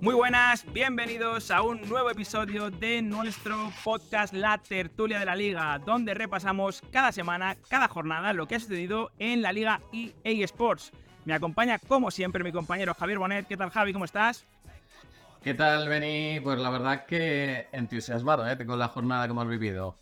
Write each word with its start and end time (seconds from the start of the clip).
Muy 0.00 0.14
buenas, 0.14 0.64
bienvenidos 0.72 1.50
a 1.50 1.62
un 1.62 1.82
nuevo 1.82 2.10
episodio 2.10 2.70
de 2.70 3.02
nuestro 3.02 3.70
podcast 3.84 4.32
La 4.32 4.58
Tertulia 4.58 5.18
de 5.18 5.26
la 5.26 5.36
Liga, 5.36 5.78
donde 5.78 6.14
repasamos 6.14 6.82
cada 6.90 7.12
semana, 7.12 7.56
cada 7.68 7.86
jornada, 7.88 8.32
lo 8.32 8.48
que 8.48 8.54
ha 8.54 8.60
sucedido 8.60 9.10
en 9.18 9.42
la 9.42 9.52
Liga 9.52 9.80
EA 9.92 10.44
Sports. 10.44 10.92
Me 11.24 11.34
acompaña, 11.34 11.78
como 11.78 12.10
siempre, 12.10 12.42
mi 12.42 12.50
compañero 12.50 12.94
Javier 12.94 13.18
Bonet. 13.18 13.46
¿Qué 13.46 13.56
tal, 13.56 13.70
Javi? 13.70 13.92
¿Cómo 13.92 14.06
estás? 14.06 14.46
¿Qué 15.42 15.54
tal, 15.54 15.88
Beni? 15.88 16.40
Pues 16.40 16.58
la 16.58 16.70
verdad 16.70 17.06
que 17.06 17.68
entusiasmado 17.72 18.48
¿eh? 18.48 18.56
con 18.66 18.78
la 18.78 18.88
jornada 18.88 19.26
que 19.26 19.30
hemos 19.30 19.48
vivido. 19.48 19.96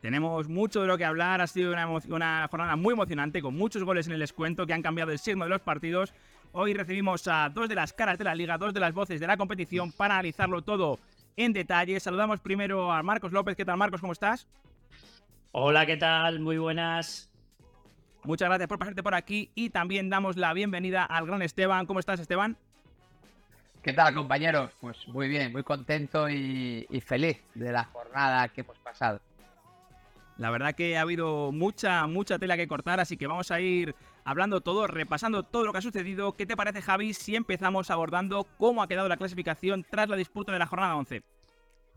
Tenemos 0.00 0.48
mucho 0.48 0.80
de 0.80 0.86
lo 0.86 0.96
que 0.96 1.04
hablar, 1.04 1.40
ha 1.40 1.46
sido 1.46 1.72
una, 1.72 1.86
una, 1.86 2.48
jornada 2.50 2.76
muy 2.76 2.94
emocionante, 2.94 3.42
con 3.42 3.54
muchos 3.54 3.84
goles 3.84 4.06
en 4.06 4.14
el 4.14 4.20
descuento 4.20 4.66
que 4.66 4.72
han 4.72 4.82
cambiado 4.82 5.12
el 5.12 5.18
signo 5.18 5.44
de 5.44 5.50
los 5.50 5.60
partidos 5.60 6.14
Hoy 6.52 6.74
recibimos 6.74 7.28
a 7.28 7.48
dos 7.48 7.68
de 7.68 7.76
las 7.76 7.92
caras 7.92 8.18
de 8.18 8.24
la 8.24 8.34
liga, 8.34 8.58
dos 8.58 8.74
de 8.74 8.80
las 8.80 8.92
voces 8.92 9.20
de 9.20 9.26
la 9.26 9.36
competición 9.36 9.92
para 9.92 10.14
analizarlo 10.14 10.62
todo 10.62 10.98
en 11.36 11.52
detalle. 11.52 12.00
Saludamos 12.00 12.40
primero 12.40 12.90
a 12.90 13.04
Marcos 13.04 13.30
López. 13.30 13.54
¿Qué 13.54 13.64
tal, 13.64 13.76
Marcos? 13.76 14.00
¿Cómo 14.00 14.12
estás? 14.12 14.48
Hola, 15.52 15.86
¿qué 15.86 15.96
tal? 15.96 16.40
Muy 16.40 16.58
buenas. 16.58 17.30
Muchas 18.24 18.48
gracias 18.48 18.68
por 18.68 18.80
pasarte 18.80 19.02
por 19.02 19.14
aquí 19.14 19.52
y 19.54 19.70
también 19.70 20.10
damos 20.10 20.36
la 20.36 20.52
bienvenida 20.52 21.04
al 21.04 21.24
gran 21.24 21.40
Esteban. 21.40 21.86
¿Cómo 21.86 22.00
estás, 22.00 22.18
Esteban? 22.18 22.56
¿Qué 23.80 23.92
tal, 23.92 24.12
compañeros? 24.12 24.72
Pues 24.80 25.06
muy 25.06 25.28
bien, 25.28 25.52
muy 25.52 25.62
contento 25.62 26.28
y, 26.28 26.84
y 26.90 27.00
feliz 27.00 27.40
de 27.54 27.70
la 27.70 27.84
jornada 27.84 28.48
que 28.48 28.62
hemos 28.62 28.78
pasado. 28.80 29.20
La 30.40 30.48
verdad 30.48 30.74
que 30.74 30.96
ha 30.96 31.02
habido 31.02 31.52
mucha, 31.52 32.06
mucha 32.06 32.38
tela 32.38 32.56
que 32.56 32.66
cortar, 32.66 32.98
así 32.98 33.18
que 33.18 33.26
vamos 33.26 33.50
a 33.50 33.60
ir 33.60 33.94
hablando 34.24 34.62
todo, 34.62 34.86
repasando 34.86 35.42
todo 35.42 35.66
lo 35.66 35.72
que 35.72 35.78
ha 35.78 35.82
sucedido. 35.82 36.32
¿Qué 36.32 36.46
te 36.46 36.56
parece, 36.56 36.80
Javi, 36.80 37.12
si 37.12 37.36
empezamos 37.36 37.90
abordando 37.90 38.46
cómo 38.56 38.82
ha 38.82 38.88
quedado 38.88 39.06
la 39.06 39.18
clasificación 39.18 39.84
tras 39.90 40.08
la 40.08 40.16
disputa 40.16 40.50
de 40.50 40.58
la 40.58 40.64
jornada 40.64 40.96
11? 40.96 41.22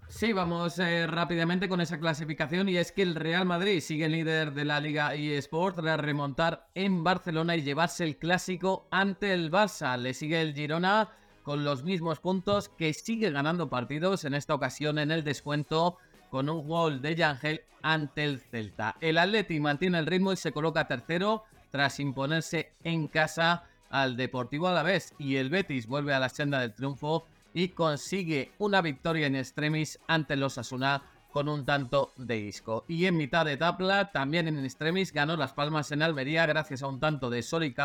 Sí, 0.09 0.33
vamos 0.33 0.77
eh, 0.77 1.07
rápidamente 1.07 1.69
con 1.69 1.79
esa 1.79 2.01
clasificación 2.01 2.67
y 2.67 2.75
es 2.75 2.91
que 2.91 3.03
el 3.03 3.15
Real 3.15 3.45
Madrid 3.45 3.79
sigue 3.79 4.09
líder 4.09 4.53
de 4.53 4.65
la 4.65 4.81
Liga 4.81 5.15
eSport 5.15 5.77
tras 5.77 6.01
remontar 6.01 6.67
en 6.75 7.01
Barcelona 7.01 7.55
y 7.55 7.63
llevarse 7.63 8.03
el 8.03 8.17
clásico 8.17 8.89
ante 8.91 9.33
el 9.33 9.51
Barça. 9.51 9.97
Le 9.97 10.13
sigue 10.13 10.41
el 10.41 10.53
Girona 10.53 11.07
con 11.43 11.63
los 11.63 11.83
mismos 11.83 12.19
puntos 12.19 12.67
que 12.67 12.93
sigue 12.93 13.31
ganando 13.31 13.69
partidos, 13.69 14.25
en 14.25 14.33
esta 14.33 14.53
ocasión 14.53 14.99
en 14.99 15.11
el 15.11 15.23
descuento 15.23 15.97
con 16.33 16.49
un 16.49 16.67
gol 16.67 16.99
de 16.99 17.13
Yangel 17.13 17.61
ante 17.83 18.23
el 18.23 18.39
Celta. 18.39 18.95
El 19.01 19.19
Atleti 19.19 19.59
mantiene 19.59 19.99
el 19.99 20.07
ritmo 20.07 20.33
y 20.33 20.35
se 20.35 20.51
coloca 20.51 20.87
tercero 20.87 21.43
tras 21.69 21.99
imponerse 21.99 22.71
en 22.83 23.07
casa 23.07 23.65
al 23.91 24.17
Deportivo 24.17 24.67
Alavés 24.67 25.13
y 25.19 25.35
el 25.35 25.51
Betis 25.51 25.85
vuelve 25.85 26.11
a 26.11 26.19
la 26.19 26.29
senda 26.29 26.59
del 26.59 26.73
triunfo 26.73 27.27
y 27.53 27.67
consigue 27.67 28.51
una 28.57 28.81
victoria 28.81 29.27
en 29.27 29.35
extremis 29.35 29.99
ante 30.07 30.35
los 30.35 30.57
Asuna 30.57 31.03
con 31.31 31.47
un 31.47 31.65
tanto 31.65 32.13
de 32.17 32.39
isco. 32.39 32.83
Y 32.87 33.05
en 33.05 33.15
mitad 33.15 33.45
de 33.45 33.57
tabla, 33.57 34.11
también 34.11 34.47
en 34.47 34.57
extremis, 34.57 35.13
ganó 35.13 35.37
Las 35.37 35.53
Palmas 35.53 35.91
en 35.91 36.01
Almería 36.01 36.47
gracias 36.47 36.81
a 36.81 36.87
un 36.87 36.99
tanto 36.99 37.29
de 37.29 37.43
Sol 37.43 37.63
y. 37.63 37.75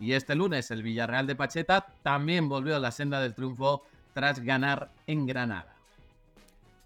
Y 0.00 0.12
este 0.14 0.34
lunes 0.34 0.70
el 0.70 0.82
Villarreal 0.82 1.26
de 1.26 1.36
Pacheta 1.36 1.84
también 2.02 2.48
volvió 2.48 2.76
a 2.76 2.80
la 2.80 2.92
senda 2.92 3.20
del 3.20 3.34
triunfo 3.34 3.84
tras 4.14 4.40
ganar 4.40 4.90
en 5.06 5.26
Granada. 5.26 5.73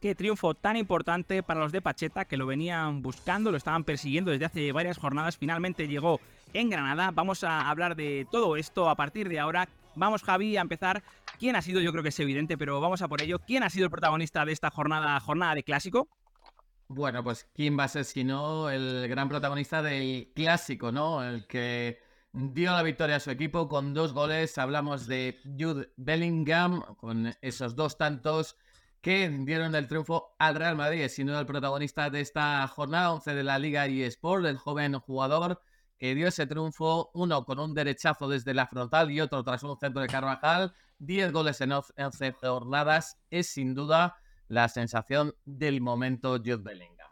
Qué 0.01 0.15
triunfo 0.15 0.55
tan 0.55 0.77
importante 0.77 1.43
para 1.43 1.59
los 1.59 1.73
de 1.73 1.83
Pacheta 1.83 2.25
que 2.25 2.37
lo 2.37 2.47
venían 2.47 3.03
buscando, 3.03 3.51
lo 3.51 3.57
estaban 3.57 3.83
persiguiendo 3.83 4.31
desde 4.31 4.45
hace 4.45 4.71
varias 4.71 4.97
jornadas. 4.97 5.37
Finalmente 5.37 5.89
llegó 5.89 6.21
en 6.53 6.71
Granada. 6.71 7.11
Vamos 7.11 7.43
a 7.43 7.69
hablar 7.69 7.97
de 7.97 8.25
todo 8.31 8.57
esto 8.57 8.89
a 8.89 8.95
partir 8.95 9.29
de 9.29 9.41
ahora. 9.41 9.69
Vamos, 9.97 10.23
Javi, 10.23 10.57
a 10.57 10.61
empezar. 10.61 11.03
¿Quién 11.41 11.57
ha 11.57 11.63
sido? 11.63 11.81
Yo 11.81 11.91
creo 11.91 12.05
que 12.05 12.11
es 12.11 12.21
evidente, 12.21 12.57
pero 12.57 12.81
vamos 12.81 13.03
a 13.03 13.09
por 13.09 13.21
ello. 13.21 13.41
¿Quién 13.41 13.65
ha 13.65 13.71
sido 13.71 13.87
el 13.87 13.91
protagonista 13.91 14.45
de 14.45 14.53
esta 14.53 14.71
jornada, 14.71 15.19
jornada 15.19 15.57
de 15.57 15.65
clásico? 15.65 16.09
Bueno, 16.87 17.25
pues 17.25 17.49
quién 17.53 17.77
va 17.77 17.85
a 17.85 17.89
ser 17.89 18.05
si 18.05 18.23
no 18.23 18.71
el 18.71 19.09
gran 19.09 19.29
protagonista 19.29 19.83
del 19.83 20.31
clásico, 20.33 20.93
¿no? 20.93 21.25
El 21.25 21.49
que 21.49 21.99
dio 22.33 22.71
la 22.71 22.85
victoria 22.85 23.17
a 23.17 23.21
su 23.21 23.33
equipo 23.33 23.69
con 23.69 23.95
dos 23.95 24.13
goles. 24.13 24.57
Hablamos 24.59 25.09
de 25.09 25.41
Jude 25.59 25.91
Bellingham 25.97 26.83
con 26.97 27.35
esos 27.43 27.75
dos 27.75 27.99
tantos 27.99 28.57
que 29.01 29.29
dieron 29.29 29.75
el 29.75 29.87
triunfo 29.87 30.35
al 30.39 30.57
Real 30.57 30.77
Madrid, 30.77 31.09
sino 31.09 31.39
el 31.39 31.47
protagonista 31.47 32.11
de 32.11 32.21
esta 32.21 32.67
jornada 32.69 33.13
11 33.13 33.35
de 33.35 33.43
la 33.45 33.59
Liga 33.59 33.87
eSport, 33.87 34.45
el 34.45 34.57
joven 34.57 34.99
jugador 34.99 35.61
que 35.99 36.15
dio 36.15 36.29
ese 36.29 36.47
triunfo, 36.47 37.11
uno 37.15 37.45
con 37.45 37.59
un 37.59 37.75
derechazo 37.75 38.29
desde 38.29 38.55
la 38.55 38.67
frontal 38.67 39.11
y 39.11 39.21
otro 39.21 39.43
tras 39.43 39.63
un 39.65 39.77
centro 39.79 40.01
de 40.01 40.09
Carvajal, 40.09 40.73
10 41.01 41.33
goles 41.33 41.61
en 41.61 41.73
11 41.73 42.33
jornadas, 42.33 43.19
es 43.31 43.49
sin 43.49 43.75
duda 43.75 44.17
la 44.47 44.69
sensación 44.69 45.35
del 45.45 45.81
momento 45.81 46.39
Jude 46.39 46.57
Bellingham. 46.57 47.09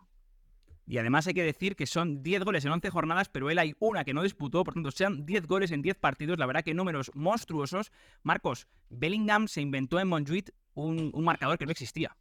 Y 0.89 0.99
además 0.99 1.27
hay 1.27 1.35
que 1.35 1.43
decir 1.43 1.75
que 1.75 1.85
son 1.85 2.23
10 2.23 2.45
goles 2.45 2.65
en 2.65 2.71
11 2.71 2.91
jornadas, 2.91 3.29
pero 3.29 3.51
él 3.51 3.59
hay 3.59 3.75
una 3.81 4.05
que 4.05 4.15
no 4.15 4.23
disputó, 4.23 4.63
por 4.63 4.75
tanto 4.75 4.93
sean 4.93 5.27
10 5.27 5.47
goles 5.49 5.73
en 5.73 5.83
10 5.83 5.97
partidos, 5.97 6.39
la 6.39 6.47
verdad 6.47 6.63
que 6.63 6.75
números 6.75 7.11
monstruosos. 7.15 7.91
Marcos, 8.23 8.69
Bellingham 8.89 9.49
se 9.49 9.63
inventó 9.63 9.99
en 9.99 10.07
Montjuic 10.07 10.55
un, 10.77 11.13
marcador 11.25 11.59
que 11.59 11.67
no 11.67 11.73
existía. 11.73 12.17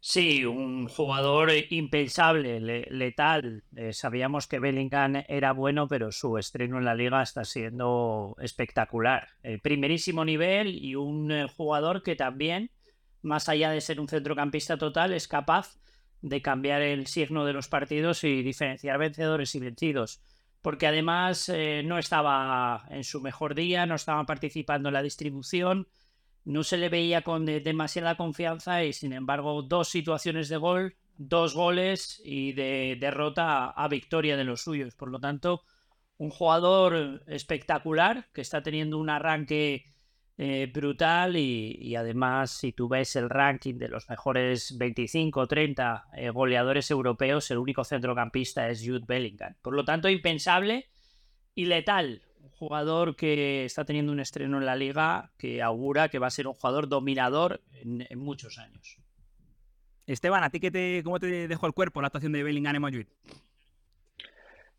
Sí, 0.00 0.44
un 0.44 0.86
jugador 0.88 1.50
impensable, 1.70 2.60
letal. 2.90 3.64
Eh, 3.74 3.94
sabíamos 3.94 4.46
que 4.46 4.58
Bellingham 4.58 5.24
era 5.28 5.52
bueno, 5.52 5.88
pero 5.88 6.12
su 6.12 6.36
estreno 6.36 6.76
en 6.76 6.84
la 6.84 6.94
liga 6.94 7.22
está 7.22 7.44
siendo 7.44 8.36
espectacular. 8.38 9.28
El 9.42 9.60
primerísimo 9.60 10.24
nivel 10.24 10.74
y 10.74 10.94
un 10.94 11.32
eh, 11.32 11.46
jugador 11.48 12.02
que 12.02 12.16
también, 12.16 12.70
más 13.22 13.48
allá 13.48 13.70
de 13.70 13.80
ser 13.80 13.98
un 13.98 14.08
centrocampista 14.08 14.76
total, 14.76 15.14
es 15.14 15.26
capaz 15.26 15.78
de 16.20 16.42
cambiar 16.42 16.82
el 16.82 17.06
signo 17.06 17.46
de 17.46 17.54
los 17.54 17.68
partidos 17.68 18.24
y 18.24 18.42
diferenciar 18.42 18.98
vencedores 18.98 19.54
y 19.54 19.60
vencidos. 19.60 20.22
Porque 20.60 20.86
además 20.86 21.48
eh, 21.48 21.82
no 21.82 21.98
estaba 21.98 22.86
en 22.90 23.04
su 23.04 23.22
mejor 23.22 23.54
día, 23.54 23.86
no 23.86 23.94
estaba 23.94 24.24
participando 24.24 24.90
en 24.90 24.94
la 24.94 25.02
distribución 25.02 25.88
no 26.44 26.62
se 26.62 26.76
le 26.76 26.88
veía 26.88 27.22
con 27.22 27.46
demasiada 27.46 28.16
confianza 28.16 28.84
y 28.84 28.92
sin 28.92 29.12
embargo 29.12 29.62
dos 29.62 29.88
situaciones 29.88 30.48
de 30.48 30.56
gol, 30.58 30.96
dos 31.16 31.54
goles 31.54 32.20
y 32.24 32.52
de 32.52 32.96
derrota 33.00 33.70
a, 33.70 33.88
victoria 33.88 34.36
de 34.36 34.44
los 34.44 34.62
suyos. 34.62 34.94
Por 34.94 35.10
lo 35.10 35.20
tanto, 35.20 35.62
un 36.18 36.30
jugador 36.30 37.22
espectacular 37.26 38.28
que 38.32 38.42
está 38.42 38.62
teniendo 38.62 38.98
un 38.98 39.10
arranque 39.10 39.86
eh, 40.36 40.70
brutal 40.72 41.36
y, 41.36 41.94
además 41.96 42.50
si 42.50 42.72
tú 42.72 42.88
ves 42.88 43.14
el 43.16 43.30
ranking 43.30 43.78
de 43.78 43.88
los 43.88 44.08
mejores 44.10 44.76
25 44.76 45.40
o 45.40 45.46
30 45.46 46.08
eh, 46.16 46.30
goleadores 46.30 46.90
europeos, 46.90 47.50
el 47.50 47.58
único 47.58 47.84
centrocampista 47.84 48.68
es 48.68 48.82
Jude 48.84 49.04
Bellingham. 49.06 49.54
Por 49.62 49.74
lo 49.74 49.84
tanto, 49.84 50.08
impensable 50.08 50.90
y 51.54 51.66
letal 51.66 52.22
jugador 52.50 53.16
que 53.16 53.64
está 53.64 53.84
teniendo 53.84 54.12
un 54.12 54.20
estreno 54.20 54.58
en 54.58 54.66
la 54.66 54.76
liga 54.76 55.30
que 55.38 55.62
augura 55.62 56.08
que 56.08 56.18
va 56.18 56.28
a 56.28 56.30
ser 56.30 56.46
un 56.46 56.54
jugador 56.54 56.88
dominador 56.88 57.62
en, 57.72 58.06
muchos 58.18 58.58
años. 58.58 58.98
Esteban, 60.06 60.44
¿a 60.44 60.50
ti 60.50 60.60
qué 60.60 60.70
te, 60.70 61.02
cómo 61.02 61.18
te 61.18 61.48
dejó 61.48 61.66
el 61.66 61.72
cuerpo 61.72 62.00
la 62.00 62.08
actuación 62.08 62.32
de 62.32 62.42
Bellingham 62.42 62.76
en 62.76 62.82
Madrid? 62.82 63.06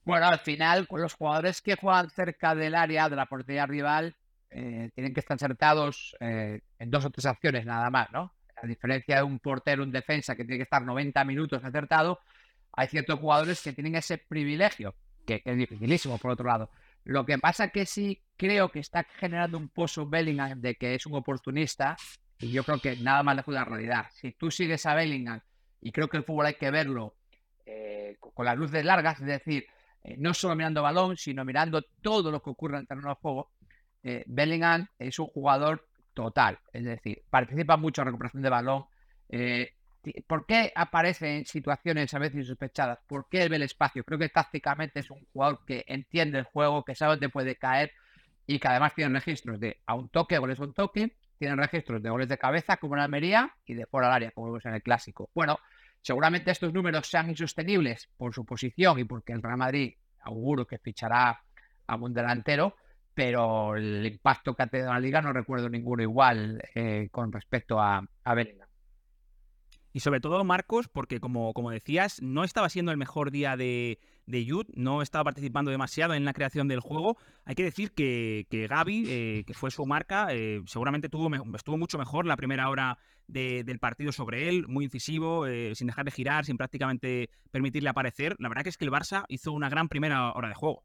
Bueno, 0.04 0.28
al 0.28 0.40
final, 0.40 0.88
con 0.88 1.02
los 1.02 1.16
jugadores 1.16 1.62
que 1.62 1.76
juegan 1.76 2.10
cerca 2.12 2.54
del 2.54 2.76
área 2.76 3.10
de 3.10 3.16
la 3.16 3.26
portería 3.26 3.66
rival, 3.66 4.16
eh, 4.52 4.92
tienen 4.94 5.14
que 5.14 5.20
estar 5.20 5.36
acertados 5.36 6.16
eh, 6.20 6.62
en 6.78 6.92
dos 6.92 7.06
o 7.06 7.10
tres 7.10 7.26
acciones 7.26 7.66
nada 7.66 7.90
más, 7.90 8.12
¿no? 8.12 8.34
A 8.56 8.68
diferencia 8.68 9.18
de 9.18 9.24
un 9.24 9.40
portero, 9.40 9.84
un 9.84 9.92
defensa 9.92 10.36
que 10.36 10.46
tiene 10.46 10.58
que 10.58 10.64
estar 10.64 10.84
90 10.84 11.26
minutos 11.26 11.64
acertado, 11.64 12.20
hay 12.72 12.88
ciertos 12.88 13.20
jugadores 13.20 13.62
que 13.62 13.74
tienen 13.74 13.96
ese 13.96 14.18
privilegio, 14.18 14.96
que 15.26 15.42
es 15.44 15.58
dificilísimo 15.58 16.18
por 16.20 16.32
otro 16.32 16.46
lado. 16.46 16.70
Lo 17.06 17.24
que 17.24 17.38
pasa 17.38 17.70
que 17.70 17.86
sí 17.86 18.22
creo 18.36 18.70
que 18.70 18.80
está 18.80 19.04
generando 19.04 19.58
un 19.58 19.70
pozo 19.70 20.08
Bellingham 20.08 20.60
de 20.60 20.76
que 20.76 20.96
es 20.96 21.06
un 21.06 21.16
oportunista 21.16 21.96
y 22.40 22.52
yo 22.52 22.64
creo 22.64 22.80
que 22.80 22.98
nada 22.98 23.22
más 23.22 23.36
lejos 23.36 23.54
de 23.54 23.60
la 23.60 23.66
realidad. 23.66 24.08
Si 24.12 24.32
tú 24.32 24.50
sigues 24.50 24.86
a 24.88 24.96
Bellingham 24.96 25.40
y 25.82 25.92
creo 25.92 26.08
que 26.08 26.18
el 26.18 26.24
fútbol 26.24 26.48
hay 26.48 26.56
que 26.56 26.72
verlo 26.72 27.14
eh, 27.66 28.18
con 28.20 28.46
las 28.46 28.58
luces 28.58 28.84
largas, 28.84 29.22
es 29.22 29.28
decir, 29.28 29.68
eh, 30.04 30.16
no 30.18 30.34
solo 30.34 30.56
mirando 30.56 30.82
balón, 30.82 31.16
sino 31.16 31.46
mirando 31.46 31.84
todo 32.02 32.32
lo 32.32 32.42
que 32.42 32.50
ocurre 32.50 32.76
en 32.76 32.82
el 32.82 32.88
terreno 32.88 33.10
de 33.10 33.16
juego, 33.16 33.52
eh, 34.04 34.24
Bellingham 34.26 34.88
es 34.98 35.20
un 35.20 35.28
jugador 35.28 35.88
total, 36.16 36.60
es 36.74 36.86
decir, 36.86 37.22
participa 37.30 37.78
mucho 37.78 38.02
en 38.02 38.08
recuperación 38.08 38.42
de 38.42 38.50
balón, 38.50 38.86
¿Por 40.28 40.46
qué 40.46 40.72
aparece 40.76 41.38
en 41.38 41.46
situaciones 41.46 42.14
a 42.14 42.20
veces 42.20 42.48
sospechadas? 42.48 43.00
¿Por 43.08 43.28
qué 43.30 43.44
él 43.44 43.50
ve 43.50 43.56
el 43.58 43.64
espacio? 43.64 44.04
Creo 44.04 44.20
que 44.20 44.30
tácticamente 44.30 45.00
es 45.00 45.10
un 45.10 45.26
jugador 45.32 45.66
que 45.66 45.84
entiende 45.88 46.40
el 46.40 46.46
juego, 46.46 46.84
que 46.84 46.96
sabe 46.96 47.14
dónde 47.14 47.30
puede 47.30 47.56
caer 47.56 47.92
y 48.48 48.60
que 48.60 48.68
además 48.68 48.94
tiene 48.94 49.14
registros 49.14 49.60
de 49.60 49.80
a 49.86 49.96
un 49.96 50.10
toque, 50.10 50.38
goles 50.38 50.60
a 50.60 50.64
un 50.64 50.74
toque, 50.74 51.16
tiene 51.38 51.56
registros 51.56 52.02
de 52.02 52.10
goles 52.10 52.30
de 52.30 52.38
cabeza 52.38 52.78
como 52.78 52.96
en 52.96 53.02
Almería 53.02 53.54
y 53.66 53.74
de 53.74 53.86
fuera 53.86 54.08
del 54.08 54.16
área 54.16 54.32
como 54.32 54.48
vemos 54.48 54.66
en 54.66 54.76
el 54.76 54.84
clásico. 54.84 55.30
Bueno, 55.34 55.60
seguramente 56.02 56.52
estos 56.52 56.74
números 56.74 57.08
sean 57.08 57.30
insostenibles 57.30 58.10
por 58.18 58.34
su 58.34 58.46
posición 58.46 59.00
y 59.00 59.04
porque 59.04 59.34
el 59.34 59.42
Real 59.42 59.58
Madrid 59.58 59.96
auguro 60.22 60.66
que 60.66 60.78
fichará 60.78 61.42
a 61.88 61.96
un 61.96 62.14
delantero, 62.14 62.76
pero 63.14 63.76
el 63.76 64.06
impacto 64.06 64.56
que 64.56 64.64
ha 64.64 64.68
tenido 64.68 64.90
en 64.90 64.96
la 64.96 65.00
liga 65.00 65.22
no 65.22 65.34
recuerdo 65.34 65.70
ninguno 65.70 66.04
igual 66.04 66.62
eh, 66.74 67.10
con 67.12 67.32
respecto 67.32 67.80
a, 67.80 68.04
a. 68.24 68.36
Y 69.96 70.02
sobre 70.02 70.20
todo, 70.20 70.44
Marcos, 70.44 70.90
porque 70.90 71.22
como, 71.22 71.54
como 71.54 71.72
decías, 71.72 72.22
no 72.22 72.44
estaba 72.44 72.68
siendo 72.68 72.92
el 72.92 72.98
mejor 72.98 73.32
día 73.32 73.56
de, 73.56 73.98
de 74.26 74.46
no 74.76 75.02
estaba 75.02 75.24
participando 75.24 75.72
demasiado 75.72 76.14
en 76.14 76.26
la 76.26 76.34
creación 76.34 76.68
del 76.68 76.82
juego. 76.82 77.16
Hay 77.46 77.56
que 77.56 77.64
decir 77.64 77.94
que, 77.94 78.46
que 78.50 78.68
Gaby, 78.68 79.06
eh, 79.08 79.44
que 79.48 79.54
fue 79.54 79.72
su 79.72 79.86
marca, 79.86 80.28
eh, 80.32 80.62
seguramente 80.66 81.08
tuvo, 81.08 81.34
estuvo 81.56 81.78
mucho 81.78 81.98
mejor 81.98 82.26
la 82.26 82.36
primera 82.36 82.70
hora 82.70 82.98
del 83.28 83.80
partido 83.80 84.12
sobre 84.12 84.50
él, 84.50 84.68
muy 84.68 84.84
incisivo, 84.84 85.48
eh, 85.48 85.74
sin 85.76 85.88
dejar 85.88 86.04
de 86.04 86.12
girar, 86.12 86.44
sin 86.44 86.58
prácticamente 86.58 87.30
permitirle 87.50 87.88
aparecer. 87.88 88.36
La 88.40 88.50
verdad 88.50 88.64
que 88.64 88.70
es 88.72 88.78
que 88.78 88.84
el 88.84 88.92
Barça 88.92 89.24
hizo 89.30 89.54
una 89.54 89.70
gran 89.70 89.88
primera 89.88 90.34
hora 90.34 90.50
de 90.50 90.56
juego. 90.56 90.84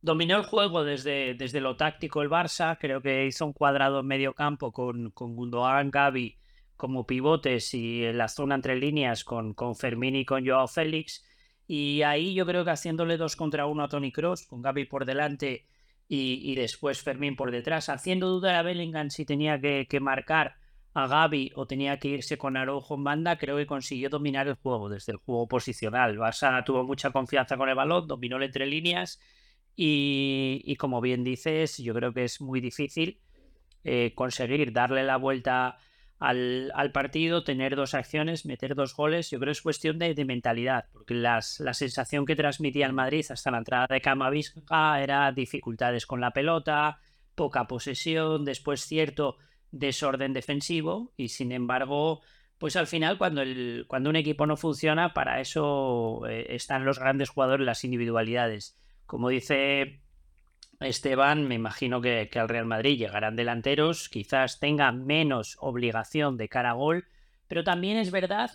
Dominó 0.00 0.38
el 0.38 0.44
juego 0.44 0.82
desde, 0.82 1.34
desde 1.34 1.60
lo 1.60 1.76
táctico 1.76 2.22
el 2.22 2.30
Barça, 2.30 2.78
creo 2.80 3.02
que 3.02 3.26
hizo 3.26 3.44
un 3.44 3.52
cuadrado 3.52 4.00
en 4.00 4.06
medio 4.06 4.32
campo 4.32 4.72
con, 4.72 5.10
con 5.10 5.36
Gundogan, 5.36 5.90
Gaby 5.90 6.38
como 6.76 7.06
pivotes 7.06 7.74
y 7.74 8.04
en 8.04 8.18
la 8.18 8.28
zona 8.28 8.54
entre 8.54 8.76
líneas 8.76 9.24
con, 9.24 9.54
con 9.54 9.76
Fermín 9.76 10.16
y 10.16 10.24
con 10.24 10.46
Joao 10.46 10.68
Félix. 10.68 11.24
Y 11.66 12.02
ahí 12.02 12.34
yo 12.34 12.46
creo 12.46 12.64
que 12.64 12.70
haciéndole 12.70 13.16
dos 13.16 13.36
contra 13.36 13.66
uno 13.66 13.84
a 13.84 13.88
Tony 13.88 14.12
Cross, 14.12 14.46
con 14.46 14.62
Gaby 14.62 14.84
por 14.84 15.04
delante 15.04 15.66
y, 16.08 16.54
después 16.54 17.02
Fermín 17.02 17.34
por 17.34 17.50
detrás, 17.50 17.88
haciendo 17.88 18.28
dudar 18.28 18.54
a 18.54 18.62
Bellingham 18.62 19.10
si 19.10 19.24
tenía 19.24 19.60
que, 19.60 19.88
marcar 20.00 20.56
a 20.94 21.08
Gaby 21.08 21.52
o 21.56 21.66
tenía 21.66 21.98
que 21.98 22.08
irse 22.08 22.38
con 22.38 22.56
Araujo 22.56 22.94
en 22.94 23.04
banda, 23.04 23.36
creo 23.36 23.56
que 23.56 23.66
consiguió 23.66 24.08
dominar 24.08 24.46
el 24.46 24.54
juego 24.54 24.88
desde 24.88 25.12
el 25.12 25.18
juego 25.18 25.48
posicional. 25.48 26.16
Barça 26.16 26.64
tuvo 26.64 26.84
mucha 26.84 27.10
confianza 27.10 27.56
con 27.56 27.68
el 27.68 27.74
balón, 27.74 28.06
dominó 28.06 28.40
entre 28.40 28.66
líneas 28.66 29.20
y, 29.74 30.62
y 30.64 30.76
como 30.76 31.00
bien 31.00 31.24
dices, 31.24 31.78
yo 31.78 31.92
creo 31.92 32.12
que 32.12 32.24
es 32.24 32.40
muy 32.40 32.60
difícil 32.60 33.20
eh, 33.88 34.14
conseguir 34.16 34.72
darle 34.72 35.04
la 35.04 35.16
vuelta 35.16 35.78
al, 36.18 36.90
partido, 36.92 37.44
tener 37.44 37.76
dos 37.76 37.94
acciones, 37.94 38.46
meter 38.46 38.74
dos 38.74 38.94
goles, 38.96 39.30
yo 39.30 39.38
creo 39.38 39.48
que 39.48 39.58
es 39.58 39.62
cuestión 39.62 39.98
de, 39.98 40.24
mentalidad, 40.24 40.86
porque 40.92 41.14
las, 41.14 41.60
la 41.60 41.74
sensación 41.74 42.24
que 42.24 42.36
transmitía 42.36 42.86
el 42.86 42.92
Madrid 42.92 43.26
hasta 43.28 43.50
la 43.50 43.58
entrada 43.58 43.86
de 43.88 44.00
Camavisca 44.00 45.02
era 45.02 45.30
dificultades 45.32 46.06
con 46.06 46.20
la 46.20 46.30
pelota, 46.30 47.00
poca 47.34 47.66
posesión, 47.66 48.44
después 48.44 48.86
cierto 48.86 49.36
desorden 49.70 50.32
defensivo 50.32 51.12
y 51.16 51.28
sin 51.28 51.52
embargo, 51.52 52.22
pues 52.58 52.76
al 52.76 52.86
final 52.86 53.18
cuando, 53.18 53.42
el, 53.42 53.84
cuando 53.86 54.08
un 54.08 54.16
equipo 54.16 54.46
no 54.46 54.56
funciona, 54.56 55.12
para 55.12 55.40
eso 55.40 56.26
eh, 56.26 56.46
están 56.50 56.84
los 56.84 56.98
grandes 56.98 57.28
jugadores, 57.28 57.66
las 57.66 57.84
individualidades. 57.84 58.78
Como 59.04 59.28
dice 59.28 60.00
Esteban, 60.80 61.48
me 61.48 61.54
imagino 61.54 62.00
que, 62.00 62.28
al 62.34 62.48
Real 62.48 62.66
Madrid 62.66 62.98
llegarán 62.98 63.36
delanteros, 63.36 64.08
quizás 64.08 64.60
tenga 64.60 64.92
menos 64.92 65.56
obligación 65.60 66.36
de 66.36 66.48
cara 66.48 66.70
a 66.70 66.74
gol, 66.74 67.06
pero 67.48 67.64
también 67.64 67.96
es 67.96 68.10
verdad 68.10 68.50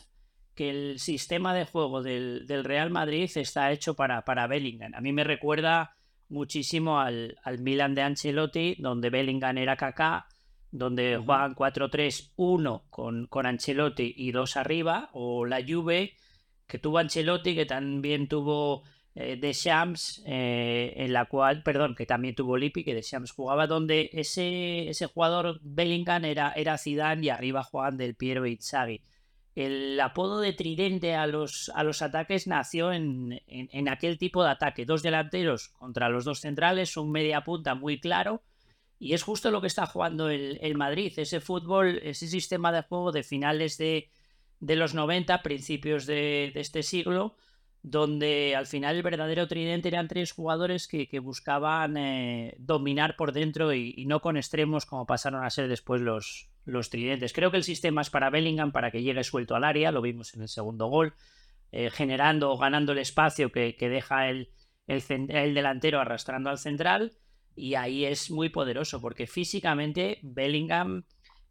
que 0.53 0.69
el 0.69 0.99
sistema 0.99 1.53
de 1.53 1.65
juego 1.65 2.03
del, 2.03 2.45
Real 2.63 2.91
Madrid 2.91 3.29
está 3.35 3.71
hecho 3.71 3.95
para, 3.95 4.23
para, 4.23 4.47
Bellingham. 4.47 4.93
A 4.93 5.01
mí 5.01 5.13
me 5.13 5.23
recuerda 5.23 5.95
muchísimo 6.29 6.99
al, 6.99 7.37
al 7.43 7.59
Milan 7.59 7.95
de 7.95 8.03
Ancelotti, 8.03 8.75
donde 8.77 9.09
Bellingham 9.09 9.57
era 9.57 9.75
Kaká, 9.75 10.27
donde 10.71 11.17
juegan 11.17 11.55
4-3-1 11.55 12.83
con, 12.89 13.27
con 13.27 13.45
Ancelotti 13.45 14.13
y 14.15 14.31
dos 14.31 14.57
arriba, 14.57 15.09
o 15.13 15.45
la 15.45 15.61
Juve, 15.65 16.15
que 16.67 16.79
tuvo 16.79 16.99
Ancelotti, 16.99 17.55
que 17.55 17.65
también 17.65 18.27
tuvo 18.27 18.83
eh, 19.13 19.35
de 19.35 19.51
Shams, 19.51 20.23
eh, 20.25 20.93
en 20.95 21.11
la 21.11 21.25
cual, 21.25 21.63
perdón, 21.63 21.95
que 21.95 22.05
también 22.05 22.33
tuvo 22.33 22.55
Lippi, 22.55 22.85
que 22.85 22.95
de 22.95 23.01
Shams 23.01 23.31
jugaba, 23.31 23.67
donde 23.67 24.09
ese, 24.13 24.87
ese 24.87 25.07
jugador 25.07 25.59
Bellingham 25.61 26.23
era, 26.23 26.53
era 26.55 26.77
Zidane 26.77 27.25
y 27.25 27.29
arriba 27.29 27.63
jugaban 27.63 27.97
Del 27.97 28.15
Piero 28.15 28.45
Inzaghi. 28.45 29.03
El 29.53 29.99
apodo 29.99 30.39
de 30.39 30.53
tridente 30.53 31.15
a 31.15 31.27
los, 31.27 31.69
a 31.75 31.83
los 31.83 32.01
ataques 32.01 32.47
nació 32.47 32.93
en, 32.93 33.41
en, 33.47 33.89
aquel 33.89 34.17
tipo 34.17 34.45
de 34.45 34.51
ataque. 34.51 34.85
Dos 34.85 35.03
delanteros 35.03 35.67
contra 35.69 36.07
los 36.07 36.23
dos 36.23 36.39
centrales, 36.39 36.95
un 36.95 37.11
media 37.11 37.41
punta 37.41 37.75
muy 37.75 37.99
claro. 37.99 38.43
Y 38.97 39.13
es 39.13 39.23
justo 39.23 39.51
lo 39.51 39.59
que 39.59 39.67
está 39.67 39.87
jugando 39.87 40.29
el, 40.29 40.57
el 40.61 40.77
Madrid. 40.77 41.11
Ese 41.17 41.41
fútbol, 41.41 41.99
ese 42.01 42.27
sistema 42.27 42.71
de 42.71 42.83
juego 42.83 43.11
de 43.11 43.23
finales 43.23 43.77
de, 43.77 44.09
de 44.61 44.75
los 44.77 44.93
90, 44.93 45.41
principios 45.43 46.05
de, 46.05 46.51
de 46.53 46.61
este 46.61 46.81
siglo, 46.81 47.35
donde 47.83 48.55
al 48.55 48.67
final 48.67 48.95
el 48.95 49.03
verdadero 49.03 49.47
tridente 49.47 49.87
eran 49.87 50.07
tres 50.07 50.31
jugadores 50.31 50.87
que, 50.87 51.19
buscaban 51.19 51.97
eh, 51.97 52.55
dominar 52.59 53.15
por 53.15 53.31
dentro 53.31 53.73
y, 53.73 54.05
no 54.05 54.21
con 54.21 54.37
extremos 54.37 54.85
como 54.85 55.07
pasaron 55.07 55.43
a 55.43 55.49
ser 55.49 55.67
después 55.67 56.01
los, 56.01 56.49
los 56.65 56.89
tridentes. 56.89 57.33
Creo 57.33 57.49
que 57.49 57.57
el 57.57 57.63
sistema 57.63 58.01
es 58.01 58.09
para 58.09 58.29
Bellingham 58.29 58.71
para 58.71 58.91
que 58.91 59.01
llegue 59.01 59.23
suelto 59.23 59.55
al 59.55 59.63
área, 59.63 59.91
lo 59.91 60.01
vimos 60.01 60.35
en 60.35 60.43
el 60.43 60.47
segundo 60.47 60.87
gol, 60.87 61.15
eh, 61.71 61.89
generando 61.89 62.51
o 62.51 62.57
ganando 62.57 62.91
el 62.91 62.99
espacio 62.99 63.51
que, 63.51 63.75
deja 63.79 64.29
el, 64.29 64.49
el, 64.87 65.53
delantero 65.53 65.99
arrastrando 65.99 66.51
al 66.51 66.59
central 66.59 67.13
y 67.55 67.73
ahí 67.75 68.05
es 68.05 68.29
muy 68.29 68.49
poderoso 68.49 69.01
porque 69.01 69.25
físicamente 69.25 70.19
Bellingham 70.21 71.03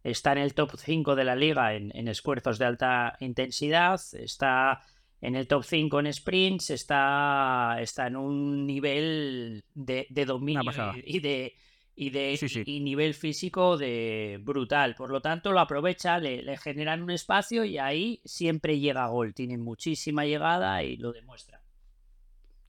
está 0.05 0.33
en 0.33 0.39
el 0.39 0.55
top 0.55 0.77
5 0.77 1.17
de 1.17 1.25
la 1.25 1.35
liga 1.35 1.75
en, 1.75 1.91
en 1.95 2.07
esfuerzos 2.07 2.59
de 2.59 2.67
alta 2.67 3.17
intensidad, 3.21 4.01
está 4.13 4.83
en 5.21 5.37
el 5.37 5.47
top 5.47 5.65
5 5.65 6.01
en 6.01 6.13
sprints, 6.13 6.71
está, 6.71 7.77
está 7.81 8.07
en 8.07 8.17
un 8.17 8.67
nivel 8.67 9.65
de, 9.75 10.07
dominio 10.27 10.73
y 11.05 11.21
de, 11.21 11.55
y 11.95 12.11
de 12.11 12.63
Y 12.65 12.81
nivel 12.81 13.15
físico 13.15 13.77
de 13.77 14.39
brutal. 14.43 14.95
Por 14.95 15.11
lo 15.11 15.21
tanto, 15.21 15.53
lo 15.53 15.61
aprovecha, 15.61 16.19
le, 16.19 16.43
le 16.43 16.57
generan 16.57 17.03
un 17.03 17.11
espacio 17.11 17.65
y 17.65 17.79
ahí 17.79 18.21
siempre 18.25 18.79
llega 18.79 19.05
a 19.05 19.09
gol. 19.09 19.35
Tiene 19.35 19.59
muchísima 19.59 20.25
llegada 20.25 20.83
y 20.83 20.97
lo 20.97 21.13
demuestra. 21.13 21.60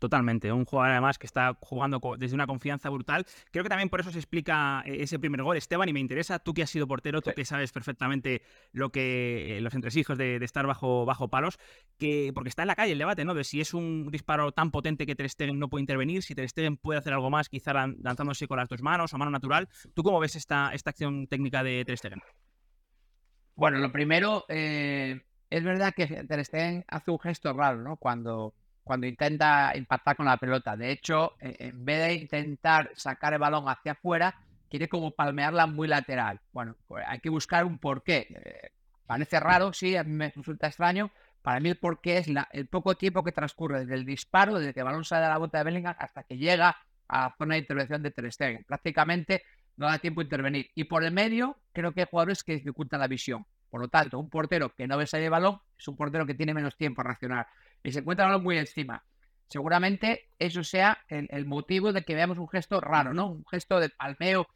Totalmente, 0.01 0.51
un 0.51 0.65
jugador 0.65 0.93
además 0.93 1.19
que 1.19 1.27
está 1.27 1.55
jugando 1.61 2.01
desde 2.17 2.33
una 2.33 2.47
confianza 2.47 2.89
brutal. 2.89 3.23
Creo 3.51 3.61
que 3.61 3.69
también 3.69 3.87
por 3.87 3.99
eso 3.99 4.09
se 4.09 4.17
explica 4.17 4.81
eh, 4.83 5.03
ese 5.03 5.19
primer 5.19 5.43
gol, 5.43 5.57
Esteban, 5.57 5.87
y 5.89 5.93
me 5.93 5.99
interesa, 5.99 6.39
tú 6.39 6.55
que 6.55 6.63
has 6.63 6.71
sido 6.71 6.87
portero, 6.87 7.21
tú 7.21 7.29
que 7.35 7.45
sabes 7.45 7.71
perfectamente 7.71 8.41
lo 8.71 8.89
que 8.89 9.57
eh, 9.59 9.61
los 9.61 9.75
entresijos 9.75 10.17
de, 10.17 10.39
de, 10.39 10.45
estar 10.45 10.65
bajo, 10.65 11.05
bajo 11.05 11.27
palos, 11.27 11.59
que 11.99 12.31
porque 12.33 12.49
está 12.49 12.63
en 12.63 12.69
la 12.69 12.75
calle 12.75 12.93
el 12.93 12.97
debate, 12.97 13.25
¿no? 13.25 13.35
De 13.35 13.43
si 13.43 13.61
es 13.61 13.75
un 13.75 14.09
disparo 14.09 14.51
tan 14.51 14.71
potente 14.71 15.05
que 15.05 15.13
Ter 15.13 15.29
Stegen 15.29 15.59
no 15.59 15.69
puede 15.69 15.81
intervenir, 15.81 16.23
si 16.23 16.33
Ter 16.33 16.49
Stegen 16.49 16.77
puede 16.77 16.97
hacer 16.97 17.13
algo 17.13 17.29
más, 17.29 17.47
quizá 17.47 17.71
lanzándose 17.71 18.47
con 18.47 18.57
las 18.57 18.69
dos 18.69 18.81
manos 18.81 19.13
o 19.13 19.19
mano 19.19 19.29
natural. 19.29 19.69
¿Tú 19.93 20.01
cómo 20.01 20.19
ves 20.19 20.35
esta, 20.35 20.73
esta 20.73 20.89
acción 20.89 21.27
técnica 21.27 21.63
de 21.63 21.85
Ter 21.85 21.95
Stegen? 21.99 22.23
Bueno, 23.53 23.77
lo 23.77 23.91
primero, 23.91 24.45
eh, 24.49 25.21
es 25.51 25.63
verdad 25.63 25.93
que 25.95 26.07
Ter 26.07 26.43
Stegen 26.43 26.85
hace 26.87 27.11
un 27.11 27.19
gesto 27.19 27.53
raro, 27.53 27.83
¿no? 27.83 27.97
Cuando 27.97 28.55
cuando 28.83 29.07
intenta 29.07 29.71
impactar 29.75 30.15
con 30.15 30.25
la 30.25 30.37
pelota. 30.37 30.75
De 30.75 30.91
hecho, 30.91 31.33
e, 31.39 31.55
en 31.59 31.85
vez 31.85 32.07
de 32.07 32.13
intentar 32.15 32.91
sacar 32.95 33.33
el 33.33 33.39
balón 33.39 33.67
hacia 33.67 33.93
afuera, 33.93 34.35
quiere 34.69 34.87
como 34.87 35.11
palmearla 35.11 35.67
muy 35.67 35.87
lateral. 35.87 36.39
Bueno, 36.51 36.75
pues 36.87 37.03
hay 37.07 37.19
que 37.19 37.29
buscar 37.29 37.65
un 37.65 37.77
porqué. 37.77 38.27
Eh, 38.29 38.71
parece 39.05 39.39
raro, 39.39 39.73
sí, 39.73 39.95
a 39.95 40.03
mí 40.03 40.11
me 40.11 40.29
resulta 40.29 40.67
extraño. 40.67 41.11
Para 41.41 41.59
mí 41.59 41.69
el 41.69 41.77
porqué 41.77 42.19
es 42.19 42.27
el 42.51 42.67
poco 42.67 42.95
tiempo 42.95 43.23
que 43.23 43.31
transcurre 43.31 43.81
desde 43.81 43.95
el 43.95 44.05
disparo, 44.05 44.59
desde 44.59 44.73
que 44.73 44.81
el 44.81 44.85
balón 44.85 45.03
sale 45.03 45.23
de 45.23 45.29
la 45.29 45.37
bota 45.37 45.57
de 45.57 45.63
Bellingham 45.63 45.95
hasta 45.97 46.23
que 46.23 46.37
llega 46.37 46.77
a 47.07 47.21
la 47.21 47.35
zona 47.37 47.55
de 47.55 47.61
intervención 47.61 48.03
de 48.03 48.11
Ter 48.11 48.31
Stegen. 48.31 48.63
Prácticamente 48.63 49.43
no 49.75 49.87
da 49.87 49.97
tiempo 49.97 50.21
a 50.21 50.23
intervenir. 50.23 50.69
Y 50.75 50.83
por 50.83 51.03
el 51.03 51.11
medio, 51.11 51.57
creo 51.73 51.93
que 51.93 52.01
hay 52.01 52.07
jugadores 52.09 52.43
que 52.43 52.53
dificultan 52.53 52.99
la 52.99 53.07
visión. 53.07 53.45
Por 53.69 53.81
lo 53.81 53.87
tanto, 53.87 54.19
un 54.19 54.29
portero 54.29 54.75
que 54.75 54.87
no 54.87 54.97
ve 54.97 55.07
salir 55.07 55.25
el 55.25 55.31
balón 55.31 55.59
es 55.77 55.87
un 55.87 55.95
portero 55.95 56.25
que 56.25 56.35
tiene 56.35 56.53
menos 56.53 56.75
tiempo 56.77 57.01
a 57.01 57.05
reaccionar 57.05 57.47
y 57.83 57.91
se 57.91 57.99
encuentra 57.99 58.37
muy 58.37 58.57
encima. 58.57 59.03
Seguramente 59.47 60.29
eso 60.39 60.63
sea 60.63 60.99
el, 61.09 61.45
motivo 61.45 61.91
de 61.91 62.03
que 62.03 62.15
veamos 62.15 62.37
un 62.37 62.47
gesto 62.47 62.79
raro, 62.79 63.13
¿no? 63.13 63.27
Un 63.27 63.45
gesto 63.45 63.79
de 63.79 63.89
palmeo 63.89 64.47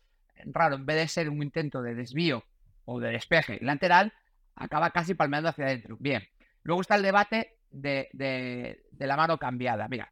raro, 0.45 0.75
en 0.75 0.85
vez 0.85 0.95
de 0.97 1.07
ser 1.07 1.29
un 1.29 1.43
intento 1.43 1.81
de 1.81 1.95
desvío 1.95 2.45
o 2.85 2.99
de 2.99 3.11
despeje 3.11 3.59
lateral, 3.61 4.13
acaba 4.55 4.91
casi 4.91 5.13
palmeando 5.13 5.49
hacia 5.49 5.65
adentro. 5.65 5.97
Bien. 5.99 6.23
Luego 6.63 6.81
está 6.81 6.95
el 6.95 7.03
debate 7.03 7.57
de, 7.71 8.85
la 8.97 9.17
mano 9.17 9.37
cambiada. 9.37 9.87
Mira, 9.87 10.11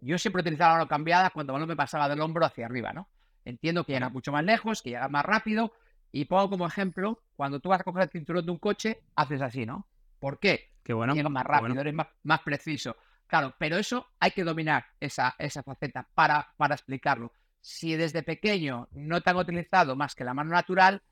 yo 0.00 0.18
siempre 0.18 0.40
utilizaba 0.42 0.72
la 0.72 0.78
mano 0.78 0.88
cambiada 0.88 1.30
cuando 1.30 1.52
el 1.52 1.54
balón 1.54 1.68
me 1.68 1.76
pasaba 1.76 2.08
del 2.08 2.20
hombro 2.20 2.44
hacia 2.44 2.66
arriba, 2.66 2.92
¿no? 2.92 3.08
Entiendo 3.44 3.84
que 3.84 3.92
llega 3.92 4.08
mucho 4.08 4.32
más 4.32 4.44
lejos, 4.44 4.82
que 4.82 4.90
llega 4.90 5.08
más 5.08 5.24
rápido, 5.24 5.72
y 6.12 6.24
pongo 6.24 6.50
como 6.50 6.66
ejemplo, 6.66 7.22
cuando 7.36 7.60
tú 7.60 7.68
vas 7.68 7.80
a 7.80 7.84
coger 7.84 8.02
el 8.02 8.10
cinturón 8.10 8.44
de 8.44 8.52
un 8.52 8.58
coche, 8.58 9.02
haces 9.14 9.40
así, 9.40 9.64
¿no? 9.64 9.86
¿Por 10.18 10.38
qué? 10.40 10.69
Qué 10.82 10.92
bueno. 10.92 11.14
más 11.30 11.46
rápido, 11.46 11.80
eres 11.80 11.94
más, 11.94 12.40
preciso. 12.40 12.96
Claro, 13.26 13.54
pero 13.58 13.76
eso 13.76 14.08
hay 14.18 14.32
que 14.32 14.42
dominar 14.42 14.84
esa, 14.98 15.34
esa 15.38 15.62
faceta 15.62 16.06
para, 16.14 16.52
para 16.56 16.74
explicarlo. 16.74 17.32
Si 17.60 17.94
desde 17.94 18.22
pequeño 18.22 18.88
no 18.92 19.20
te 19.20 19.30
han 19.30 19.36
utilizado 19.36 19.94
más 19.94 20.14
que 20.14 20.24
la 20.24 20.34
mano 20.34 20.50
natural, 20.50 21.02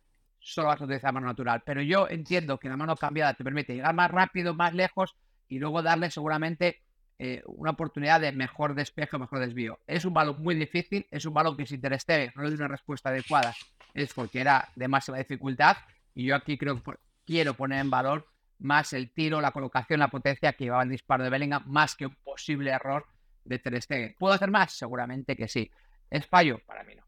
solo 0.41 0.69
vas 0.69 0.81
a 0.81 0.85
utilizar 0.85 1.09
la 1.09 1.21
mano 1.21 1.27
natural. 1.27 1.63
Pero 1.65 1.83
yo 1.83 2.09
entiendo 2.09 2.59
que 2.59 2.69
la 2.69 2.77
mano 2.77 2.97
cambiada 2.97 3.35
te 3.35 3.45
permite 3.45 3.75
llegar 3.75 3.95
más 3.95 4.11
rápido, 4.11 4.55
más 4.55 4.75
lejos 4.75 5.17
y 5.49 5.59
luego 5.59 5.83
darle 5.83 6.11
seguramente 6.11 6.83
eh, 7.19 7.43
una 7.47 7.73
oportunidad 7.73 8.21
de 8.21 8.33
mejor 8.33 8.75
despeje 8.75 9.17
o 9.17 9.19
mejor 9.19 9.41
desvío. 9.41 9.79
Es 9.87 10.05
un 10.05 10.15
balón 10.15 10.43
muy 10.43 10.55
difícil, 10.55 11.07
es 11.11 11.25
un 11.25 11.35
balón 11.35 11.57
que 11.57 11.67
si 11.67 11.79
Ter 11.79 11.99
Stegen 12.01 12.33
no 12.35 12.43
le 12.43 12.51
da 12.51 12.57
una 12.57 12.69
respuesta 12.69 13.11
adecuada 13.11 13.55
es 13.95 14.15
porque 14.15 14.41
era 14.41 14.69
de 14.77 14.89
máxima 14.89 15.19
dificultad 15.19 15.77
y 16.15 16.27
yo 16.27 16.37
aquí 16.37 16.57
creo 16.57 16.83
que 16.83 16.93
quiero 17.25 17.55
poner 17.55 17.81
en 17.81 17.91
valor 17.91 18.27
más 18.59 18.93
el 18.93 19.11
tiro, 19.13 19.41
la 19.41 19.53
colocación, 19.53 20.01
la 20.01 20.09
potencia 20.09 20.53
que 20.53 20.65
llevaba 20.65 20.83
el 20.83 20.91
disparo 20.91 21.25
de 21.25 21.31
Bellingham, 21.31 21.65
más 21.67 21.95
que 21.95 22.07
un 22.07 22.15
posible 22.17 22.71
error 22.71 23.07
de 23.45 23.59
Ter 23.59 23.81
Stegen. 23.81 24.17
¿Puedo 24.19 24.35
hacer 24.35 24.51
más? 24.51 24.73
Seguramente 24.73 25.37
que 25.37 25.49
sí. 25.49 25.71
¿Es 26.11 26.27
fallo? 26.27 26.61
Para 26.67 26.85
mí 26.85 26.95
no. 26.95 27.05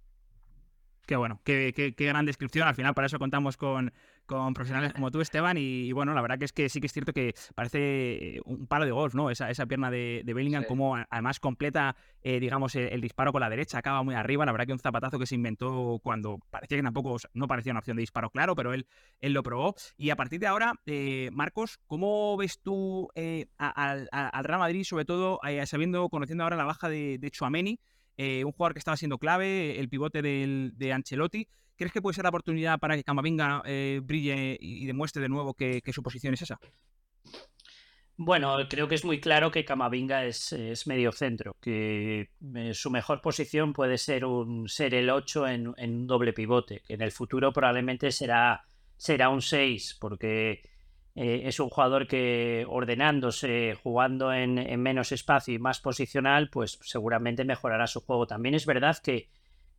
Qué 1.07 1.17
bueno, 1.17 1.41
qué, 1.45 1.73
qué, 1.75 1.95
qué, 1.95 2.07
gran 2.07 2.25
descripción. 2.25 2.69
Al 2.69 2.75
final, 2.75 2.95
para 2.95 3.07
eso 3.07 3.19
contamos 3.19 3.57
con, 3.57 3.93
con 4.31 4.55
profesionales 4.55 4.93
como 4.93 5.11
tú, 5.11 5.21
Esteban. 5.21 5.57
Y, 5.59 5.91
bueno, 5.91 6.15
la 6.15 6.23
verdad 6.23 6.39
que 6.39 6.45
es 6.45 6.53
que 6.53 6.69
sí 6.69 6.81
que 6.81 6.87
es 6.87 6.93
cierto 6.93 7.13
que 7.13 7.35
parece 7.57 8.41
un 8.45 8.69
palo 8.69 8.85
de 8.85 8.93
golf, 8.93 9.13
¿no? 9.13 9.29
Esa, 9.29 9.51
esa 9.51 9.67
pierna 9.67 9.91
de, 9.91 10.23
de 10.25 10.35
Bellingham, 10.35 10.65
como 10.65 10.97
además 10.97 11.41
completa, 11.41 11.97
eh, 12.23 12.39
digamos, 12.39 12.77
el, 12.77 13.01
disparo 13.01 13.33
con 13.33 13.41
la 13.41 13.51
derecha, 13.51 13.79
acaba 13.79 14.05
muy 14.05 14.15
arriba. 14.15 14.47
La 14.47 14.53
verdad 14.53 14.67
que 14.67 14.73
un 14.73 14.79
zapatazo 14.79 15.19
que 15.19 15.27
se 15.27 15.35
inventó 15.35 15.99
cuando 16.01 16.39
parecía 16.49 16.79
que 16.79 16.85
tampoco 16.85 17.17
no 17.35 17.49
parecía 17.49 17.73
una 17.73 17.81
opción 17.81 17.97
de 17.97 18.03
disparo 18.03 18.31
claro, 18.31 18.55
pero 18.55 18.73
él, 18.73 18.87
él 19.19 19.33
lo 19.33 19.43
probó. 19.43 19.75
Y 19.97 20.11
a 20.11 20.17
partir 20.17 20.39
de 20.39 20.47
ahora, 20.47 20.75
eh, 20.87 21.31
Marcos, 21.33 21.81
¿cómo 21.89 22.37
ves 22.37 22.61
tú 22.61 23.09
eh, 23.17 23.47
al, 23.59 24.09
al 24.13 24.45
Real 24.45 24.61
Madrid, 24.61 24.85
sobre 24.85 25.05
todo 25.05 25.41
sabiendo, 25.67 26.09
conociendo 26.09 26.45
ahora 26.45 26.55
la 26.55 26.65
baja 26.65 26.89
de, 26.89 27.19
de 27.19 27.31
Chouameni? 27.33 27.81
Eh, 28.23 28.45
un 28.45 28.53
jugador 28.53 28.75
que 28.75 28.79
estaba 28.81 28.99
siendo 28.99 29.17
clave, 29.17 29.81
el 29.81 29.89
pivote 29.89 30.21
del, 30.21 30.75
de 30.77 30.93
Ancelotti. 30.93 31.49
¿Crees 31.81 31.95
que 31.95 32.03
puede 32.03 32.13
ser 32.13 32.25
la 32.25 32.29
oportunidad 32.29 32.79
para 32.79 32.95
que 32.95 33.03
Camavinga 33.03 33.63
eh, 33.65 34.03
brille 34.03 34.59
y, 34.61 34.85
demuestre 34.85 35.23
de 35.23 35.31
nuevo 35.31 35.55
que, 35.55 35.81
su 35.95 36.03
posición 36.03 36.35
es 36.35 36.43
esa? 36.43 36.61
Bueno, 38.19 38.55
creo 38.69 38.87
que 38.87 38.97
es 38.97 39.05
muy 39.07 39.19
claro 39.19 39.51
que 39.51 39.65
Camavinga 39.65 40.27
es, 40.27 40.87
medio 40.87 41.11
centro, 41.11 41.57
que 41.59 42.29
eh, 42.55 42.75
su 42.75 42.91
mejor 42.91 43.23
posición 43.23 43.73
puede 43.73 43.97
ser 43.97 44.25
ser 44.67 44.93
el 44.93 45.09
8 45.09 45.49
en, 45.49 45.69
un 45.69 46.07
doble 46.07 46.35
pivote, 46.35 46.83
que 46.87 46.93
en 46.93 47.01
el 47.01 47.13
futuro 47.13 47.51
probablemente 47.51 48.13
será, 48.13 48.63
será 48.99 49.31
un 49.31 49.41
6, 49.41 49.97
porque 49.99 50.61
eh, 51.15 51.45
es 51.47 51.61
un 51.61 51.71
jugador 51.71 52.07
que 52.07 52.67
ordenándose, 52.69 53.75
jugando 53.83 54.35
en, 54.35 54.83
menos 54.83 55.13
espacio 55.13 55.55
y 55.55 55.59
más 55.59 55.81
posicional, 55.81 56.51
pues 56.51 56.79
seguramente 56.83 57.43
mejorará 57.47 57.87
su 57.87 58.03
juego. 58.03 58.27
También 58.27 58.55
es 58.55 58.67
verdad 58.67 58.99
que, 59.03 59.31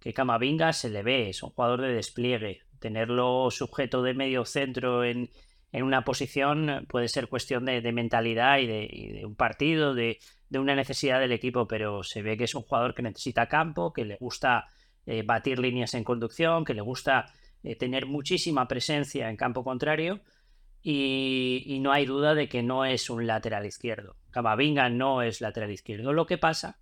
que 0.02 0.14
Camavinga 0.14 0.74
se 0.74 0.90
le 0.90 1.04
ve, 1.04 1.30
es 1.30 1.44
un 1.44 1.52
jugador 1.52 1.82
de 1.82 1.94
despliegue. 1.94 2.62
Tenerlo 2.80 3.50
sujeto 3.52 4.02
de 4.02 4.16
medio 4.16 4.44
centro 4.46 5.04
en, 5.04 5.30
una 5.72 6.04
posición 6.04 6.86
puede 6.90 7.08
ser 7.08 7.30
cuestión 7.30 7.66
de, 7.66 7.92
mentalidad 7.94 8.58
y 8.58 8.66
de, 8.66 9.26
un 9.26 9.36
partido, 9.36 9.94
de, 9.94 10.18
una 10.50 10.76
necesidad 10.76 11.20
del 11.20 11.32
equipo, 11.32 11.68
pero 11.68 12.04
se 12.04 12.24
ve 12.24 12.36
que 12.36 12.46
es 12.46 12.56
un 12.56 12.64
jugador 12.64 12.96
que 12.96 13.04
necesita 13.04 13.48
campo, 13.48 13.94
que 13.94 14.04
le 14.04 14.18
gusta 14.18 14.66
eh, 15.06 15.22
batir 15.22 15.60
líneas 15.60 15.94
en 15.94 16.04
conducción, 16.04 16.66
que 16.66 16.74
le 16.74 16.82
gusta 16.82 17.28
eh, 17.64 17.76
tener 17.76 18.08
muchísima 18.08 18.68
presencia 18.68 19.30
en 19.30 19.38
campo 19.38 19.64
contrario 19.64 20.20
y, 20.82 21.78
no 21.82 21.92
hay 21.92 22.08
duda 22.08 22.34
de 22.34 22.50
que 22.50 22.64
no 22.64 22.86
es 22.86 23.10
un 23.12 23.28
lateral 23.28 23.68
izquierdo. 23.68 24.16
Camavinga 24.32 24.90
no 24.90 25.22
es 25.22 25.42
lateral 25.42 25.72
izquierdo. 25.72 26.12
Lo 26.12 26.26
que 26.26 26.40
pasa 26.40 26.80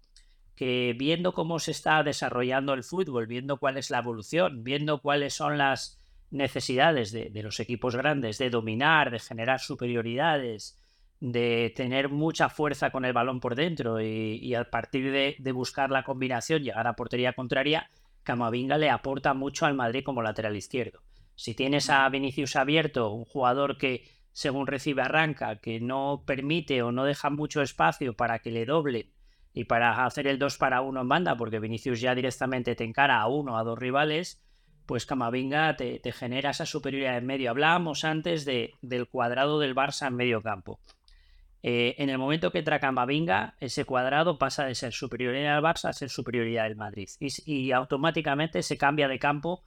que 0.60 0.94
viendo 0.94 1.32
cómo 1.32 1.58
se 1.58 1.72
está 1.72 2.04
desarrollando 2.04 2.74
el 2.74 2.84
fútbol, 2.84 3.28
viendo 3.28 3.56
cuál 3.56 3.78
es 3.78 3.90
la 3.90 4.00
evolución, 4.00 4.62
viendo 4.62 5.00
cuáles 5.00 5.34
son 5.34 5.58
las 5.58 5.98
necesidades 6.32 7.14
de, 7.14 7.32
los 7.42 7.62
equipos 7.62 7.96
grandes 7.96 8.38
de 8.40 8.50
dominar, 8.50 9.10
de 9.10 9.20
generar 9.20 9.62
superioridades, 9.62 10.78
de 11.22 11.72
tener 11.78 12.10
mucha 12.10 12.50
fuerza 12.50 12.92
con 12.92 13.06
el 13.06 13.14
balón 13.14 13.40
por 13.40 13.56
dentro 13.56 14.02
y, 14.02 14.54
a 14.54 14.70
partir 14.70 15.14
de, 15.14 15.38
de, 15.40 15.52
buscar 15.54 15.92
la 15.92 16.04
combinación, 16.04 16.62
llegar 16.62 16.88
a 16.88 16.98
portería 16.98 17.32
contraria, 17.32 17.90
Camavinga 18.24 18.78
le 18.78 18.90
aporta 18.90 19.34
mucho 19.34 19.66
al 19.66 19.76
Madrid 19.76 20.04
como 20.04 20.22
lateral 20.22 20.58
izquierdo. 20.58 21.00
Si 21.36 21.56
tienes 21.56 21.90
a 21.90 22.10
Vinicius 22.10 22.58
abierto, 22.58 23.14
un 23.14 23.24
jugador 23.24 23.78
que 23.78 24.04
según 24.34 24.68
recibe 24.68 25.04
arranca, 25.04 25.62
que 25.62 25.80
no 25.80 26.24
permite 26.28 26.82
o 26.82 26.92
no 26.92 27.06
deja 27.06 27.30
mucho 27.30 27.62
espacio 27.62 28.14
para 28.14 28.40
que 28.40 28.52
le 28.52 28.66
doble 28.66 29.14
y 29.54 29.66
para 29.66 30.06
hacer 30.06 30.28
el 30.28 30.40
2 30.40 30.58
para 30.58 30.82
1 30.82 31.02
en 31.02 31.10
banda, 31.10 31.36
porque 31.36 31.60
Vinicius 31.60 32.02
ya 32.02 32.16
directamente 32.16 32.76
te 32.76 32.84
encara 32.84 33.20
a 33.20 33.28
uno, 33.28 33.58
a 33.58 33.64
dos 33.64 33.78
rivales, 33.78 34.42
pues 34.86 35.06
Camavinga 35.06 35.76
te, 35.76 36.02
genera 36.12 36.50
esa 36.50 36.66
superioridad 36.66 37.18
en 37.18 37.26
medio. 37.26 37.52
Hablábamos 37.52 38.04
antes 38.06 38.44
de, 38.46 38.74
del 38.82 39.08
cuadrado 39.08 39.60
del 39.60 39.76
Barça 39.76 40.08
en 40.08 40.16
medio 40.16 40.42
campo. 40.42 40.80
Eh, 41.62 41.96
en 41.98 42.10
el 42.10 42.18
momento 42.18 42.52
que 42.52 42.60
entra 42.60 42.80
Camavinga, 42.80 43.56
ese 43.60 43.86
cuadrado 43.86 44.40
pasa 44.40 44.66
de 44.66 44.76
ser 44.76 44.94
superioridad 44.94 45.56
del 45.56 45.64
Barça 45.64 45.90
a 45.90 45.94
ser 45.94 46.10
superioridad 46.10 46.64
del 46.64 46.76
Madrid. 46.76 47.10
Y, 47.20 47.72
automáticamente 47.72 48.64
se 48.64 48.78
cambia 48.78 49.08
de 49.08 49.20
campo 49.20 49.64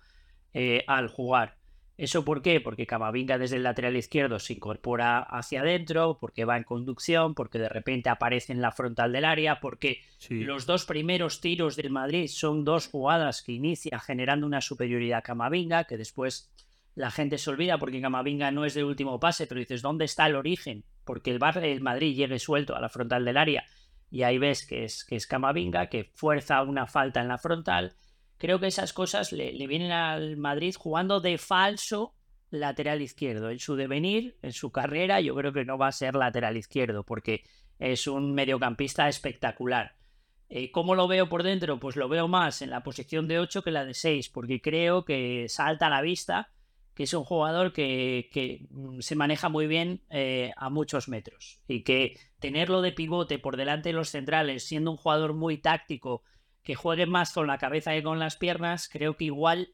eh, 0.55 0.85
al 0.89 1.09
jugar. 1.09 1.62
¿Eso 2.03 2.25
por 2.25 2.43
qué? 2.43 2.61
Porque 2.61 2.85
Camavinga 2.85 3.39
desde 3.39 3.59
el 3.59 3.63
lateral 3.63 3.97
izquierdo 3.97 4.41
se 4.41 4.55
incorpora 4.55 5.21
hacia 5.21 5.61
adentro, 5.61 6.19
porque 6.21 6.45
va 6.45 6.57
en 6.57 6.65
conducción, 6.65 7.37
porque 7.37 7.61
de 7.61 7.69
repente 7.69 8.09
aparece 8.09 8.53
en 8.53 8.61
la 8.61 8.73
frontal 8.73 9.13
del 9.13 9.25
área, 9.25 9.61
porque 9.61 10.03
los 10.29 10.67
dos 10.67 10.85
primeros 10.85 11.41
tiros 11.41 11.77
del 11.77 11.91
Madrid 11.91 12.27
son 12.27 12.65
dos 12.65 12.89
jugadas 12.89 13.41
que 13.43 13.53
inicia 13.53 14.01
generando 14.01 14.49
una 14.49 14.61
superioridad 14.61 15.23
Camavinga, 15.23 15.85
que 15.85 15.97
después 15.97 16.53
la 16.97 17.13
gente 17.13 17.39
se 17.39 17.51
olvida 17.51 17.79
porque 17.79 18.01
Camavinga 18.01 18.51
no 18.51 18.65
es 18.65 18.75
de 18.75 18.83
último 18.83 19.21
pase, 19.21 19.47
pero 19.47 19.61
dices, 19.61 19.81
¿dónde 19.81 20.07
está 20.07 20.27
el 20.27 20.35
origen? 20.35 20.83
Porque 21.05 21.31
el, 21.31 21.39
el 21.63 21.81
Madrid 21.83 22.17
llegue 22.17 22.41
suelto 22.41 22.75
a 22.75 22.81
la 22.81 22.89
frontal 22.89 23.25
del 23.25 23.37
área 23.37 23.65
y 24.11 24.25
ahí 24.25 24.39
ves 24.39 24.67
que 24.67 24.83
es, 24.83 25.05
que 25.05 25.15
es 25.15 25.29
Camavinga, 25.29 25.87
que 25.87 26.11
fuerza 26.17 26.63
una 26.63 26.89
falta 26.89 27.21
en 27.21 27.29
la 27.29 27.39
frontal 27.39 27.95
creo 28.43 28.59
que 28.59 28.67
esas 28.67 28.93
cosas 28.93 29.31
le, 29.31 29.53
vienen 29.69 29.93
al 29.93 30.37
Madrid 30.37 30.75
jugando 30.77 31.21
de 31.21 31.39
falso 31.39 32.13
lateral 32.51 33.01
izquierdo. 33.01 33.51
En 33.51 33.61
su 33.61 33.77
devenir, 33.77 34.37
en 34.43 34.53
su 34.53 34.73
carrera, 34.73 35.21
yo 35.21 35.37
creo 35.37 35.53
que 35.53 35.65
no 35.65 35.79
va 35.79 35.87
a 35.87 35.93
ser 35.93 36.17
lateral 36.17 36.57
izquierdo 36.57 37.05
porque 37.05 37.45
es 37.79 38.09
un 38.09 38.35
mediocampista 38.35 39.09
espectacular. 39.09 39.95
Eh, 40.49 40.73
¿Cómo 40.73 40.97
lo 40.97 41.07
veo 41.07 41.29
por 41.29 41.45
dentro? 41.45 41.79
Pues 41.79 41.95
lo 41.95 42.09
veo 42.09 42.27
más 42.27 42.63
en 42.63 42.71
la 42.71 42.83
posición 42.83 43.29
de 43.29 43.39
8 43.39 43.63
que 43.63 43.71
la 43.71 43.85
de 43.85 43.95
6, 43.95 44.31
porque 44.31 44.61
creo 44.61 45.05
que 45.05 45.47
salta 45.49 45.87
a 45.87 45.91
la 45.91 46.03
vista 46.03 46.51
que 46.95 47.05
es 47.05 47.15
un 47.15 47.23
jugador 47.25 47.73
que, 47.73 48.67
mm, 48.71 48.99
se 49.01 49.15
maneja 49.15 49.51
muy 49.51 49.69
bien 49.69 50.03
eh, 50.11 50.51
a 50.57 50.69
muchos 50.69 51.09
metros 51.09 51.61
y 51.69 51.85
que 51.85 52.19
tenerlo 52.41 52.83
de 52.83 52.91
pivote 52.91 53.39
por 53.39 53.57
delante 53.57 53.91
de 53.91 53.95
los 53.95 54.11
centrales, 54.11 54.65
siendo 54.65 54.91
un 54.91 54.97
jugador 54.97 55.33
muy 55.33 55.59
táctico, 55.59 56.25
que 56.63 56.75
juegue 56.75 57.07
más 57.07 57.33
con 57.33 57.47
la 57.47 57.59
cabeza 57.59 57.93
que 57.93 58.03
con 58.03 58.19
las 58.19 58.37
piernas, 58.37 58.89
creo 58.89 59.17
que 59.17 59.25
igual 59.25 59.71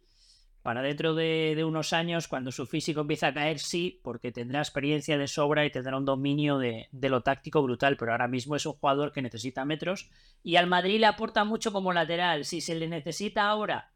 para 0.62 0.82
dentro 0.82 1.14
de, 1.14 1.64
unos 1.64 1.92
años, 1.94 2.28
cuando 2.28 2.52
su 2.52 2.66
físico 2.66 3.00
empieza 3.00 3.28
a 3.28 3.32
caer, 3.32 3.58
sí, 3.58 4.00
porque 4.02 4.32
tendrá 4.32 4.58
experiencia 4.58 5.16
de 5.16 5.26
sobra 5.26 5.64
y 5.64 5.70
tendrá 5.70 5.96
un 5.96 6.04
dominio 6.04 6.58
de, 6.58 6.88
lo 6.92 7.22
táctico 7.22 7.62
brutal, 7.62 7.96
pero 7.96 8.12
ahora 8.12 8.28
mismo 8.28 8.54
es 8.54 8.66
un 8.66 8.74
jugador 8.74 9.12
que 9.12 9.22
necesita 9.22 9.64
metros 9.64 10.10
y 10.42 10.56
al 10.56 10.66
Madrid 10.66 11.00
le 11.00 11.06
aporta 11.06 11.44
mucho 11.44 11.72
como 11.72 11.92
lateral. 11.92 12.44
Si 12.44 12.60
se 12.60 12.74
le 12.74 12.88
necesita 12.88 13.48
ahora 13.48 13.92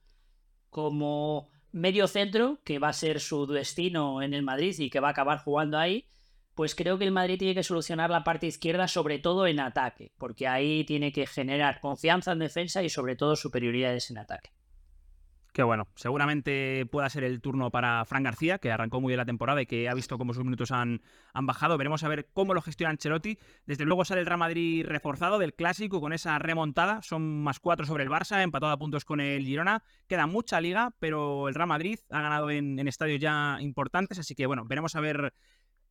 como 0.70 1.50
medio 1.72 2.06
centro, 2.06 2.60
que 2.64 2.78
va 2.78 2.88
a 2.88 2.94
ser 2.94 3.20
su 3.20 3.46
destino 3.46 4.22
en 4.22 4.32
el 4.32 4.42
Madrid 4.42 4.74
y 4.78 4.88
que 4.88 5.00
va 5.00 5.08
a 5.08 5.12
acabar 5.12 5.40
jugando 5.40 5.78
ahí, 5.78 6.06
pues 6.54 6.74
creo 6.74 6.98
que 6.98 7.04
el 7.04 7.12
Madrid 7.12 7.38
tiene 7.38 7.54
que 7.54 7.62
solucionar 7.62 8.10
la 8.10 8.24
parte 8.24 8.46
izquierda, 8.46 8.88
sobre 8.88 9.18
todo 9.18 9.46
en 9.46 9.60
ataque, 9.60 10.12
porque 10.18 10.48
ahí 10.48 10.84
tiene 10.84 11.12
que 11.12 11.26
generar 11.26 11.80
confianza 11.80 12.32
en 12.32 12.40
defensa 12.40 12.82
y 12.82 12.88
sobre 12.88 13.16
todo 13.16 13.36
superioridades 13.36 14.10
en 14.10 14.18
ataque. 14.18 14.50
Qué 15.52 15.62
bueno, 15.62 15.86
seguramente 15.96 16.86
pueda 16.86 17.10
ser 17.10 17.24
el 17.24 17.42
turno 17.42 17.70
para 17.70 18.06
Fran 18.06 18.22
García, 18.22 18.56
que 18.56 18.72
arrancó 18.72 19.02
muy 19.02 19.10
bien 19.10 19.18
la 19.18 19.26
temporada 19.26 19.60
y 19.60 19.66
que 19.66 19.86
ha 19.86 19.92
visto 19.92 20.16
cómo 20.16 20.32
sus 20.32 20.44
minutos 20.44 20.70
han, 20.70 21.02
han 21.34 21.44
bajado. 21.44 21.76
Veremos 21.76 22.02
a 22.04 22.08
ver 22.08 22.30
cómo 22.32 22.54
lo 22.54 22.62
gestiona 22.62 22.90
Ancelotti. 22.90 23.38
Desde 23.66 23.84
luego 23.84 24.06
sale 24.06 24.22
el 24.22 24.26
Real 24.26 24.38
Madrid 24.38 24.86
reforzado 24.86 25.38
del 25.38 25.52
clásico 25.52 26.00
con 26.00 26.14
esa 26.14 26.38
remontada. 26.38 27.02
Son 27.02 27.42
más 27.42 27.60
cuatro 27.60 27.84
sobre 27.84 28.02
el 28.02 28.08
Barça, 28.08 28.42
empatado 28.42 28.72
a 28.72 28.78
puntos 28.78 29.04
con 29.04 29.20
el 29.20 29.44
Girona. 29.44 29.82
Queda 30.08 30.26
mucha 30.26 30.58
liga, 30.58 30.94
pero 30.98 31.48
el 31.48 31.54
Real 31.54 31.68
Madrid 31.68 31.98
ha 32.08 32.22
ganado 32.22 32.50
en, 32.50 32.78
en 32.78 32.88
estadios 32.88 33.20
ya 33.20 33.58
importantes, 33.60 34.18
así 34.18 34.34
que 34.34 34.46
bueno, 34.46 34.64
veremos 34.64 34.96
a 34.96 35.00
ver 35.00 35.34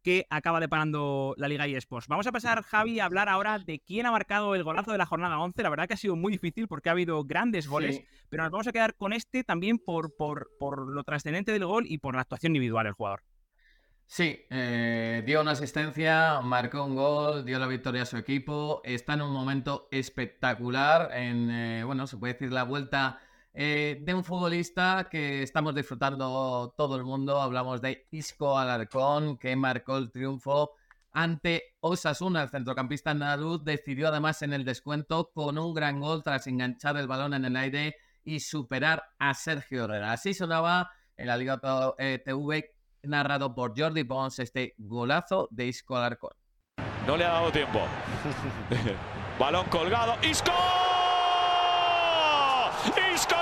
que 0.02 0.26
acaba 0.30 0.60
deparando 0.60 1.34
la 1.38 1.48
Liga 1.48 1.68
eSports. 1.68 2.08
Vamos 2.08 2.28
a 2.28 2.32
pasar, 2.32 2.64
Javi, 2.64 3.00
a 3.00 3.06
hablar 3.06 3.30
ahora 3.30 3.60
de 3.60 3.80
quién 3.80 4.06
ha 4.06 4.12
marcado 4.12 4.56
el 4.56 4.64
golazo 4.64 4.92
de 4.92 4.98
la 4.98 5.06
jornada 5.06 5.40
11. 5.40 5.64
La 5.64 5.70
verdad 5.70 5.88
que 5.88 5.94
ha 5.94 5.98
sido 5.98 6.16
muy 6.16 6.32
difícil 6.32 6.68
porque 6.68 6.90
ha 6.90 6.94
habido 6.94 7.24
grandes 7.24 7.68
goles, 7.68 8.04
pero 8.30 8.44
nos 8.44 8.52
vamos 8.52 8.68
a 8.68 8.72
quedar 8.72 8.96
con 8.96 9.14
este 9.14 9.44
también 9.44 9.78
por, 9.78 10.16
por, 10.16 10.50
por 10.60 10.92
lo 10.92 11.04
trascendente 11.04 11.52
del 11.52 11.66
gol 11.66 11.86
y 11.88 12.00
por 12.00 12.16
la 12.16 12.22
actuación 12.22 12.52
individual 12.52 12.86
del 12.86 12.94
jugador. 12.94 13.24
Sí, 14.12 14.46
eh, 14.50 15.24
dio 15.26 15.40
una 15.40 15.52
asistencia, 15.52 16.42
marcó 16.42 16.84
un 16.84 16.96
gol, 16.96 17.46
dio 17.46 17.58
la 17.60 17.68
victoria 17.68 18.02
a 18.02 18.06
su 18.06 18.18
equipo, 18.18 18.82
está 18.84 19.14
en 19.14 19.22
un 19.22 19.32
momento 19.32 19.88
espectacular, 19.90 21.12
en, 21.14 21.50
eh, 21.50 21.84
bueno, 21.86 22.06
se 22.08 22.18
puede 22.18 22.34
decir 22.34 22.52
la 22.52 22.64
vuelta 22.64 23.22
eh, 23.54 24.00
de 24.02 24.14
un 24.14 24.24
futbolista 24.24 25.08
que 25.10 25.44
estamos 25.44 25.76
disfrutando 25.76 26.74
todo 26.78 26.96
el 26.96 27.04
mundo. 27.04 27.42
Hablamos 27.42 27.82
de 27.82 28.08
Isco 28.12 28.58
Alarcón, 28.58 29.38
que 29.38 29.56
marcó 29.56 29.98
el 29.98 30.12
triunfo 30.12 30.72
ante 31.12 31.76
Osasuna. 31.82 32.44
El 32.44 32.50
centrocampista 32.50 33.12
andaluz 33.12 33.64
decidió 33.64 34.08
además 34.08 34.42
en 34.42 34.54
el 34.54 34.64
descuento 34.64 35.32
con 35.34 35.58
un 35.58 35.74
gran 35.74 36.00
gol 36.00 36.24
tras 36.24 36.48
enganchar 36.48 36.98
el 36.98 37.08
balón 37.08 37.34
en 37.34 37.46
el 37.46 37.56
aire 37.56 37.96
y 38.24 38.40
superar 38.40 39.04
a 39.20 39.34
Sergio 39.34 39.86
Herrera. 39.86 40.14
Así 40.14 40.34
sonaba 40.34 40.92
en 41.18 41.28
la 41.28 41.38
Liga 41.38 41.60
TV 41.60 42.74
narrado 43.04 43.54
por 43.54 43.78
Jordi 43.78 44.04
Pons 44.04 44.40
este 44.40 44.76
golazo 44.78 45.48
de 45.52 45.68
Isco 45.68 45.98
Alarcón. 45.98 46.32
No 47.06 47.18
le 47.18 47.26
ha 47.26 47.30
dado 47.30 47.52
tiempo. 47.52 47.80
balón 49.40 49.66
colgado. 49.68 50.16
¡Isco! 50.22 50.52
Isco, 53.14 53.36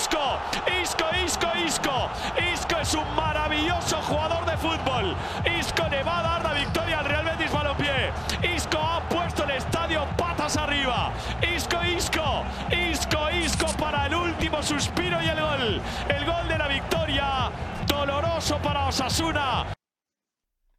Isco, 0.00 0.38
Isco, 0.80 1.04
Isco, 1.22 1.48
Isco, 1.66 2.10
Isco. 2.54 2.78
Es 2.80 2.94
un 2.94 3.14
maravilloso 3.14 4.00
jugador 4.00 4.46
de 4.46 4.56
fútbol. 4.56 5.14
Isco 5.58 5.86
le 5.90 6.02
va 6.02 6.20
a 6.20 6.22
dar 6.22 6.42
la 6.42 6.54
victoria 6.54 7.00
al 7.00 7.04
Real 7.04 7.24
Betis 7.26 7.52
Balompié. 7.52 8.10
Isco 8.56 8.78
ha 8.78 9.06
puesto 9.10 9.44
el 9.44 9.50
estadio 9.50 10.06
patas 10.16 10.56
arriba. 10.56 11.12
Isco, 11.54 11.84
Isco, 11.84 12.44
Isco, 12.70 13.30
Isco 13.30 13.66
para 13.78 14.06
el 14.06 14.14
último 14.14 14.62
suspiro 14.62 15.20
y 15.22 15.28
el 15.28 15.38
gol. 15.38 15.82
El 16.08 16.24
gol 16.24 16.48
de 16.48 16.56
la 16.56 16.68
victoria. 16.68 17.52
Doloroso 17.86 18.56
para 18.62 18.86
Osasuna. 18.86 19.66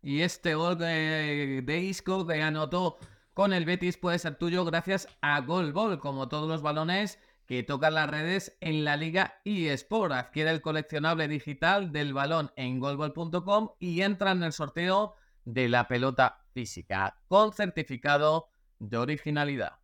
Y 0.01 0.22
este 0.22 0.56
gol 0.56 0.80
de, 0.80 1.62
de 1.63 1.78
Isco 1.78 2.25
que 2.25 2.42
anotó 2.42 2.98
con 3.36 3.54
el 3.54 3.66
Betis 3.66 3.98
puede 3.98 4.18
ser 4.18 4.36
tuyo 4.40 4.66
gracias 4.66 5.08
a 5.22 5.40
Gol 5.42 5.74
Ball, 5.74 6.00
como 6.00 6.28
todos 6.28 6.50
los 6.50 6.63
balones 6.63 7.20
que 7.51 7.63
tocan 7.63 7.96
las 7.96 8.10
redes 8.10 8.58
en 8.62 8.86
la 8.86 8.96
Liga 8.96 9.41
eSport. 9.43 10.13
Adquiere 10.13 10.51
el 10.51 10.62
coleccionable 10.62 11.27
digital 11.27 11.91
del 11.91 12.13
balón 12.13 12.50
en 12.55 12.79
golball.com 12.79 13.72
y 13.77 14.03
entra 14.03 14.31
en 14.31 14.43
el 14.43 14.53
sorteo 14.53 15.15
de 15.43 15.67
la 15.67 15.89
pelota 15.89 16.46
física 16.53 17.17
con 17.27 17.51
certificado 17.51 18.48
de 18.79 18.96
originalidad. 18.96 19.79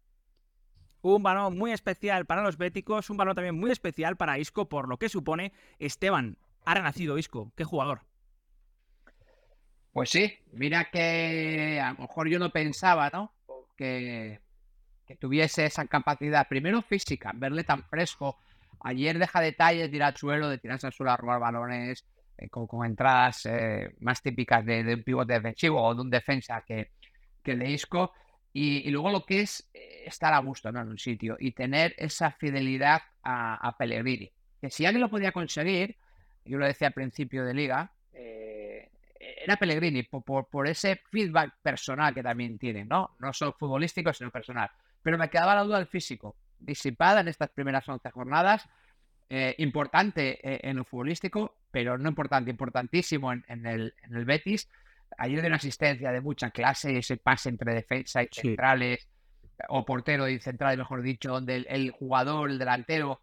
Un 1.02 1.22
balón 1.22 1.58
muy 1.58 1.74
especial 1.74 2.26
para 2.26 2.42
los 2.42 2.56
béticos, 2.56 3.10
un 3.10 3.18
balón 3.18 3.36
también 3.36 3.60
muy 3.60 3.72
especial 3.72 4.16
para 4.16 4.40
Isco 4.40 4.70
por 4.70 4.88
lo 4.88 4.96
que 4.96 5.10
supone. 5.10 5.52
Esteban, 5.78 6.38
ha 6.64 6.74
renacido 6.74 7.18
Isco, 7.18 7.52
qué 7.58 7.66
jugador. 7.66 8.04
Pues 9.92 10.10
sí, 10.10 10.40
mira 10.54 10.90
que 10.90 11.82
a 11.84 11.92
lo 11.92 12.00
mejor 12.04 12.30
yo 12.30 12.40
no 12.40 12.50
pensaba, 12.50 13.10
¿no? 13.10 13.34
Que 13.76 14.40
que 15.08 15.16
tuviese 15.16 15.66
esa 15.66 15.88
capacidad, 15.88 16.48
primero 16.48 16.82
física, 16.82 17.32
verle 17.34 17.64
tan 17.64 17.84
fresco. 17.86 18.38
Ayer 18.82 19.18
deja 19.18 19.40
detalles 19.40 19.90
de 19.90 19.98
ir 19.98 20.04
al 20.04 20.16
suelo, 20.16 20.50
de 20.50 20.58
tirarse 20.58 20.88
al 20.88 20.94
suelo 20.94 21.12
a 21.12 21.18
robar 21.18 21.40
balones, 21.40 22.06
eh, 22.38 22.50
con, 22.50 22.86
entradas 22.86 23.46
eh, 23.46 23.96
más 24.00 24.22
típicas 24.22 24.64
de, 24.66 24.94
un 24.94 25.04
pivote 25.04 25.34
defensivo 25.34 25.82
o 25.82 25.96
de 25.96 26.02
un 26.02 26.10
defensa 26.10 26.64
que, 26.68 26.92
que 27.42 27.54
el 27.54 27.60
de 27.60 27.72
Isco. 27.72 28.12
Y, 28.54 28.90
luego 28.92 29.10
lo 29.10 29.26
que 29.26 29.42
es 29.42 29.70
eh, 29.74 30.04
estar 30.06 30.34
a 30.34 30.40
gusto 30.40 30.70
en 30.70 30.78
un 30.78 30.98
sitio 30.98 31.38
y 31.40 31.52
tener 31.52 31.96
esa 31.98 32.32
fidelidad 32.32 33.02
a, 33.24 33.76
Pellegrini. 33.78 34.32
Que 34.60 34.70
si 34.70 34.86
alguien 34.86 35.02
lo 35.02 35.10
podía 35.10 35.32
conseguir, 35.32 35.96
yo 36.46 36.58
lo 36.58 36.66
decía 36.66 36.88
al 36.88 36.94
principio 36.94 37.46
de 37.46 37.54
liga, 37.54 37.92
era 39.20 39.58
Pellegrini, 39.58 40.04
por, 40.04 40.48
por, 40.48 40.68
ese 40.68 41.02
feedback 41.12 41.54
personal 41.62 42.14
que 42.14 42.24
también 42.24 42.58
tiene, 42.58 42.86
¿no? 42.86 43.16
No 43.20 43.34
solo 43.34 43.56
futbolístico, 43.58 44.14
sino 44.14 44.32
personal. 44.32 44.70
Pero 45.08 45.18
me 45.18 45.30
quedaba 45.30 45.56
la 45.56 45.64
duda 45.64 45.78
del 45.78 45.88
físico, 45.88 46.36
disipada 46.60 47.22
en 47.22 47.30
estas 47.30 47.50
primeras 47.52 47.88
11 47.88 48.12
jornadas. 48.12 48.68
Eh, 49.30 49.56
importante 49.60 50.38
eh, 50.44 50.60
en 50.64 50.76
lo 50.76 50.84
futbolístico, 50.84 51.60
pero 51.72 51.98
no 51.98 52.10
importante, 52.10 52.52
importantísimo 52.52 53.32
en, 53.32 53.66
el, 53.66 53.94
Betis. 54.26 54.68
Ayer 55.18 55.42
de 55.42 55.48
una 55.48 55.56
asistencia 55.56 56.12
de 56.12 56.20
mucha 56.20 56.52
clase, 56.52 56.98
ese 56.98 57.16
pase 57.16 57.48
entre 57.48 57.74
defensa 57.74 58.22
y 58.22 58.28
centrales, 58.34 59.08
o 59.70 59.86
portero 59.86 60.28
y 60.28 60.40
centrales, 60.40 60.78
mejor 60.78 61.02
dicho, 61.02 61.32
donde 61.32 61.56
el, 61.56 61.92
jugador, 61.92 62.52
el 62.52 62.60
delantero, 62.60 63.22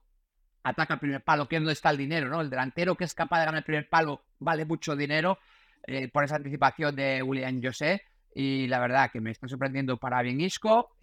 ataca 0.62 0.94
el 0.94 1.00
primer 1.00 1.22
palo, 1.22 1.48
que 1.48 1.56
es 1.56 1.60
donde 1.60 1.74
está 1.74 1.90
el 1.90 1.98
dinero, 1.98 2.30
¿no? 2.30 2.40
El 2.40 2.48
delantero 2.48 2.94
que 2.94 3.04
es 3.04 3.12
capaz 3.12 3.40
de 3.40 3.44
ganar 3.44 3.58
el 3.58 3.64
primer 3.64 3.90
palo 3.90 4.22
vale 4.38 4.64
mucho 4.64 4.96
dinero 4.96 5.38
eh, 5.86 6.08
por 6.08 6.24
esa 6.24 6.36
anticipación 6.36 6.96
de 6.96 7.22
William 7.22 7.60
José. 7.62 8.04
Y 8.34 8.68
la 8.68 8.80
verdad 8.80 9.10
que 9.12 9.20
me 9.20 9.30
está 9.30 9.46
sorprendiendo 9.48 9.98
para 9.98 10.22
bien 10.22 10.40
Isco. 10.40 10.96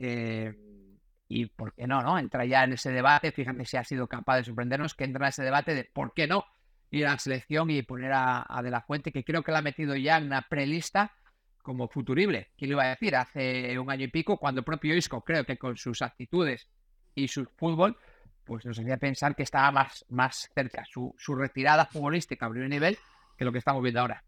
Y 1.34 1.46
por 1.46 1.74
qué 1.74 1.88
no, 1.88 2.02
¿no? 2.02 2.20
Entra 2.20 2.44
ya 2.44 2.66
en 2.66 2.74
ese 2.74 2.92
debate, 2.92 3.32
fíjate 3.32 3.64
si 3.64 3.78
ha 3.78 3.86
sido 3.86 4.06
capaz 4.06 4.36
de 4.36 4.44
sorprendernos, 4.44 4.94
que 4.94 5.06
entra 5.06 5.28
en 5.28 5.30
ese 5.30 5.44
debate 5.44 5.74
de 5.74 5.86
por 5.86 6.14
qué 6.14 6.28
no 6.28 6.44
ir 6.90 7.08
a 7.08 7.12
la 7.12 7.20
selección 7.20 7.70
y 7.70 7.82
poner 7.84 8.12
a, 8.14 8.60
De 8.62 8.70
La 8.70 8.82
Fuente, 8.82 9.14
que 9.14 9.24
creo 9.24 9.42
que 9.42 9.54
la 9.54 9.60
ha 9.60 9.62
metido 9.62 9.96
ya 9.96 10.18
en 10.18 10.26
una 10.26 10.42
prelista 10.42 11.14
como 11.62 11.88
futurible. 11.88 12.50
¿Quién 12.58 12.72
lo 12.72 12.76
iba 12.76 12.84
a 12.84 12.90
decir? 12.90 13.16
Hace 13.16 13.80
un 13.80 13.90
año 13.90 14.04
y 14.04 14.08
pico, 14.10 14.36
cuando 14.36 14.60
el 14.60 14.66
propio 14.66 14.94
Isco, 14.94 15.22
creo 15.24 15.46
que 15.46 15.58
con 15.58 15.78
sus 15.78 16.02
actitudes 16.02 16.68
y 17.16 17.30
su 17.30 17.46
fútbol, 17.56 17.98
pues 18.44 18.66
nos 18.66 18.78
hacía 18.78 18.98
pensar 18.98 19.34
que 19.34 19.44
estaba 19.44 19.72
más, 19.72 20.06
más 20.10 20.52
cerca 20.54 20.84
su, 20.84 21.16
su 21.18 21.34
retirada 21.34 21.86
futbolística 21.86 22.46
a 22.46 22.50
primer 22.50 22.70
nivel 22.70 22.98
que 23.38 23.46
lo 23.46 23.54
que 23.54 23.60
estamos 23.60 23.82
viendo 23.82 24.02
ahora. 24.02 24.22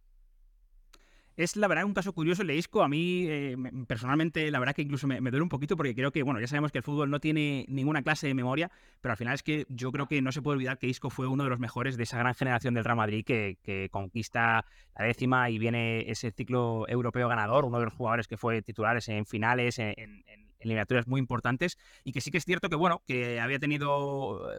Es 1.36 1.56
la 1.56 1.68
verdad 1.68 1.86
un 1.86 1.94
caso 1.94 2.14
curioso 2.14 2.44
el 2.44 2.48
de 2.48 2.56
Isco. 2.56 2.84
A 2.84 2.88
mí, 2.88 3.26
eh, 3.28 3.58
personalmente, 3.88 4.52
la 4.52 4.60
verdad 4.60 4.76
que 4.76 4.84
incluso 4.84 5.08
me, 5.08 5.20
duele 5.20 5.42
un 5.42 5.50
poquito 5.50 5.76
porque 5.76 5.96
creo 5.96 6.12
que, 6.12 6.22
bueno, 6.22 6.40
ya 6.40 6.48
sabemos 6.48 6.72
que 6.72 6.78
el 6.78 6.84
fútbol 6.84 7.10
no 7.10 7.20
tiene 7.20 7.66
ninguna 7.70 8.04
clase 8.04 8.28
de 8.28 8.36
memoria, 8.36 8.72
pero 9.02 9.14
al 9.14 9.18
final 9.18 9.34
es 9.34 9.42
que 9.42 9.66
yo 9.70 9.92
creo 9.92 10.08
que 10.08 10.22
no 10.22 10.32
se 10.32 10.44
puede 10.44 10.58
olvidar 10.58 10.78
que 10.78 10.88
Isco 10.88 11.10
fue 11.10 11.28
uno 11.28 11.44
de 11.44 11.50
los 11.50 11.60
mejores 11.60 11.98
de 11.98 12.04
esa 12.04 12.20
gran 12.20 12.36
generación 12.36 12.76
del 12.76 12.84
Real 12.84 12.98
Madrid 12.98 13.26
que, 13.26 13.90
conquista 13.92 14.66
la 14.98 15.06
décima 15.06 15.50
y 15.50 15.58
viene 15.58 16.10
ese 16.10 16.32
ciclo 16.32 16.88
europeo 16.88 17.28
ganador, 17.28 17.66
uno 17.66 17.80
de 17.80 17.86
los 17.86 17.94
jugadores 17.94 18.28
que 18.28 18.38
fue 18.38 18.62
titulares 18.62 19.10
en 19.10 19.26
finales, 19.26 19.80
en, 19.80 19.96
en 19.98 20.53
eliminatorias 20.64 21.08
muy 21.08 21.20
importantes 21.20 21.78
y 22.04 22.12
que 22.12 22.22
sí 22.22 22.32
que 22.32 22.38
es 22.38 22.46
cierto 22.46 22.70
que, 22.70 22.76
bueno, 22.76 23.02
que 23.06 23.40
había 23.40 23.60
tenido 23.60 24.52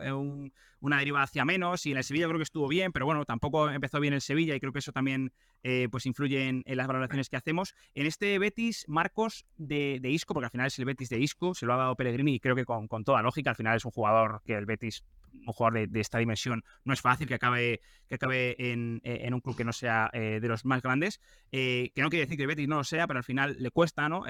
eh, 0.00 0.50
una 0.80 0.98
deriva 0.98 1.22
hacia 1.22 1.44
menos 1.44 1.86
y 1.86 1.92
en 1.92 1.98
el 1.98 2.04
Sevilla 2.04 2.26
creo 2.26 2.38
que 2.38 2.44
estuvo 2.44 2.68
bien, 2.68 2.92
pero 2.92 3.06
bueno, 3.06 3.24
tampoco 3.24 3.70
empezó 3.70 4.00
bien 4.00 4.14
el 4.14 4.20
Sevilla 4.20 4.54
y 4.54 4.60
creo 4.60 4.72
que 4.72 4.78
eso 4.78 4.92
también 4.92 5.32
eh, 5.62 5.88
pues 5.90 6.06
influye 6.06 6.48
en, 6.48 6.64
las 6.66 6.86
valoraciones 6.86 7.28
que 7.28 7.36
hacemos. 7.36 7.74
En 7.94 8.06
este 8.06 8.38
Betis, 8.38 8.84
Marcos 8.88 9.46
de, 9.56 10.00
Isco, 10.04 10.34
porque 10.34 10.46
al 10.46 10.50
final 10.50 10.66
es 10.66 10.78
el 10.78 10.84
Betis 10.84 11.08
de 11.08 11.18
Isco, 11.18 11.54
se 11.54 11.66
lo 11.66 11.74
ha 11.74 11.76
dado 11.76 11.96
Pellegrini 11.96 12.34
y 12.34 12.40
creo 12.40 12.56
que 12.56 12.64
con 12.64 13.04
toda 13.04 13.22
lógica, 13.22 13.50
al 13.50 13.56
final 13.56 13.76
es 13.76 13.84
un 13.84 13.90
jugador 13.90 14.42
que 14.44 14.54
el 14.54 14.66
Betis 14.66 15.04
un 15.32 15.52
jugador 15.52 15.88
de, 15.88 16.00
esta 16.00 16.18
dimensión 16.18 16.62
no 16.84 16.92
es 16.92 17.00
fácil 17.00 17.26
que 17.26 17.34
acabe, 17.34 17.80
que 18.08 18.14
acabe 18.14 18.56
en, 18.58 19.00
eh, 19.04 19.28
un 19.32 19.40
club 19.40 19.56
que 19.56 19.64
no 19.64 19.72
sea 19.72 20.10
eh, 20.12 20.38
de 20.40 20.48
los 20.48 20.64
más 20.64 20.82
grandes. 20.82 21.20
Eh, 21.52 21.90
que 21.94 22.02
no 22.02 22.10
quiere 22.10 22.24
decir 22.24 22.36
que 22.36 22.42
el 22.42 22.48
Betis 22.48 22.68
no 22.68 22.76
lo 22.76 22.84
sea, 22.84 23.06
pero 23.06 23.18
al 23.18 23.24
final 23.24 23.56
le 23.58 23.70
cuesta, 23.70 24.08
¿no? 24.08 24.24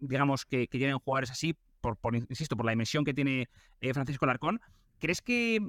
digamos 0.00 0.44
que, 0.44 0.68
que, 0.68 0.78
lleguen 0.78 0.98
jugadores 0.98 1.30
así, 1.30 1.56
por, 1.80 1.98
insisto, 2.14 2.56
por 2.56 2.66
la 2.66 2.72
dimensión 2.72 3.04
que 3.04 3.14
tiene 3.14 3.48
Francisco 3.92 4.26
Larcón. 4.26 4.60
¿Crees 4.98 5.22
que 5.22 5.60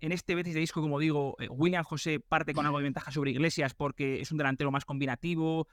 en 0.00 0.12
este 0.12 0.34
Betis 0.34 0.54
de 0.54 0.60
disco, 0.60 0.80
como 0.80 0.98
digo, 0.98 1.36
William 1.50 1.82
José 1.82 2.20
parte 2.20 2.54
con 2.54 2.64
algo 2.64 2.78
de 2.78 2.84
ventaja 2.84 3.10
sobre 3.10 3.32
Iglesias 3.32 3.74
porque 3.74 4.20
es 4.20 4.30
un 4.30 4.38
delantero 4.38 4.70
más 4.70 4.84
combinativo. 4.84 5.66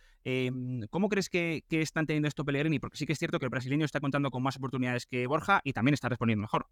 ¿Cómo 0.89 1.09
crees 1.09 1.29
que, 1.29 1.63
que, 1.67 1.81
están 1.81 2.07
teniendo 2.07 2.27
esto 2.27 2.43
Pellegrini? 2.43 2.79
Porque 2.79 2.97
sí 2.97 3.05
que 3.05 3.13
es 3.13 3.19
cierto 3.19 3.39
que 3.39 3.45
el 3.45 3.51
brasileño 3.51 3.85
está 3.85 3.99
contando 3.99 4.31
con 4.31 4.41
más 4.41 4.57
oportunidades 4.57 5.05
que 5.05 5.27
Borja 5.27 5.61
y 5.63 5.73
también 5.73 5.93
está 5.93 6.09
respondiendo 6.09 6.41
mejor. 6.41 6.67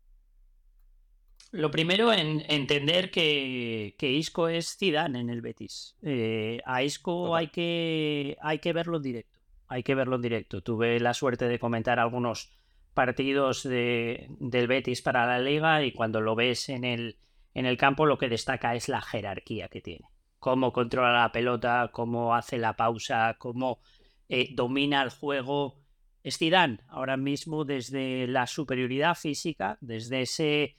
Lo 1.54 1.70
primero, 1.70 2.12
en 2.12 2.44
entender 2.48 3.12
que, 3.12 3.94
Isco 4.00 4.48
es 4.48 4.76
Zidane 4.76 5.20
en 5.20 5.30
el 5.30 5.42
Betis. 5.42 5.96
Eh, 6.02 6.60
a 6.66 6.82
Isco 6.82 7.36
hay 7.36 7.50
que, 7.50 8.36
hay 8.42 8.58
que 8.58 8.74
verlo 8.74 8.98
en 8.98 9.04
directo. 9.04 9.40
Hay 9.68 9.84
que 9.84 9.94
verlo 9.94 10.16
en 10.16 10.24
directo. 10.24 10.64
Tuve 10.64 11.00
la 11.00 11.14
suerte 11.14 11.48
de 11.48 11.60
comentar 11.60 12.00
algunos 12.00 12.52
partidos 12.96 13.62
de, 13.62 14.32
del 14.40 14.66
Betis 14.66 15.04
para 15.04 15.28
la 15.28 15.38
liga 15.38 15.84
y 15.84 15.92
cuando 15.92 16.22
lo 16.22 16.34
ves 16.34 16.70
en 16.70 16.84
el, 16.84 17.20
en 17.54 17.68
el 17.68 17.78
campo 17.78 18.08
lo 18.08 18.18
que 18.18 18.30
destaca 18.30 18.74
es 18.74 18.90
la 18.90 19.02
jerarquía 19.02 19.68
que 19.68 19.82
tiene. 19.82 20.08
Cómo 20.40 20.74
controla 20.74 21.22
la 21.22 21.32
pelota, 21.32 21.92
cómo 21.94 22.34
hace 22.34 22.58
la 22.58 22.76
pausa, 22.76 23.36
cómo 23.38 23.80
eh, 24.28 24.50
domina 24.56 25.04
el 25.04 25.12
juego. 25.12 25.76
Es 26.24 26.40
Zidane 26.40 26.80
ahora 26.88 27.16
mismo 27.16 27.64
desde 27.64 28.26
la 28.26 28.48
superioridad 28.48 29.14
física, 29.14 29.78
desde 29.82 30.22
ese 30.22 30.78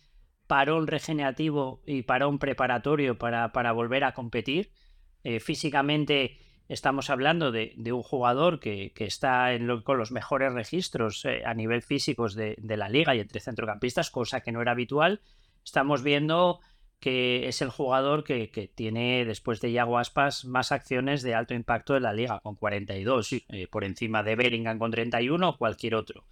parón 0.54 0.86
regenerativo 0.86 1.82
y 1.84 2.02
parón 2.02 2.38
preparatorio 2.38 3.18
para, 3.18 3.50
para 3.50 3.72
volver 3.72 4.04
a 4.04 4.14
competir. 4.14 4.70
Eh, 5.24 5.40
físicamente 5.40 6.38
estamos 6.68 7.10
hablando 7.10 7.50
de, 7.50 7.74
un 7.92 8.04
jugador 8.04 8.60
que, 8.60 8.92
está 8.98 9.48
con 9.82 9.98
los 9.98 10.12
mejores 10.12 10.52
registros 10.52 11.24
eh, 11.24 11.42
a 11.44 11.54
nivel 11.54 11.82
físicos 11.82 12.36
de, 12.36 12.56
la 12.62 12.88
liga 12.88 13.16
y 13.16 13.18
entre 13.18 13.40
centrocampistas, 13.40 14.12
cosa 14.12 14.42
que 14.42 14.52
no 14.52 14.62
era 14.62 14.70
habitual. 14.70 15.22
Estamos 15.64 16.04
viendo 16.04 16.60
que 17.00 17.48
es 17.48 17.60
el 17.60 17.70
jugador 17.70 18.22
que, 18.22 18.70
tiene, 18.72 19.24
después 19.24 19.60
de 19.60 19.72
Iago 19.72 19.98
Aspas, 19.98 20.44
más 20.44 20.70
acciones 20.70 21.24
de 21.24 21.34
alto 21.34 21.54
impacto 21.54 21.94
de 21.94 22.00
la 22.00 22.12
liga, 22.12 22.38
con 22.38 22.54
42, 22.54 23.32
eh, 23.32 23.66
por 23.66 23.82
encima 23.82 24.22
de 24.22 24.36
Bellingham 24.36 24.78
con 24.78 24.92
31 24.92 25.48
o 25.48 25.58
cualquier 25.58 25.96
otro. 25.96 26.26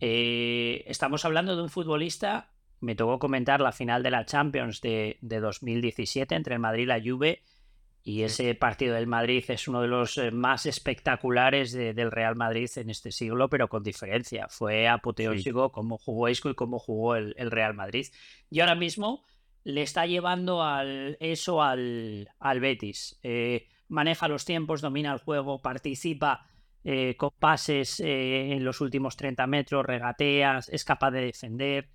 estamos 0.00 1.24
hablando 1.24 1.56
de 1.56 1.62
un 1.62 1.70
futbolista 1.70 2.50
me 2.84 2.94
tocó 2.94 3.18
comentar 3.18 3.60
la 3.60 3.72
final 3.72 4.02
de 4.02 4.10
la 4.10 4.26
Champions 4.26 4.80
de, 4.80 5.18
2017 5.22 6.34
entre 6.34 6.54
el 6.54 6.60
Madrid 6.60 6.82
y 6.82 6.86
la 6.86 7.00
Juve 7.02 7.42
Y 8.02 8.22
ese 8.22 8.54
partido 8.54 8.94
del 8.94 9.06
Madrid 9.06 9.42
es 9.48 9.66
uno 9.66 9.80
de 9.80 9.88
los 9.88 10.18
eh, 10.18 10.30
más 10.30 10.66
espectaculares 10.66 11.72
del 11.72 12.10
Real 12.10 12.36
Madrid 12.36 12.70
en 12.76 12.90
este 12.90 13.10
siglo, 13.10 13.48
pero 13.48 13.68
con 13.68 13.82
diferencia. 13.82 14.46
Fue 14.48 14.86
apoteósico 14.86 15.72
cómo 15.72 15.96
jugó 15.96 16.28
Isco 16.28 16.50
y 16.50 16.54
cómo 16.54 16.78
jugó 16.78 17.16
el, 17.16 17.34
Real 17.50 17.74
Madrid. 17.74 18.06
Y 18.50 18.60
ahora 18.60 18.74
mismo 18.74 19.24
le 19.64 19.80
está 19.80 20.04
llevando 20.04 20.62
al, 20.62 21.16
eso 21.20 21.62
al, 21.62 22.28
al 22.38 22.60
Betis. 22.60 23.18
Eh, 23.22 23.66
maneja 23.88 24.28
los 24.28 24.44
tiempos, 24.44 24.82
domina 24.82 25.12
el 25.14 25.20
juego, 25.20 25.62
participa 25.62 26.46
eh, 26.84 27.16
con 27.16 27.30
pases 27.38 27.98
en 28.00 28.62
los 28.62 28.82
últimos 28.82 29.16
30 29.16 29.46
metros, 29.46 29.86
regateas, 29.86 30.68
es 30.68 30.84
capaz 30.84 31.12
de 31.12 31.24
defender. 31.24 31.88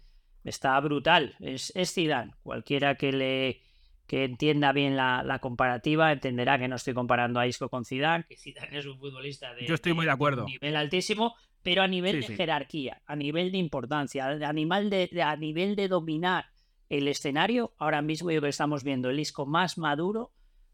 Está 0.43 0.79
brutal. 0.79 1.35
Es, 1.39 1.71
es 1.75 1.93
Zidane. 1.93 2.33
Cualquiera 2.43 2.95
que 2.95 3.11
le 3.11 3.61
que 4.09 4.23
entienda 4.23 4.71
bien 4.71 4.97
la, 4.97 5.39
comparativa 5.39 6.11
entenderá 6.11 6.57
que 6.57 6.67
no 6.67 6.77
estoy 6.77 6.95
comparando 6.95 7.39
a 7.39 7.45
Isco 7.45 7.69
con 7.69 7.85
Zidane, 7.85 8.25
que 8.27 8.35
Zidane 8.35 8.79
es 8.79 8.87
un 8.87 8.97
futbolista 8.97 9.53
de, 9.53 9.67
Yo 9.67 9.75
estoy 9.75 9.93
muy 9.93 10.05
de 10.05 10.11
acuerdo. 10.11 10.45
nivel 10.45 10.75
altísimo, 10.75 11.35
pero 11.61 11.83
a 11.83 11.87
nivel 11.87 12.21
de 12.21 12.35
jerarquía, 12.35 13.03
a 13.05 13.15
nivel 13.15 13.51
de 13.51 13.59
importancia, 13.59 14.27
a 14.27 14.51
nivel 14.51 14.89
de, 14.89 15.21
a 15.21 15.35
nivel 15.35 15.75
de 15.75 15.87
dominar 15.87 16.47
el 16.89 17.07
escenario, 17.07 17.75
ahora 17.77 18.01
mismo 18.01 18.31
yo 18.31 18.41
que 18.41 18.49
estamos 18.49 18.83
viendo 18.83 19.11
el 19.11 19.19
Isco 19.19 19.45
más 19.45 19.77
maduro 19.77 20.31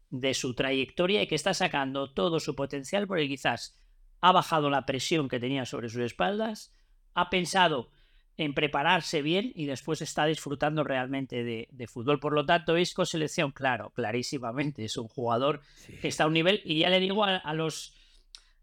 de 0.08 0.32
su 0.32 0.54
trayectoria 0.54 1.22
y 1.22 1.26
que 1.26 1.34
está 1.34 1.52
sacando 1.52 2.14
todo 2.14 2.40
su 2.40 2.54
potencial 2.54 3.06
porque 3.06 3.28
quizás 3.28 3.78
ha 4.22 4.32
bajado 4.32 4.70
la 4.70 4.86
presión 4.86 5.28
que 5.28 5.40
tenía 5.40 5.66
sobre 5.66 5.90
sus 5.90 6.00
espaldas, 6.00 6.72
ha 7.12 7.28
pensado 7.28 7.90
en 8.38 8.54
prepararse 8.54 9.22
bien 9.22 9.52
y 9.54 9.66
después 9.66 10.02
está 10.02 10.26
disfrutando 10.26 10.84
realmente 10.84 11.42
de, 11.42 11.86
fútbol. 11.86 12.20
Por 12.20 12.34
lo 12.34 12.44
tanto, 12.44 12.76
Isco 12.76 13.04
selección, 13.04 13.52
claro, 13.52 13.90
clarísimamente, 13.90 14.84
es 14.84 14.96
un 14.96 15.08
jugador 15.08 15.60
que 16.00 16.08
está 16.08 16.24
a 16.24 16.26
un 16.26 16.34
nivel 16.34 16.60
y 16.64 16.80
ya 16.80 16.90
le 16.90 17.00
digo 17.00 17.24
a, 17.24 17.54
los 17.54 17.94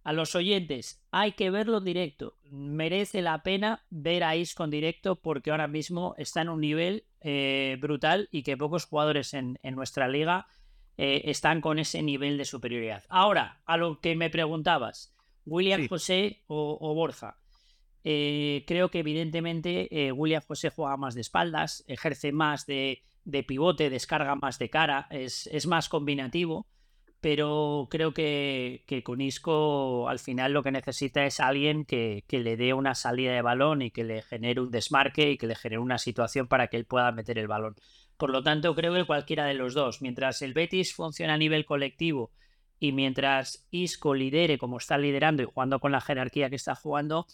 a 0.03 0.13
los 0.13 0.36
oyentes, 0.36 1.01
hay 1.12 1.31
que 1.31 1.49
verlo 1.49 1.79
directo. 1.79 2.38
Merece 2.51 3.21
la 3.21 3.41
pena 3.41 3.83
ver 3.89 4.23
a 4.23 4.36
Isco 4.36 4.63
en 4.63 4.69
directo 4.69 5.15
porque 5.15 5.49
ahora 5.49 5.67
mismo 5.67 6.13
está 6.17 6.41
en 6.41 6.49
un 6.49 6.62
nivel 6.62 7.05
eh, 7.21 7.77
brutal 7.79 8.27
y 8.31 8.43
que 8.43 8.57
pocos 8.57 8.86
jugadores 8.86 9.33
en, 9.33 9.57
nuestra 9.63 10.07
liga 10.07 10.45
eh, 10.97 11.23
están 11.25 11.62
con 11.62 11.79
ese 11.79 12.03
nivel 12.03 12.38
de 12.38 12.45
superioridad. 12.45 13.03
Ahora, 13.09 13.62
a 13.65 13.77
lo 13.77 13.99
que 14.01 14.15
me 14.15 14.29
preguntabas, 14.29 15.15
William 15.45 15.88
José 15.88 16.43
o 16.47 16.93
Borja. 16.93 17.38
Eh, 18.04 18.66
creo 18.68 18.89
que 18.89 19.00
evidentemente 19.00 19.88
eh, 19.89 20.12
William 20.12 20.42
José 20.46 20.70
juega 20.70 20.98
más 20.98 21.16
de 21.16 21.22
espaldas, 21.22 21.86
ejerce 21.88 22.34
más 22.34 22.66
de, 22.66 23.02
pivote, 23.48 23.89
descarga 23.89 24.36
más 24.36 24.60
de 24.60 24.70
cara, 24.70 25.08
es, 25.10 25.68
más 25.68 25.88
combinativo, 25.88 26.68
pero 27.22 27.88
creo 27.89 28.13
que, 28.13 28.84
con 29.06 29.22
Isco 29.22 30.10
al 30.10 30.20
final 30.20 30.52
lo 30.52 30.63
que 30.63 30.72
necesita 30.72 31.26
es 31.26 31.39
alguien 31.39 31.86
que, 31.86 32.26
le 32.30 32.58
dé 32.58 32.74
una 32.74 32.96
salida 32.96 33.34
de 33.34 33.42
balón 33.42 33.82
y 33.82 33.92
que 33.92 34.04
le 34.04 34.22
genere 34.22 34.60
un 34.60 34.72
desmarque 34.72 35.32
y 35.32 35.38
que 35.38 35.48
le 35.48 35.56
genere 35.56 35.80
una 35.80 35.98
situación 35.98 36.48
para 36.48 36.68
que 36.68 36.76
él 36.76 36.86
pueda 36.86 37.12
meter 37.13 37.39
el 37.39 37.48
balón. 37.48 37.76
Por 38.18 38.32
lo 38.32 38.44
tanto, 38.44 38.76
creo 38.76 38.94
que 38.94 39.06
cualquiera 39.06 39.46
de 39.46 39.54
los 39.54 39.74
dos, 39.74 40.02
mientras 40.02 40.42
el 40.42 40.54
Betis 40.54 40.94
funciona 40.94 41.36
a 41.36 41.38
nivel 41.38 41.66
colectivo 41.66 42.32
y 42.80 42.92
mientras 42.92 43.66
Isco 43.72 44.13
lidere 44.13 44.58
como 44.58 44.78
está 44.78 44.98
liderando 44.98 45.42
y 45.42 45.46
jugando 45.46 45.80
con 45.80 45.94
la 45.94 46.02
jerarquía 46.02 46.50
que 46.50 46.58
está 46.58 46.76
jugando, 46.76 47.28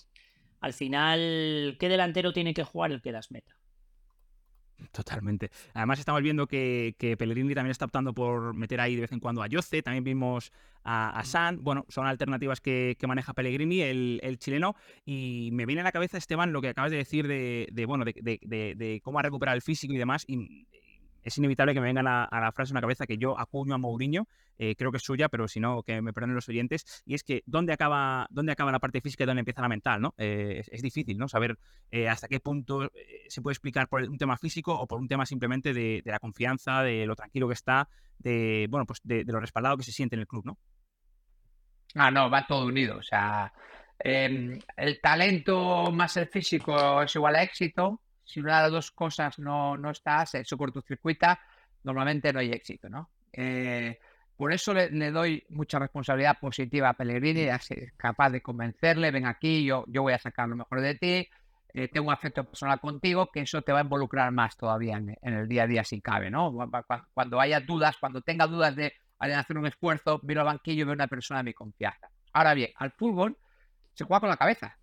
al 0.59 0.73
final, 0.73 1.77
¿qué 1.79 1.89
delantero 1.89 2.33
tiene 2.33 2.53
que 2.53 2.63
jugar 2.63 2.91
el 2.91 3.01
que 3.01 3.11
las 3.11 3.31
meta? 3.31 3.55
Totalmente. 4.91 5.51
Además, 5.73 5.99
estamos 5.99 6.21
viendo 6.21 6.47
que, 6.47 6.95
Pellegrini 7.17 7.53
también 7.53 7.71
está 7.71 7.85
optando 7.85 8.13
por 8.13 8.53
meter 8.55 8.79
ahí 8.79 8.95
de 8.95 9.01
vez 9.01 9.11
en 9.11 9.19
cuando 9.19 9.41
a 9.43 9.47
Yoce. 9.47 9.81
También 9.81 10.03
vimos 10.03 10.51
a, 10.83 11.21
San. 11.25 11.63
Bueno, 11.63 11.85
son 11.89 12.07
alternativas 12.07 12.61
que, 12.61 12.95
maneja 13.07 13.33
Pellegrini, 13.33 13.81
el, 13.81 14.37
chileno. 14.39 14.75
Y 15.05 15.49
me 15.53 15.65
viene 15.65 15.81
a 15.81 15.83
la 15.83 15.91
cabeza, 15.91 16.17
Esteban, 16.17 16.53
lo 16.53 16.61
que 16.61 16.69
acabas 16.69 16.91
de 16.91 16.97
decir 16.97 17.27
de, 17.27 17.85
bueno, 17.87 18.05
de, 18.05 19.01
cómo 19.03 19.19
ha 19.19 19.23
recuperado 19.23 19.55
el 19.55 19.61
físico 19.61 19.93
y 19.93 19.97
demás. 19.97 20.23
Y 20.27 20.67
es 21.29 21.37
inevitable 21.37 21.73
que 21.73 21.79
me 21.79 21.87
vengan 21.87 22.07
a, 22.07 22.27
la 22.31 22.51
frase 22.51 22.71
en 22.71 22.75
la 22.75 22.81
cabeza 22.81 23.07
que 23.07 23.17
yo 23.17 23.39
acuño 23.39 23.73
a 23.73 23.77
Mourinho, 23.77 24.27
eh, 24.57 24.75
creo 24.75 24.91
que 24.91 24.97
es 24.97 25.03
suya, 25.03 25.29
pero 25.29 25.47
si 25.47 25.59
no, 25.59 25.83
que 25.83 26.01
me 26.01 26.11
perdonen 26.11 26.35
los 26.35 26.49
oyentes, 26.49 27.03
y 27.05 27.13
es 27.13 27.23
que 27.23 27.43
¿dónde 27.45 27.71
acaba, 27.71 28.27
dónde 28.29 28.51
acaba 28.51 28.71
la 28.71 28.79
parte 28.79 28.99
física 28.99 29.23
y 29.23 29.27
dónde 29.27 29.39
empieza 29.39 29.61
la 29.61 29.69
mental? 29.69 30.01
¿no? 30.01 30.13
Eh, 30.17 30.63
es, 30.69 30.81
difícil 30.81 31.17
¿no? 31.17 31.27
saber 31.27 31.57
eh, 31.91 32.09
hasta 32.09 32.27
qué 32.27 32.39
punto 32.39 32.91
se 33.27 33.41
puede 33.41 33.53
explicar 33.53 33.87
por 33.87 34.03
un 34.03 34.17
tema 34.17 34.37
físico 34.37 34.73
o 34.73 34.87
por 34.87 34.99
un 34.99 35.07
tema 35.07 35.25
simplemente 35.25 35.73
de, 35.73 36.01
la 36.05 36.19
confianza, 36.19 36.83
de 36.83 37.05
lo 37.05 37.15
tranquilo 37.15 37.47
que 37.47 37.53
está, 37.53 37.87
de, 38.17 38.67
bueno, 38.69 38.85
pues 38.85 38.99
de, 39.03 39.23
lo 39.25 39.39
respaldado 39.39 39.77
que 39.77 39.83
se 39.83 39.91
siente 39.91 40.15
en 40.15 40.21
el 40.21 40.27
club, 40.27 40.45
¿no? 40.45 40.57
Ah, 41.95 42.11
no, 42.11 42.29
va 42.29 42.45
todo 42.45 42.65
unido. 42.65 42.97
O 42.97 43.03
sea, 43.03 43.51
em, 43.97 44.59
el 44.77 44.99
talento 45.01 45.91
más 45.91 46.17
el 46.17 46.27
físico 46.27 47.01
es 47.01 47.15
igual 47.15 47.35
a 47.35 47.43
éxito 47.43 48.01
si 48.29 48.39
una 48.39 48.57
de 48.57 48.63
las 48.63 48.71
dos 48.71 48.91
cosas 48.91 49.39
no, 49.39 49.75
no 49.75 49.89
está, 49.89 50.23
se 50.23 50.43
cortocircuita, 50.55 51.39
normalmente 51.83 52.31
no 52.31 52.39
hay 52.39 52.51
éxito, 52.51 52.87
¿no? 52.87 53.09
Eh, 53.33 53.97
por 54.37 54.53
eso 54.53 54.71
le, 54.71 55.11
doy 55.11 55.43
mucha 55.49 55.79
responsabilidad 55.79 56.37
positiva 56.39 56.89
a 56.89 56.93
Pellegrini, 56.93 57.41
es 57.41 57.69
capaz 57.97 58.29
de 58.29 58.41
convencerle, 58.41 59.09
ven 59.09 59.25
aquí, 59.25 59.65
yo, 59.65 59.83
yo 59.87 60.03
voy 60.03 60.13
a 60.13 60.19
sacar 60.19 60.47
lo 60.47 60.57
mejor 60.57 60.79
de 60.81 60.95
ti, 60.95 61.27
eh, 61.73 61.87
tengo 61.87 62.07
un 62.07 62.13
afecto 62.13 62.43
personal 62.43 62.79
contigo, 62.79 63.31
que 63.31 63.41
eso 63.41 63.63
te 63.63 63.71
va 63.71 63.79
a 63.79 63.83
involucrar 63.83 64.31
más 64.31 64.55
todavía 64.55 64.97
en, 64.97 65.17
el 65.23 65.47
día 65.47 65.63
a 65.63 65.67
día 65.67 65.83
si 65.83 65.99
cabe, 65.99 66.29
¿no? 66.29 66.55
Cuando 67.15 67.39
haya 67.39 67.59
dudas, 67.61 67.97
cuando 67.99 68.21
tenga 68.21 68.45
dudas 68.45 68.75
de, 68.75 68.93
hacer 69.19 69.57
un 69.57 69.65
esfuerzo, 69.65 70.19
miro 70.21 70.41
al 70.41 70.47
banquillo 70.47 70.83
y 70.83 70.85
veo 70.85 70.93
una 70.93 71.07
persona 71.07 71.39
de 71.39 71.45
mi 71.45 71.53
confianza. 71.53 72.09
Ahora 72.31 72.53
bien, 72.53 72.69
al 72.75 72.91
fútbol 72.91 73.37
se 73.95 74.03
juega 74.03 74.19
con 74.19 74.29
la 74.29 74.37
cabeza 74.37 74.77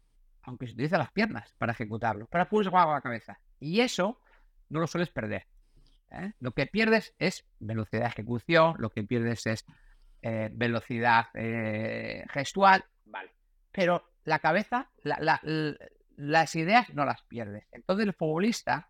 aunque 0.47 0.67
se 0.67 0.73
utilizan 0.73 1.01
las 1.01 1.11
piernas 1.11 1.53
para 1.59 1.73
ejecutarlo. 1.73 2.27
Para 2.27 2.47
juega 2.47 2.71
con 2.71 2.95
la 2.95 3.01
cabeza. 3.01 3.39
Y 3.61 3.81
eso 3.81 4.21
no 4.69 4.81
lo 4.81 4.87
sueles 4.87 5.11
perder. 5.11 5.47
¿eh? 6.13 6.33
Lo 6.41 6.53
que 6.53 6.67
pierdes 6.67 7.15
es 7.19 7.45
velocidad 7.59 8.03
de 8.03 8.09
ejecución, 8.09 8.77
lo 8.79 8.91
que 8.91 9.03
pierdes 9.05 9.47
es 9.47 9.65
eh, 10.23 10.49
velocidad 10.53 11.27
eh, 11.35 12.25
gestual, 12.31 12.85
vale. 13.05 13.33
Pero 13.73 14.05
la 14.25 14.39
cabeza, 14.39 14.91
las 15.03 16.57
ideas 16.57 16.95
no 16.95 17.05
las 17.05 17.23
pierdes. 17.23 17.67
Entonces 17.73 18.07
el 18.07 18.15
futbolista 18.15 18.89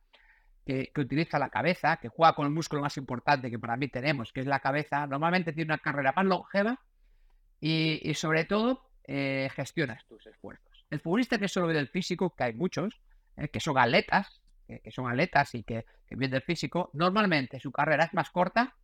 que, 0.64 0.92
utiliza 0.97 1.38
la 1.38 1.49
cabeza, 1.49 1.97
que 1.97 2.09
juega 2.09 2.35
con 2.35 2.47
el 2.47 2.53
músculo 2.53 2.83
más 2.83 2.97
importante 2.97 3.51
que 3.51 3.59
para 3.59 3.77
mí 3.77 3.88
tenemos, 3.88 4.33
que 4.33 4.40
es 4.40 4.47
la 4.47 4.61
cabeza, 4.61 5.07
normalmente 5.07 5.53
tiene 5.53 5.73
una 5.73 5.79
carrera 5.79 6.12
más 6.14 6.27
longeva 6.27 6.81
y, 7.61 8.12
sobre 8.14 8.45
todo 8.45 8.83
gestionas 9.07 10.05
tus 10.07 10.27
esfuerzos. 10.27 10.76
El 10.90 11.01
futbolista 11.01 11.38
que 11.38 11.49
solo 11.49 11.66
ve 11.66 11.75
del 11.75 11.88
físico, 11.88 12.35
que 12.35 12.44
hay 12.44 12.53
muchos, 12.53 13.01
eh, 13.37 13.49
que 13.49 13.61
son 13.61 13.79
atletas, 13.79 14.40
que 14.66 14.90
son 14.90 15.09
atletas 15.09 15.55
y 15.55 15.62
que, 15.62 15.87
que 16.07 16.16
ven 16.16 16.31
del 16.31 16.42
físico, 16.42 16.90
normalmente 16.92 17.61
su 17.61 17.70
carrera 17.70 18.05
es 18.05 18.14
más 18.14 18.31
corta 18.31 18.75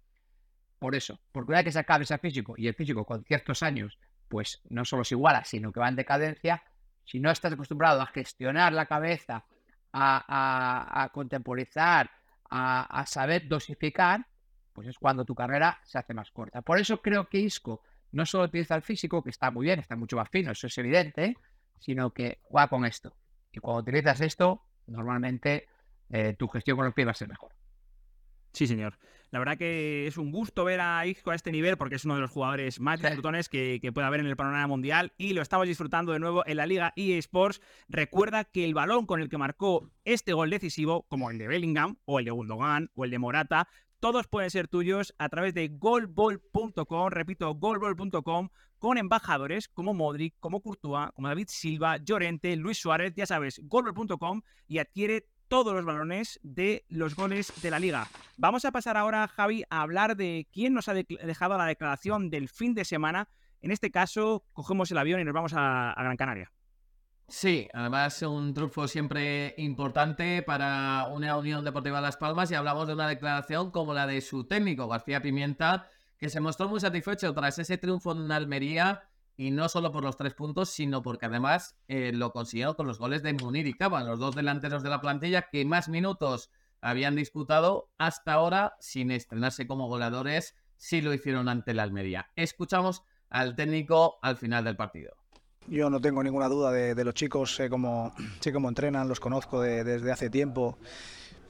por 0.83 0.97
eso, 0.97 1.21
porque 1.31 1.53
una 1.53 1.59
vez 1.59 1.67
que 1.67 1.73
se 1.73 1.79
acabe 1.79 2.03
ese 2.03 2.19
físico 2.19 2.55
y 2.57 2.67
el 2.67 2.75
físico 2.75 3.05
con 3.05 3.23
ciertos 3.23 3.63
años, 3.63 3.99
pues 4.29 4.61
no 4.69 4.85
solo 4.85 5.05
se 5.05 5.15
iguala, 5.15 5.45
sino 5.45 5.71
que 5.73 5.79
va 5.79 5.89
en 5.89 5.95
decadencia, 5.95 6.65
si 7.05 7.21
no 7.21 7.31
estás 7.31 7.53
acostumbrado 7.53 8.01
a 8.01 8.07
gestionar 8.07 8.73
la 8.73 8.87
cabeza, 8.87 9.45
a, 9.93 11.11
contemporizar, 11.13 12.11
a, 12.51 13.01
a, 13.01 13.07
saber 13.07 13.47
dosificar, 13.47 14.27
pues 14.73 14.89
es 14.89 14.99
cuando 14.99 15.25
tu 15.25 15.37
carrera 15.37 15.79
se 15.85 15.99
hace 15.99 16.15
más 16.15 16.33
corta. 16.33 16.63
Por 16.63 16.81
eso 16.81 17.01
creo 17.01 17.29
que 17.29 17.39
Isco 17.39 17.83
no 18.11 18.27
solo 18.27 18.45
utiliza 18.45 18.75
el 18.75 18.83
físico, 18.83 19.23
que 19.23 19.31
está 19.31 19.53
muy 19.53 19.67
bien, 19.67 19.79
está 19.79 19.95
mucho 19.95 20.17
más 20.17 20.31
fino, 20.31 20.51
eso 20.51 20.67
es 20.67 20.77
evidente, 20.79 21.37
sino 21.79 22.13
que 22.13 22.39
juega 22.43 22.69
con 22.69 22.85
esto. 22.85 23.17
Y 23.53 23.61
cuando 23.61 23.83
utilizas 23.83 24.21
esto, 24.21 24.63
normalmente 24.87 25.69
eh, 26.11 26.35
tu 26.39 26.49
gestión 26.49 26.77
con 26.77 26.87
los 26.87 26.95
pies 26.95 27.07
va 27.07 27.13
a 27.13 27.15
ser 27.15 27.29
mejor. 27.29 27.53
Sí, 28.53 28.67
señor. 28.67 28.99
La 29.31 29.39
verdad 29.39 29.57
que 29.57 30.07
es 30.07 30.19
un 30.19 30.31
gusto 30.31 30.63
ver 30.63 30.81
a 30.81 31.07
Isco 31.07 31.31
a 31.31 31.35
este 31.35 31.53
nivel 31.53 31.79
porque 31.79 31.95
es 31.95 32.05
uno 32.05 32.17
de 32.17 32.21
los 32.21 32.31
jugadores 32.31 32.81
más 32.81 33.01
disfrutones 33.01 33.49
que, 33.49 33.79
que 33.81 33.91
puede 33.91 34.07
haber 34.07 34.21
en 34.21 34.27
el 34.27 34.37
panorama 34.37 34.67
mundial 34.67 35.15
y 35.17 35.33
lo 35.33 35.41
estamos 35.41 35.67
disfrutando 35.67 36.13
de 36.13 36.19
nuevo 36.19 36.47
en 36.47 36.59
la 36.59 36.67
Liga 36.67 36.93
eSports. 36.97 37.63
Recuerda 37.89 38.45
que 38.45 38.67
el 38.67 38.75
balón 38.75 39.07
con 39.07 39.23
el 39.23 39.31
que 39.31 39.39
marcó 39.39 39.91
este 40.05 40.35
gol 40.35 40.51
decisivo, 40.51 41.07
como 41.09 41.31
el 41.31 41.39
de 41.39 41.49
Bellingham 41.49 41.97
o 42.05 42.19
el 42.19 42.27
de 42.27 42.31
Gundogan 42.31 42.91
o 42.95 43.07
el 43.07 43.11
de 43.11 43.19
Morata, 43.19 43.69
todos 44.01 44.27
pueden 44.27 44.51
ser 44.51 44.69
tuyos 44.69 45.15
a 45.17 45.31
través 45.31 45.55
de 45.55 45.69
golball.com, 45.69 47.09
repito, 47.09 47.55
golball.com, 47.55 48.51
con 48.83 48.99
embajadores 48.99 49.69
como 49.69 49.95
Modric, 49.95 50.35
como 50.41 50.61
Courtois, 50.61 51.13
como 51.15 51.29
David 51.29 51.47
Silva, 51.49 51.99
Llorente, 51.99 52.57
Luis 52.57 52.79
Suárez, 52.79 53.15
ya 53.15 53.27
sabes, 53.27 53.61
golball.com 53.63 54.43
y 54.67 54.79
adquiere 54.79 55.29
todos 55.47 55.73
los 55.73 55.85
balones 55.85 56.41
de 56.43 56.85
los 56.89 57.15
goles 57.15 57.53
de 57.63 57.71
la 57.71 57.79
liga. 57.79 58.09
Vamos 58.39 58.65
a 58.65 58.73
pasar 58.73 58.97
ahora, 58.97 59.29
Javi, 59.29 59.63
a 59.71 59.83
hablar 59.83 60.17
de 60.17 60.49
quién 60.51 60.75
nos 60.75 60.89
ha 60.89 60.95
dejado 60.95 61.57
la 61.57 61.67
declaración 61.67 62.29
del 62.29 62.49
fin 62.49 62.75
de 62.75 62.85
semana. 62.85 63.29
En 63.61 63.71
este 63.71 63.93
caso, 63.93 64.43
cogemos 64.53 64.91
el 64.91 64.99
avión 64.99 65.21
y 65.21 65.25
nos 65.25 65.35
vamos 65.35 65.53
a, 65.55 65.95
Gran 65.97 66.17
Canaria. 66.17 66.51
Sí, 67.29 67.69
además 67.73 68.21
un 68.23 68.53
triunfo 68.53 68.89
siempre 68.89 69.55
importante 69.59 70.43
para 70.43 71.07
una 71.07 71.37
Unión 71.37 71.65
Deportiva 71.65 72.01
Las 72.01 72.17
Palmas 72.17 72.51
y 72.51 72.57
hablamos 72.57 72.89
de 72.89 72.95
una 72.95 73.07
declaración 73.07 73.71
como 73.71 73.95
la 73.95 74.09
de 74.09 74.21
su 74.21 74.43
técnico, 74.49 74.89
García 74.89 75.23
Pimienta, 75.23 75.89
que 76.23 76.31
se 76.31 76.39
mostró 76.39 76.69
muy 76.69 76.79
satisfecho 76.79 77.35
tras 77.35 77.59
ese 77.59 77.79
triunfo 77.79 78.13
en 78.13 78.31
Almería 78.31 79.03
y 79.37 79.51
no 79.51 79.69
solo 79.69 79.91
por 79.91 80.05
los 80.05 80.17
tres 80.17 80.35
puntos, 80.35 80.71
sino 80.71 81.03
porque 81.03 81.27
además 81.27 81.77
eh, 81.89 82.13
lo 82.15 82.31
consiguieron 82.31 82.75
con 82.75 82.87
los 82.87 83.01
goles 83.01 83.25
de 83.25 83.33
Munir 83.33 83.67
y 83.67 83.75
Cava, 83.75 84.05
los 84.05 84.21
dos 84.21 84.37
delanteros 84.37 84.85
de 84.85 84.89
la 84.91 85.01
plantilla 85.01 85.49
que 85.51 85.65
más 85.65 85.89
minutos 85.89 86.53
habían 86.81 87.17
disputado 87.17 87.91
hasta 87.99 88.35
ahora 88.35 88.77
sin 88.79 89.11
estrenarse 89.11 89.67
como 89.67 89.89
goleadores, 89.89 90.55
si 90.77 91.01
lo 91.01 91.13
hicieron 91.13 91.49
ante 91.49 91.75
la 91.75 91.83
Almería. 91.83 92.31
Escuchamos 92.37 93.03
al 93.29 93.57
técnico 93.57 94.21
al 94.23 94.37
final 94.37 94.63
del 94.63 94.77
partido. 94.77 95.17
Yo 95.67 95.91
no 95.91 96.01
tengo 96.01 96.23
ninguna 96.23 96.47
duda 96.49 96.71
de, 96.71 97.05
los 97.05 97.15
chicos, 97.15 97.57
sé 97.57 97.69
cómo, 97.69 98.15
sé 98.39 98.53
cómo 98.53 98.69
entrenan, 98.69 99.09
los 99.09 99.19
conozco 99.19 99.61
desde 99.61 100.13
hace 100.13 100.31
tiempo. 100.31 100.79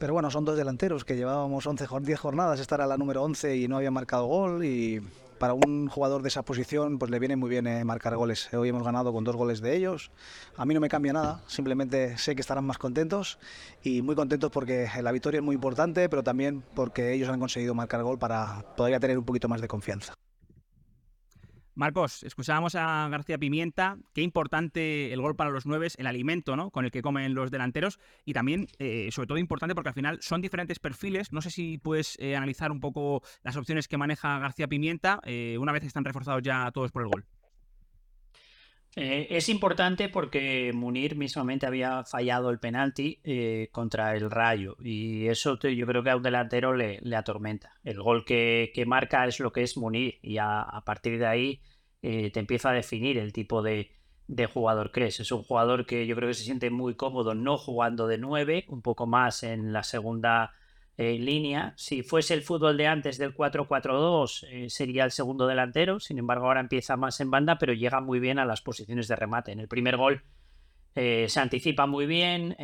Pero 0.02 0.14
bueno, 0.14 0.32
son 0.32 0.44
dos 0.44 0.56
delanteros 0.56 1.04
que 1.04 1.14
llevábamos 1.14 1.64
11, 1.64 1.86
10 2.00 2.18
jornadas, 2.18 2.58
estar 2.58 2.80
a 2.80 2.88
la 2.88 2.96
número 2.96 3.22
11 3.22 3.56
y 3.56 3.68
no 3.68 3.76
habían 3.76 3.92
marcado 3.92 4.26
gol. 4.26 4.64
Y 4.64 5.00
para 5.38 5.54
un 5.54 5.86
jugador 5.86 6.22
de 6.22 6.28
esa 6.28 6.42
posición, 6.42 6.98
pues 6.98 7.08
le 7.08 7.20
viene 7.20 7.36
muy 7.36 7.48
bien 7.48 7.68
eh, 7.68 7.84
marcar 7.84 8.16
goles. 8.16 8.52
Hoy 8.52 8.70
hemos 8.70 8.82
ganado 8.82 9.12
con 9.12 9.22
dos 9.22 9.36
goles 9.36 9.60
de 9.60 9.76
ellos. 9.76 10.10
A 10.56 10.64
mí 10.64 10.74
no 10.74 10.80
me 10.80 10.88
cambia 10.88 11.12
nada, 11.12 11.40
simplemente 11.46 12.18
sé 12.18 12.34
que 12.34 12.40
estarán 12.40 12.64
más 12.64 12.78
contentos 12.78 13.38
y 13.84 14.02
muy 14.02 14.16
contentos 14.16 14.50
porque 14.50 14.88
la 15.00 15.12
victoria 15.12 15.38
es 15.38 15.44
muy 15.44 15.54
importante, 15.54 16.08
pero 16.08 16.24
también 16.24 16.64
porque 16.74 17.12
ellos 17.12 17.28
han 17.28 17.38
conseguido 17.38 17.72
marcar 17.72 18.02
gol 18.02 18.18
para 18.18 18.64
todavía 18.76 18.98
tener 18.98 19.16
un 19.16 19.24
poquito 19.24 19.46
más 19.46 19.60
de 19.60 19.68
confianza. 19.68 20.14
Marcos, 21.74 22.22
escuchábamos 22.22 22.74
a 22.74 23.08
García 23.08 23.38
Pimienta, 23.38 23.96
qué 24.12 24.20
importante 24.20 25.10
el 25.12 25.22
gol 25.22 25.36
para 25.36 25.50
los 25.50 25.64
nueve, 25.64 25.88
el 25.96 26.06
alimento 26.06 26.54
¿no? 26.54 26.70
con 26.70 26.84
el 26.84 26.90
que 26.90 27.00
comen 27.00 27.32
los 27.32 27.50
delanteros 27.50 27.98
y 28.26 28.34
también, 28.34 28.66
eh, 28.78 29.08
sobre 29.10 29.26
todo, 29.26 29.38
importante 29.38 29.74
porque 29.74 29.88
al 29.88 29.94
final 29.94 30.18
son 30.20 30.42
diferentes 30.42 30.78
perfiles. 30.78 31.32
No 31.32 31.40
sé 31.40 31.50
si 31.50 31.78
puedes 31.78 32.18
eh, 32.20 32.36
analizar 32.36 32.70
un 32.70 32.80
poco 32.80 33.22
las 33.42 33.56
opciones 33.56 33.88
que 33.88 33.96
maneja 33.96 34.38
García 34.38 34.68
Pimienta 34.68 35.20
eh, 35.24 35.56
una 35.58 35.72
vez 35.72 35.84
están 35.84 36.04
reforzados 36.04 36.42
ya 36.42 36.70
todos 36.72 36.92
por 36.92 37.02
el 37.02 37.08
gol. 37.08 37.24
Es 38.94 39.48
importante 39.48 40.10
porque 40.10 40.70
Munir 40.74 41.16
mismamente 41.16 41.66
había 41.66 42.04
fallado 42.04 42.50
el 42.50 42.58
penalti 42.58 43.20
contra 43.72 44.14
el 44.14 44.30
Rayo 44.30 44.76
y 44.80 45.28
eso 45.28 45.58
yo 45.58 45.86
creo 45.86 46.02
que 46.02 46.10
a 46.10 46.16
un 46.16 46.22
delantero 46.22 46.74
le, 46.74 47.00
atormenta. 47.16 47.72
El 47.84 48.02
gol 48.02 48.24
que, 48.24 48.70
marca 48.86 49.26
es 49.26 49.40
lo 49.40 49.50
que 49.50 49.62
es 49.62 49.78
Munir 49.78 50.18
y 50.20 50.36
a 50.38 50.82
partir 50.84 51.18
de 51.18 51.26
ahí 51.26 51.62
eh, 52.02 52.32
te 52.32 52.40
empieza 52.40 52.70
a 52.70 52.72
definir 52.72 53.16
el 53.16 53.32
tipo 53.32 53.62
de, 53.62 53.90
jugador 54.52 54.90
que 54.90 55.06
es. 55.06 55.20
Es 55.20 55.30
un 55.30 55.42
jugador 55.42 55.86
que 55.86 56.06
yo 56.06 56.16
creo 56.16 56.28
que 56.28 56.34
se 56.34 56.44
siente 56.44 56.68
muy 56.70 56.94
cómodo 56.96 57.34
no 57.34 57.56
jugando 57.56 58.08
de 58.08 58.18
9, 58.18 58.64
un 58.68 58.82
poco 58.82 59.06
más 59.06 59.44
en 59.44 59.72
la 59.72 59.84
segunda 59.84 60.52
eh, 60.96 61.18
línea. 61.18 61.74
Si 61.76 62.02
fuese 62.02 62.34
el 62.34 62.42
fútbol 62.42 62.76
de 62.76 62.86
antes 62.86 63.18
del 63.18 63.34
4-4-2, 63.34 64.46
eh, 64.50 64.70
sería 64.70 65.04
el 65.04 65.10
segundo 65.10 65.46
delantero. 65.46 66.00
Sin 66.00 66.18
embargo, 66.18 66.46
ahora 66.46 66.60
empieza 66.60 66.96
más 66.96 67.20
en 67.20 67.30
banda, 67.30 67.58
pero 67.58 67.72
llega 67.72 68.00
muy 68.00 68.20
bien 68.20 68.38
a 68.38 68.44
las 68.44 68.60
posiciones 68.60 69.08
de 69.08 69.16
remate. 69.16 69.52
En 69.52 69.60
el 69.60 69.68
primer 69.68 69.96
gol 69.96 70.22
se 70.94 71.40
anticipa 71.40 71.86
muy 71.86 72.04
bien. 72.04 72.54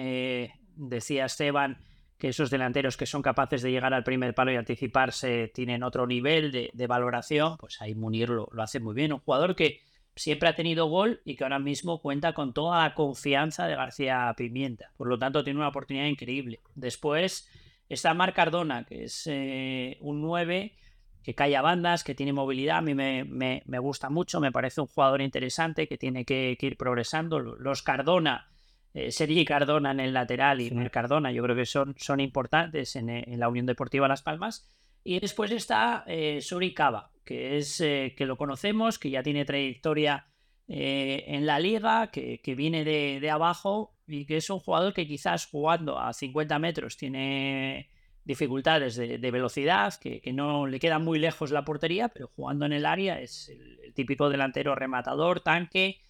decía 0.76 1.24
Esteban 1.24 1.78
que 2.18 2.28
esos 2.28 2.50
delanteros 2.50 2.96
que 2.96 3.06
son 3.06 3.22
capaces 3.22 3.62
de 3.62 3.70
llegar 3.70 3.94
al 3.94 4.02
primer 4.02 4.34
palo 4.34 4.52
y 4.52 4.56
anticiparse 4.56 5.48
tienen 5.54 5.84
otro 5.84 6.06
nivel 6.06 6.50
de, 6.50 6.86
valoración, 6.86 7.56
pues 7.58 7.80
ahí 7.80 7.94
Munir 7.94 8.28
lo, 8.28 8.50
hace 8.58 8.80
muy 8.80 8.94
bien. 8.94 9.12
Un 9.12 9.20
jugador 9.20 9.54
que 9.54 9.80
siempre 10.16 10.48
ha 10.48 10.56
tenido 10.56 10.86
gol 10.86 11.20
y 11.24 11.36
que 11.36 11.44
ahora 11.44 11.60
mismo 11.60 12.02
cuenta 12.02 12.32
con 12.32 12.52
toda 12.52 12.82
la 12.82 12.94
confianza 12.94 13.68
de 13.68 13.76
García 13.76 14.34
Pimienta. 14.36 14.90
Por 14.96 15.06
lo 15.06 15.16
tanto, 15.16 15.44
tiene 15.44 15.60
una 15.60 15.68
oportunidad 15.68 16.06
increíble. 16.06 16.58
Después 16.74 17.48
está 17.88 18.14
Marc 18.14 18.34
Cardona, 18.34 18.84
que 18.84 19.04
es 19.04 19.26
eh, 19.26 19.98
un 20.00 20.20
9 20.22 20.74
que 21.22 21.34
cae 21.34 21.56
a 21.56 21.62
bandas, 21.62 22.04
que 22.04 22.14
tiene 22.14 22.32
movilidad. 22.32 22.78
A 22.78 22.82
mí 22.82 22.94
me, 22.94 23.62
gusta 23.80 24.08
mucho, 24.08 24.40
me 24.40 24.52
parece 24.52 24.80
un 24.80 24.86
jugador 24.86 25.20
interesante 25.20 25.86
que 25.86 25.98
tiene 25.98 26.24
que, 26.24 26.56
que 26.58 26.66
ir 26.66 26.76
progresando. 26.76 27.38
Los 27.38 27.82
Cardona 27.82 28.48
eh, 28.94 29.12
Sergi 29.12 29.44
Cardona 29.44 29.90
en 29.90 30.00
el 30.00 30.12
lateral 30.12 30.60
y 30.60 30.70
sí. 30.70 30.76
Cardona, 30.90 31.30
yo 31.30 31.42
creo 31.42 31.54
que 31.54 31.66
son, 31.66 31.94
son 31.98 32.20
importantes 32.20 32.96
en, 32.96 33.10
eh, 33.10 33.24
la 33.36 33.48
Unión 33.48 33.66
Deportiva 33.66 34.08
Las 34.08 34.22
Palmas. 34.22 34.68
Y 35.04 35.20
después 35.20 35.50
está 35.50 36.04
eh, 36.06 36.40
Suri 36.40 36.74
Cava, 36.74 37.12
que 37.24 37.58
es 37.58 37.80
eh, 37.80 38.14
que 38.16 38.26
lo 38.26 38.36
conocemos, 38.36 38.98
que 38.98 39.10
ya 39.10 39.22
tiene 39.22 39.44
trayectoria 39.44 40.26
en 40.70 41.46
la 41.46 41.58
liga, 41.60 42.10
que, 42.10 42.54
viene 42.54 42.84
de, 42.84 43.30
abajo 43.30 43.96
y 44.08 44.24
que 44.24 44.38
es 44.38 44.50
un 44.50 44.58
jugador 44.58 44.94
que 44.94 45.06
quizás 45.06 45.46
jugando 45.46 45.98
a 45.98 46.12
50 46.12 46.58
metros 46.58 46.96
tiene 46.96 47.90
dificultades 48.24 48.96
de, 48.96 49.30
velocidad, 49.30 49.94
que, 49.94 50.20
no 50.34 50.66
le 50.66 50.78
queda 50.80 50.98
muy 50.98 51.18
lejos 51.18 51.50
la 51.50 51.64
portería, 51.64 52.08
pero 52.08 52.28
jugando 52.28 52.66
en 52.66 52.72
el 52.74 52.84
área 52.84 53.20
es 53.20 53.48
el 53.48 53.94
típico 53.94 54.28
delantero 54.28 54.74
rematador, 54.74 55.40
tanque, 55.40 56.00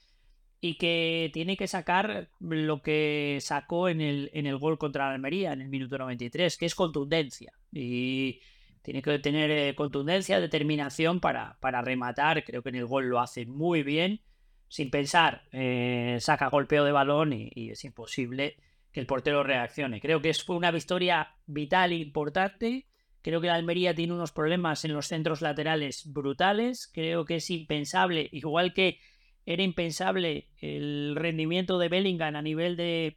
y 0.60 0.76
que 0.78 1.30
tiene 1.32 1.56
que 1.56 1.68
sacar 1.68 2.30
lo 2.40 2.82
que 2.82 3.38
sacó 3.40 3.88
en 3.88 4.00
el, 4.00 4.30
en 4.32 4.46
el 4.46 4.58
gol 4.58 4.78
contra 4.78 5.06
la 5.06 5.14
Almería 5.14 5.52
en 5.52 5.60
el 5.60 5.68
minuto 5.68 5.96
93, 5.96 6.56
que 6.56 6.66
es 6.66 6.74
contundencia. 6.74 7.52
Y 7.72 8.40
tiene 8.82 9.00
que 9.00 9.18
tener 9.20 9.50
eh, 9.52 9.74
contundencia, 9.76 10.40
determinación 10.40 11.20
para, 11.20 11.56
para 11.60 11.82
rematar. 11.82 12.42
Creo 12.42 12.62
que 12.62 12.70
en 12.70 12.76
el 12.76 12.86
gol 12.86 13.08
lo 13.08 13.20
hace 13.20 13.46
muy 13.46 13.84
bien. 13.84 14.20
Sin 14.68 14.90
pensar, 14.90 15.44
eh, 15.52 16.18
saca 16.20 16.48
golpeo 16.48 16.84
de 16.84 16.92
balón 16.92 17.32
y, 17.32 17.70
es 17.70 17.84
imposible 17.84 18.56
que 18.92 19.00
el 19.00 19.06
portero 19.06 19.42
reaccione. 19.42 20.00
Creo 20.00 20.20
que 20.20 20.32
fue 20.34 20.56
una 20.56 20.70
victoria 20.70 21.34
vital 21.46 21.92
e 21.92 21.96
importante. 21.96 22.86
Creo 23.22 23.40
que 23.40 23.48
la 23.48 23.54
Almería 23.54 23.94
tiene 23.94 24.12
unos 24.12 24.32
problemas 24.32 24.84
en 24.84 24.92
los 24.92 25.08
centros 25.08 25.40
laterales 25.40 26.12
brutales. 26.12 26.90
Creo 26.92 27.24
que 27.24 27.36
es 27.36 27.50
impensable, 27.50 28.28
igual 28.32 28.74
que 28.74 28.98
era 29.46 29.62
impensable 29.62 30.48
el 30.58 31.16
rendimiento 31.16 31.78
de 31.78 31.88
Bellingham 31.88 32.36
a 32.36 32.42
nivel 32.42 32.76
de, 32.76 33.16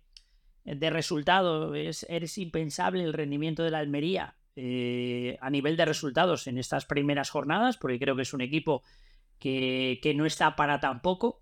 de 0.64 0.90
resultado, 0.90 1.74
es, 1.76 2.06
impensable 2.38 3.04
el 3.04 3.14
rendimiento 3.14 3.64
de 3.64 3.72
la 3.72 3.80
Almería 3.80 4.36
eh, 4.56 5.38
a 5.42 5.50
nivel 5.50 5.78
de 5.78 5.86
resultados 5.86 6.48
en 6.48 6.58
estas 6.58 6.86
primeras 6.86 7.30
jornadas, 7.30 7.78
porque 7.78 8.00
creo 8.00 8.16
que 8.16 8.22
es 8.24 8.34
un 8.34 8.42
equipo 8.42 8.84
que, 9.40 10.14
no 10.16 10.26
está 10.26 10.56
para 10.56 10.80
tampoco. 10.80 11.41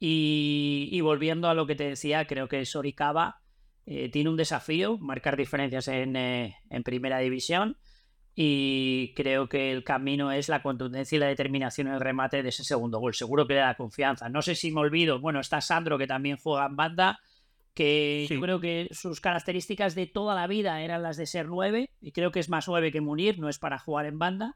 Y, 0.00 0.88
y, 0.92 1.00
volviendo 1.00 1.48
a 1.48 1.54
lo 1.54 1.66
que 1.66 1.74
te 1.74 1.88
decía, 1.88 2.26
creo 2.26 2.48
que 2.48 2.64
Soricaba 2.64 3.40
eh, 3.84 4.10
tiene 4.10 4.30
un 4.30 4.36
desafío, 4.36 4.96
marcar 4.98 5.36
diferencias 5.36 5.88
en, 5.88 6.14
eh, 6.14 6.56
en 6.70 6.82
primera 6.84 7.18
división 7.18 7.76
y 8.40 9.14
creo 9.14 9.48
que 9.48 9.72
el 9.72 9.82
camino 9.82 10.30
es 10.30 10.48
la 10.48 10.62
contundencia 10.62 11.16
y 11.16 11.18
la 11.18 11.26
determinación 11.26 11.88
en 11.88 11.94
el 11.94 12.00
remate 12.00 12.40
de 12.40 12.50
ese 12.50 12.62
segundo 12.62 13.00
gol. 13.00 13.12
Seguro 13.12 13.48
que 13.48 13.54
le 13.54 13.60
da 13.60 13.74
confianza. 13.74 14.28
No 14.28 14.42
sé 14.42 14.54
si 14.54 14.70
me 14.70 14.78
olvido, 14.78 15.18
bueno, 15.18 15.40
está 15.40 15.60
Sandro 15.60 15.98
que 15.98 16.06
también 16.06 16.36
juega 16.36 16.66
en 16.66 16.76
banda, 16.76 17.18
que 17.74 18.28
yo 18.30 18.40
creo 18.40 18.60
que 18.60 18.88
sus 18.92 19.20
características 19.20 19.96
de 19.96 20.06
toda 20.06 20.36
la 20.36 20.46
vida 20.46 20.82
eran 20.82 21.02
las 21.02 21.16
de 21.16 21.26
ser 21.26 21.46
nueve, 21.48 21.90
y 22.00 22.12
creo 22.12 22.30
que 22.30 22.38
es 22.38 22.48
más 22.48 22.68
nueve 22.68 22.92
que 22.92 23.00
Munir, 23.00 23.40
no 23.40 23.48
es 23.48 23.58
para 23.58 23.80
jugar 23.80 24.06
en 24.06 24.20
banda, 24.20 24.54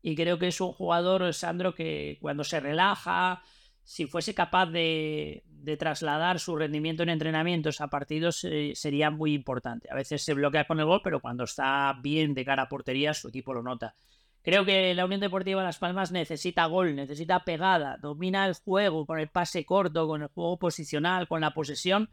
y 0.00 0.16
creo 0.16 0.38
que 0.38 0.48
es 0.48 0.58
un 0.62 0.72
jugador, 0.72 1.34
Sandro, 1.34 1.74
que 1.74 2.16
cuando 2.22 2.44
se 2.44 2.60
relaja, 2.60 3.42
si 3.88 4.04
fuese 4.06 4.34
capaz 4.34 4.66
de, 4.66 5.42
trasladar 5.78 6.40
su 6.40 6.54
rendimiento 6.56 7.02
en 7.02 7.08
entrenamientos 7.08 7.80
a 7.80 7.88
partidos 7.88 8.44
eh, 8.44 8.72
sería 8.74 9.10
muy 9.10 9.32
importante. 9.32 9.88
A 9.90 9.94
veces 9.94 10.22
se 10.22 10.34
bloquea 10.34 10.66
con 10.66 10.78
el 10.78 10.84
gol, 10.84 11.00
pero 11.02 11.20
cuando 11.20 11.44
está 11.44 11.94
bien 12.02 12.34
de 12.34 12.44
cara 12.44 12.64
a 12.64 12.68
portería, 12.68 13.14
su 13.14 13.28
equipo 13.28 13.54
lo 13.54 13.62
nota. 13.62 13.94
Creo 14.42 14.66
que 14.66 14.94
la 14.94 15.06
Unión 15.06 15.22
Deportiva 15.22 15.62
Las 15.62 15.78
Palmas 15.78 16.12
necesita 16.12 16.66
gol, 16.66 16.96
necesita 16.96 17.44
pegada, 17.44 17.96
domina 17.96 18.46
el 18.46 18.54
juego 18.54 19.06
con 19.06 19.20
el 19.20 19.28
pase 19.28 19.64
corto, 19.64 20.06
con 20.06 20.20
el 20.20 20.28
juego 20.28 20.58
posicional, 20.58 21.26
con 21.26 21.40
la 21.40 21.54
posesión, 21.54 22.10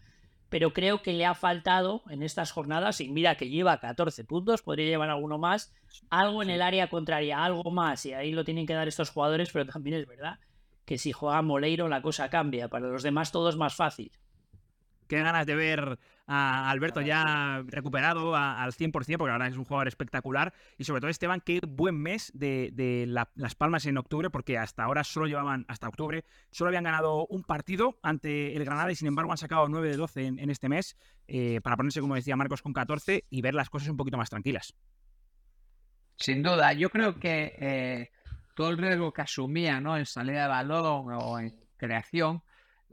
pero 0.48 0.72
creo 0.72 1.02
que 1.02 1.12
le 1.12 1.26
ha 1.26 1.36
faltado 1.36 2.04
en 2.10 2.24
estas 2.24 2.54
jornadas, 2.54 3.02
y 3.02 3.10
mira 3.10 3.36
que 3.36 3.50
lleva 3.50 3.82
14 3.82 4.24
puntos, 4.24 4.62
podría 4.62 4.88
llevar 4.88 5.10
alguno 5.10 5.38
más, 5.38 5.74
algo 6.10 6.42
en 6.42 6.52
el 6.52 6.62
área 6.62 6.88
contraria, 6.88 7.44
algo 7.44 7.70
más, 7.70 8.06
y 8.06 8.14
ahí 8.14 8.32
lo 8.32 8.46
tienen 8.46 8.66
que 8.66 8.74
dar 8.74 8.88
estos 8.88 9.10
jugadores, 9.10 9.50
pero 9.52 9.66
también 9.66 9.98
es 9.98 10.08
verdad 10.08 10.40
que 10.86 10.98
si 10.98 11.12
juega 11.12 11.42
Moleiro 11.42 11.90
la 11.90 12.02
cosa 12.02 12.30
cambia. 12.30 12.70
Para 12.70 12.88
los 12.88 13.04
demás 13.04 13.32
todo 13.32 13.50
es 13.50 13.58
más 13.58 13.76
fácil. 13.76 14.12
Qué 15.08 15.20
ganas 15.20 15.46
de 15.46 15.56
ver 15.56 16.00
a 16.28 16.72
Alberto 16.72 17.02
ya 17.02 17.64
recuperado 17.68 18.36
al 18.36 18.72
100%, 18.72 18.92
porque 18.92 19.32
ahora 19.32 19.48
es 19.48 19.56
un 19.56 19.64
jugador 19.64 19.88
espectacular. 19.88 20.54
Y 20.78 20.84
sobre 20.84 21.00
todo, 21.00 21.12
Esteban, 21.12 21.42
qué 21.42 21.60
buen 21.68 21.96
mes 21.96 22.32
de, 22.34 23.06
Las 23.36 23.56
Palmas 23.56 23.86
en 23.86 23.98
octubre, 23.98 24.32
porque 24.32 24.58
hasta 24.58 24.84
ahora 24.84 25.04
solo 25.04 25.28
llevaban, 25.28 25.66
hasta 25.68 25.88
octubre, 25.88 26.26
solo 26.50 26.70
habían 26.70 26.86
ganado 26.86 27.28
un 27.28 27.44
partido 27.44 28.00
ante 28.02 28.56
el 28.56 28.66
Granada 28.66 28.92
y 28.92 28.96
sin 28.96 29.08
embargo 29.08 29.32
han 29.32 29.38
sacado 29.38 29.68
9 29.68 29.90
de 29.90 29.98
12 29.98 30.26
en, 30.26 30.50
este 30.50 30.70
mes, 30.70 30.98
eh, 31.28 31.62
para 31.62 31.78
ponerse, 31.78 32.02
como 32.02 32.16
decía 32.16 32.36
Marcos, 32.36 32.64
con 32.64 32.74
14 32.74 33.26
y 33.30 33.42
ver 33.42 33.54
las 33.54 33.70
cosas 33.70 33.90
un 33.90 33.98
poquito 33.98 34.18
más 34.18 34.32
tranquilas. 34.32 34.74
Sin 36.18 36.42
duda, 36.42 36.74
yo 36.74 36.90
creo 36.90 37.20
que 37.20 37.56
eh, 37.60 38.12
todo 38.56 38.70
el 38.70 38.78
riesgo 38.78 39.14
que 39.14 39.22
asumía 39.22 39.80
¿no? 39.80 39.98
en 39.98 40.06
salida 40.06 40.44
de 40.44 40.48
balón 40.48 41.12
o 41.12 41.40
en 41.40 41.54
creación 41.78 42.42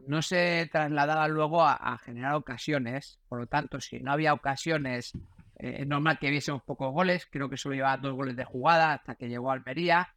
no 0.06 0.22
se 0.22 0.68
trasladaba 0.70 1.28
luego 1.28 1.64
a, 1.64 1.98
generar 1.98 2.34
ocasiones. 2.34 3.18
Por 3.28 3.40
lo 3.40 3.46
tanto, 3.46 3.80
si 3.80 4.00
no 4.00 4.12
había 4.12 4.32
ocasiones, 4.32 5.12
eh, 5.58 5.76
es 5.80 5.86
normal 5.86 6.18
que 6.18 6.28
hubiésemos 6.28 6.62
pocos 6.62 6.92
goles. 6.92 7.26
Creo 7.30 7.48
que 7.48 7.56
solo 7.56 7.74
llevaba 7.74 7.96
dos 7.98 8.14
goles 8.14 8.36
de 8.36 8.44
jugada 8.44 8.94
hasta 8.94 9.14
que 9.14 9.28
llegó 9.28 9.50
a 9.50 9.54
Almería. 9.54 10.08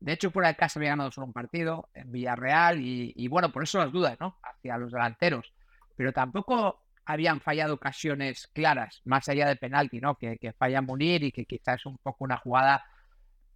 De 0.00 0.12
hecho, 0.12 0.30
fuera 0.30 0.48
de 0.48 0.56
casa 0.56 0.78
había 0.78 0.90
ganado 0.90 1.10
solo 1.10 1.26
un 1.26 1.32
partido 1.32 1.88
en 1.94 2.12
Villarreal 2.12 2.80
y, 2.80 3.28
bueno, 3.28 3.50
por 3.50 3.62
eso 3.62 3.78
las 3.78 3.92
dudas, 3.92 4.16
¿no? 4.20 4.38
Hacia 4.42 4.76
los 4.76 4.92
delanteros. 4.92 5.52
Pero 5.96 6.12
tampoco 6.12 6.82
habían 7.06 7.40
fallado 7.40 7.74
ocasiones 7.74 8.48
claras, 8.52 9.00
más 9.04 9.28
allá 9.28 9.48
de 9.48 9.56
penalti, 9.56 10.00
¿no? 10.00 10.16
Que, 10.16 10.38
que 10.38 10.52
falla 10.52 10.82
Munir 10.82 11.24
y 11.24 11.32
que 11.32 11.46
quizás 11.46 11.80
es 11.80 11.86
un 11.86 11.98
poco 11.98 12.24
una 12.24 12.36
jugada 12.36 12.84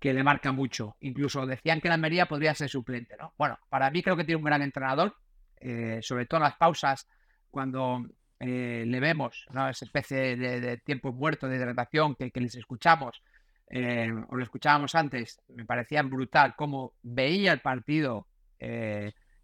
que 0.01 0.15
le 0.15 0.25
marca 0.25 0.51
mucho. 0.51 0.97
Incluso 1.01 1.47
decían 1.47 1.81
que 1.81 1.89
la 1.89 1.95
Almería 1.95 2.27
podría 2.27 2.55
ser 2.55 2.71
suplente, 2.71 3.17
¿no? 3.19 3.35
Bueno, 3.37 3.59
para 3.69 3.91
mí 3.91 4.03
creo 4.03 4.17
que 4.17 4.25
tiene 4.25 4.39
un 4.39 4.45
gran 4.45 4.63
entrenador, 4.63 5.15
eh, 5.61 6.01
sobre 6.03 6.25
todo 6.25 6.39
en 6.39 6.45
las 6.45 6.57
pausas, 6.57 7.07
cuando 7.51 8.07
eh, 8.41 8.85
le 8.87 8.99
vemos. 8.99 9.47
Esa 9.51 9.85
especie 9.85 10.37
de, 10.37 10.79
tiempo 10.79 11.13
muerto, 11.13 11.47
de 11.47 11.57
hidratación 11.57 12.17
que, 12.17 12.33
les 12.35 12.55
escuchamos, 12.55 13.23
eh, 13.69 14.11
o 14.29 14.35
lo 14.35 14.43
escuchábamos 14.43 14.95
antes, 14.95 15.39
me 15.49 15.67
parecía 15.67 16.03
brutal 16.03 16.57
cómo 16.57 16.95
veía 17.03 17.53
el 17.53 17.61
partido 17.61 18.27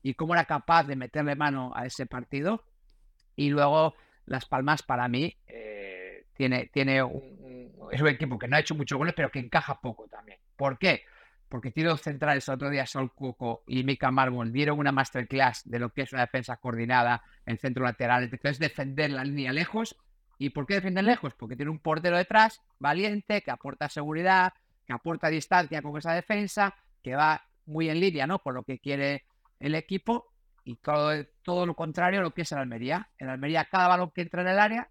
y 0.03 0.13
cómo 0.13 0.35
era 0.35 0.45
capaz 0.45 0.85
de 0.85 0.97
meterle 0.97 1.37
mano 1.37 1.73
a 1.75 1.87
ese 1.87 2.07
partido. 2.07 2.65
Y 3.35 3.51
luego 3.51 3.95
Las 4.25 4.47
Palmas 4.47 4.83
para 4.83 5.09
mí 5.09 5.37
tiene, 6.37 6.71
tiene 6.73 7.03
un, 7.03 7.73
es 7.91 8.01
un 8.01 8.09
equipo 8.09 8.39
que 8.39 8.49
no 8.49 8.57
ha 8.57 8.61
hecho 8.61 8.75
muchos 8.75 8.99
goles, 8.99 9.15
pero 9.15 9.31
que 9.31 9.39
encaja 9.39 9.81
poco 9.81 10.07
también. 10.09 10.39
¿Por 10.57 10.79
qué? 10.79 11.05
Porque 11.49 11.71
tiene 11.71 11.91
dos 11.91 12.03
centrales, 12.03 12.49
otro 12.49 12.71
día 12.71 12.87
Sol 12.87 13.13
Cuco 13.13 13.63
y 13.67 13.85
Mika 13.85 14.11
Marmol 14.11 14.53
dieron 14.53 14.79
una 14.79 14.93
masterclass 14.93 15.63
de 15.65 15.79
lo 15.79 15.91
que 15.91 16.03
es 16.03 16.13
una 16.13 16.23
defensa 16.23 16.57
coordinada 16.57 17.23
en 17.45 17.59
centro 17.59 17.85
lateral. 17.85 18.25
Entonces, 18.25 18.59
defender 18.59 19.11
la 19.11 19.25
línea 19.25 19.53
lejos. 19.53 19.97
¿Y 20.39 20.51
por 20.51 20.67
qué 20.67 20.75
defender 20.75 21.05
lejos? 21.05 21.35
Porque 21.35 21.57
tiene 21.57 21.71
un 21.71 21.79
portero 21.79 22.17
detrás, 22.17 22.61
valiente, 22.79 23.43
que 23.43 23.51
aporta 23.51 23.89
seguridad, 23.89 24.53
que 24.85 24.93
aporta 24.93 25.29
distancia 25.29 25.81
con 25.81 25.97
esa 25.97 26.13
defensa, 26.13 26.75
que 27.03 27.15
va 27.15 27.47
muy 27.65 27.89
en 27.89 28.01
línea, 28.01 28.27
¿no? 28.27 28.41
Con 28.41 28.55
lo 28.55 28.65
que 28.65 28.79
quiere 28.79 29.25
el 29.61 29.75
equipo. 29.75 30.33
Y 30.65 30.77
todo, 30.77 31.13
todo 31.43 31.65
lo 31.65 31.75
contrario 31.75 32.21
a 32.21 32.23
lo 32.25 32.33
que 32.33 32.43
es 32.43 32.53
el 32.53 32.59
Almería. 32.59 33.09
En 33.19 33.29
Almería, 33.29 33.67
cada 33.67 33.87
balón 33.87 34.11
que 34.11 34.23
entra 34.23 34.43
en 34.43 34.49
el 34.49 34.59
área, 34.59 34.91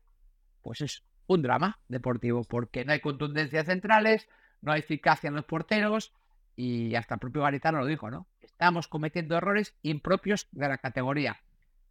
pues 0.62 0.82
es 0.82 1.04
un 1.28 1.42
drama 1.42 1.80
deportivo, 1.88 2.44
porque 2.44 2.86
no 2.86 2.94
hay 2.94 3.00
contundencia 3.00 3.64
centrales, 3.64 4.28
no 4.62 4.72
hay 4.72 4.80
eficacia 4.80 5.28
en 5.28 5.36
los 5.36 5.46
porteros 5.46 6.14
y 6.56 6.96
hasta 6.96 7.16
el 7.16 7.20
propio 7.20 7.42
Garitano 7.44 7.80
lo 7.80 7.86
dijo, 7.86 8.10
¿no? 8.10 8.28
Estamos 8.42 8.88
cometiendo 8.88 9.36
errores 9.36 9.76
impropios 9.82 10.48
de 10.52 10.70
la 10.70 10.78
categoría 10.78 11.42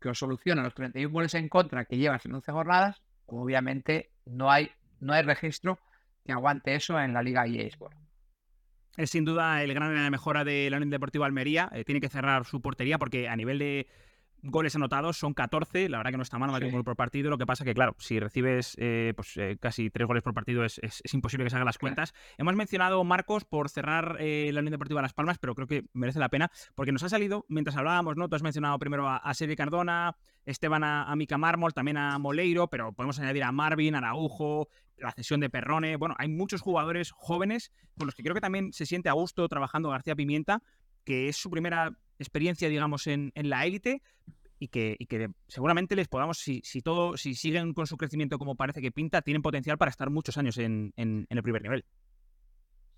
que 0.00 0.10
os 0.10 0.18
soluciona 0.18 0.62
los 0.62 0.74
31 0.74 1.10
goles 1.10 1.34
en 1.34 1.48
contra 1.48 1.86
que 1.86 1.96
llevas 1.96 2.26
en 2.26 2.34
11 2.34 2.52
jornadas, 2.52 3.02
obviamente 3.26 4.10
no 4.26 4.50
hay, 4.50 4.70
no 5.00 5.12
hay 5.14 5.22
registro 5.22 5.78
que 6.24 6.32
aguante 6.32 6.74
eso 6.74 6.98
en 7.00 7.14
la 7.14 7.22
Liga 7.22 7.46
EA 7.46 7.66
Sport. 7.68 7.96
Es 8.96 9.10
sin 9.10 9.24
duda 9.24 9.62
el 9.62 9.74
gran 9.74 10.10
mejora 10.10 10.44
de 10.44 10.68
la 10.70 10.76
Unión 10.76 10.90
Deportiva 10.90 11.26
Almería. 11.26 11.68
Eh, 11.72 11.84
tiene 11.84 12.00
que 12.00 12.08
cerrar 12.08 12.44
su 12.44 12.60
portería 12.60 12.98
porque 12.98 13.28
a 13.28 13.34
nivel 13.34 13.58
de 13.58 13.88
goles 14.44 14.76
anotados, 14.76 15.16
son 15.16 15.34
14, 15.34 15.88
la 15.88 15.98
verdad 15.98 16.12
que 16.12 16.16
no 16.18 16.22
está 16.22 16.38
mal, 16.38 16.50
no 16.50 16.56
hay 16.56 16.64
un 16.64 16.70
gol 16.70 16.84
por 16.84 16.96
partido, 16.96 17.30
lo 17.30 17.38
que 17.38 17.46
pasa 17.46 17.64
que, 17.64 17.74
claro, 17.74 17.96
si 17.98 18.20
recibes 18.20 18.76
eh, 18.78 19.12
pues, 19.16 19.36
eh, 19.36 19.56
casi 19.60 19.90
tres 19.90 20.06
goles 20.06 20.22
por 20.22 20.34
partido 20.34 20.64
es, 20.64 20.80
imposible 21.12 21.44
que 21.44 21.50
se 21.50 21.56
hagan 21.56 21.66
las 21.66 21.78
cuentas. 21.78 22.12
Hemos 22.36 22.54
mencionado, 22.54 23.02
Marcos, 23.04 23.44
por 23.44 23.70
cerrar 23.70 24.16
eh, 24.20 24.50
la 24.52 24.60
Unión 24.60 24.72
Deportiva 24.72 25.02
Las 25.02 25.14
Palmas, 25.14 25.38
pero 25.38 25.54
creo 25.54 25.66
que 25.66 25.84
merece 25.92 26.18
la 26.18 26.28
pena, 26.28 26.50
porque 26.74 26.92
nos 26.92 27.02
ha 27.02 27.08
salido, 27.08 27.46
mientras 27.48 27.76
hablábamos, 27.76 28.16
¿no? 28.16 28.28
Tú 28.28 28.36
has 28.36 28.42
mencionado 28.42 28.78
primero 28.78 29.08
a, 29.08 29.16
a 29.16 29.34
Cardona, 29.56 30.16
Esteban 30.44 30.84
a, 30.84 31.04
a 31.04 31.16
Mica 31.16 31.38
Mármol, 31.38 31.72
también 31.72 31.96
a 31.96 32.18
Moleiro, 32.18 32.68
pero 32.68 32.92
podemos 32.92 33.18
añadir 33.18 33.44
a 33.44 33.52
Marvin, 33.52 33.94
a 33.94 33.98
Araujo, 33.98 34.68
la 34.98 35.12
cesión 35.12 35.40
de 35.40 35.50
Perrone, 35.50 35.96
bueno, 35.96 36.14
hay 36.18 36.28
muchos 36.28 36.60
jugadores 36.60 37.10
jóvenes 37.12 37.72
con 37.96 38.06
los 38.06 38.14
que 38.14 38.22
creo 38.22 38.34
que 38.34 38.40
también 38.40 38.72
se 38.72 38.86
siente 38.86 39.08
a 39.08 39.12
gusto 39.12 39.48
trabajando 39.48 39.90
García 39.90 40.14
Pimienta, 40.14 40.62
que 41.04 41.28
es 41.28 41.36
su 41.36 41.50
primera 41.50 41.98
experiencia, 42.18 42.68
digamos, 42.68 43.06
en, 43.06 43.32
en 43.34 43.48
la 43.48 43.66
élite 43.66 44.02
y 44.58 44.68
que, 44.68 44.96
y 44.98 45.06
que, 45.06 45.28
seguramente 45.48 45.96
les 45.96 46.08
podamos, 46.08 46.38
si, 46.38 46.60
si, 46.64 46.80
todo, 46.80 47.16
si 47.16 47.34
siguen 47.34 47.74
con 47.74 47.86
su 47.86 47.96
crecimiento 47.96 48.38
como 48.38 48.54
parece 48.54 48.80
que 48.80 48.92
pinta, 48.92 49.22
tienen 49.22 49.42
potencial 49.42 49.78
para 49.78 49.90
estar 49.90 50.10
muchos 50.10 50.38
años 50.38 50.58
en, 50.58 50.92
en, 50.96 51.26
el 51.28 51.42
primer 51.42 51.62
nivel. 51.62 51.84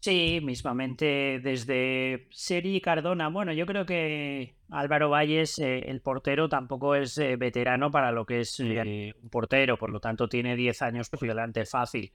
Sí, 0.01 0.41
mismamente 0.43 1.41
desde 1.43 2.29
Seri 2.31 2.77
y 2.77 2.81
Cardona. 2.81 3.29
Bueno, 3.29 3.53
yo 3.53 3.67
creo 3.67 3.85
que 3.87 4.55
Álvaro 4.71 5.11
Valles, 5.11 5.59
eh, 5.59 5.79
el 5.87 6.01
portero, 6.01 6.49
tampoco 6.49 6.95
es 6.95 7.19
eh, 7.19 7.37
veterano 7.37 7.91
para 7.91 8.13
lo 8.13 8.25
que 8.25 8.41
es 8.41 8.61
eh, 8.61 9.15
un 9.21 9.31
portero, 9.31 9.77
por 9.77 9.91
lo 9.91 9.99
tanto 9.99 10.29
tiene 10.29 10.55
10 10.55 10.83
años 10.83 11.11
por 11.11 11.21
delante 11.21 11.65
fácil. 11.67 12.13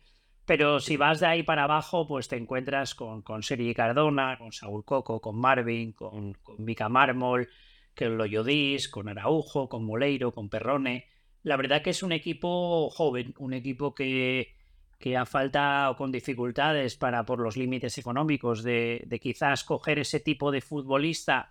Pero 0.52 0.82
si 0.82 0.98
vas 0.98 1.22
de 1.22 1.28
ahí 1.28 1.44
para 1.44 1.64
abajo, 1.64 2.06
pues 2.06 2.28
te 2.28 2.36
encuentras 2.36 2.94
con, 2.94 3.22
con 3.22 3.42
Seri 3.42 3.74
Cardona, 3.74 4.38
con 4.38 4.52
Saúl 4.52 4.84
Coco, 4.84 5.22
con 5.22 5.40
Marvin, 5.40 5.94
con, 5.94 6.34
con 6.34 6.62
Mika 6.66 6.90
Mármol, 6.90 7.48
que 7.96 8.10
lo 8.10 8.26
Yodis, 8.26 8.90
con 8.90 9.08
Araujo, 9.08 9.70
con 9.70 9.86
Moleiro, 9.86 10.34
con 10.34 10.50
Perrone. 10.50 11.08
La 11.44 11.56
verdad 11.56 11.82
que 11.82 11.92
es 11.92 12.04
un 12.04 12.12
equipo 12.12 12.90
joven, 12.90 13.34
un 13.38 13.54
equipo 13.54 13.96
que, 13.96 14.58
que 15.00 15.16
a 15.16 15.26
falta 15.26 15.90
o 15.90 15.96
con 15.96 16.12
dificultades 16.12 16.98
para 16.98 17.26
por 17.26 17.40
los 17.40 17.56
límites 17.56 17.98
económicos 17.98 18.62
de, 18.62 19.08
quizás 19.22 19.64
coger 19.64 20.00
ese 20.00 20.20
tipo 20.20 20.52
de 20.52 20.60
futbolista 20.60 21.48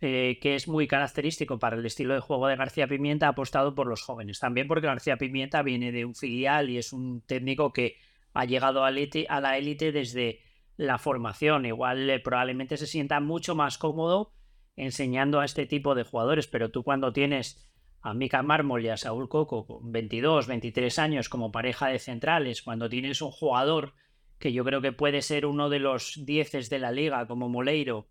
eh, 0.00 0.38
que 0.40 0.54
es 0.54 0.68
muy 0.68 0.86
característico 0.86 1.58
para 1.58 1.76
el 1.76 1.84
estilo 1.84 2.14
de 2.14 2.20
juego 2.20 2.46
de 2.46 2.56
García 2.56 2.88
Pimienta, 2.88 3.26
ha 3.26 3.30
apostado 3.30 3.74
por 3.74 3.86
los 3.86 4.00
jóvenes. 4.00 4.38
También 4.38 4.66
porque 4.66 4.86
García 4.86 5.18
Pimienta 5.18 5.60
viene 5.60 5.92
de 5.92 6.06
un 6.06 6.14
filial 6.14 6.70
y 6.70 6.78
es 6.78 6.94
un 6.94 7.20
técnico 7.20 7.74
que 7.74 7.98
ha 8.34 8.44
llegado 8.44 8.84
a, 8.84 8.90
la 8.90 9.58
élite 9.58 9.92
desde 9.92 10.40
la 10.76 10.98
formación. 10.98 11.66
Igual 11.66 12.08
eh, 12.10 12.20
probablemente 12.20 12.76
se 12.76 12.86
sienta 12.86 13.20
mucho 13.20 13.54
más 13.54 13.78
cómodo 13.78 14.32
enseñando 14.76 15.40
a 15.40 15.44
este 15.44 15.66
tipo 15.66 15.94
de 15.94 16.04
jugadores, 16.04 16.46
pero 16.46 16.70
tú 16.70 16.84
cuando 16.84 17.12
tienes 17.12 17.68
a 18.00 18.14
Mika 18.14 18.42
Mármol 18.42 18.84
y 18.84 18.88
a 18.88 18.96
Saúl 18.96 19.28
Coco 19.28 19.66
con 19.66 19.90
22, 19.90 20.46
23 20.46 20.98
años 20.98 21.28
como 21.28 21.50
pareja 21.50 21.88
de 21.88 21.98
centrales, 21.98 22.62
cuando 22.62 22.88
tienes 22.88 23.20
un 23.22 23.32
jugador 23.32 23.94
que 24.38 24.52
yo 24.52 24.64
creo 24.64 24.80
que 24.80 24.92
puede 24.92 25.22
ser 25.22 25.46
uno 25.46 25.68
de 25.68 25.80
los 25.80 26.24
dieces 26.24 26.70
de 26.70 26.78
la 26.78 26.92
liga 26.92 27.26
como 27.26 27.48
Moleiro, 27.48 28.08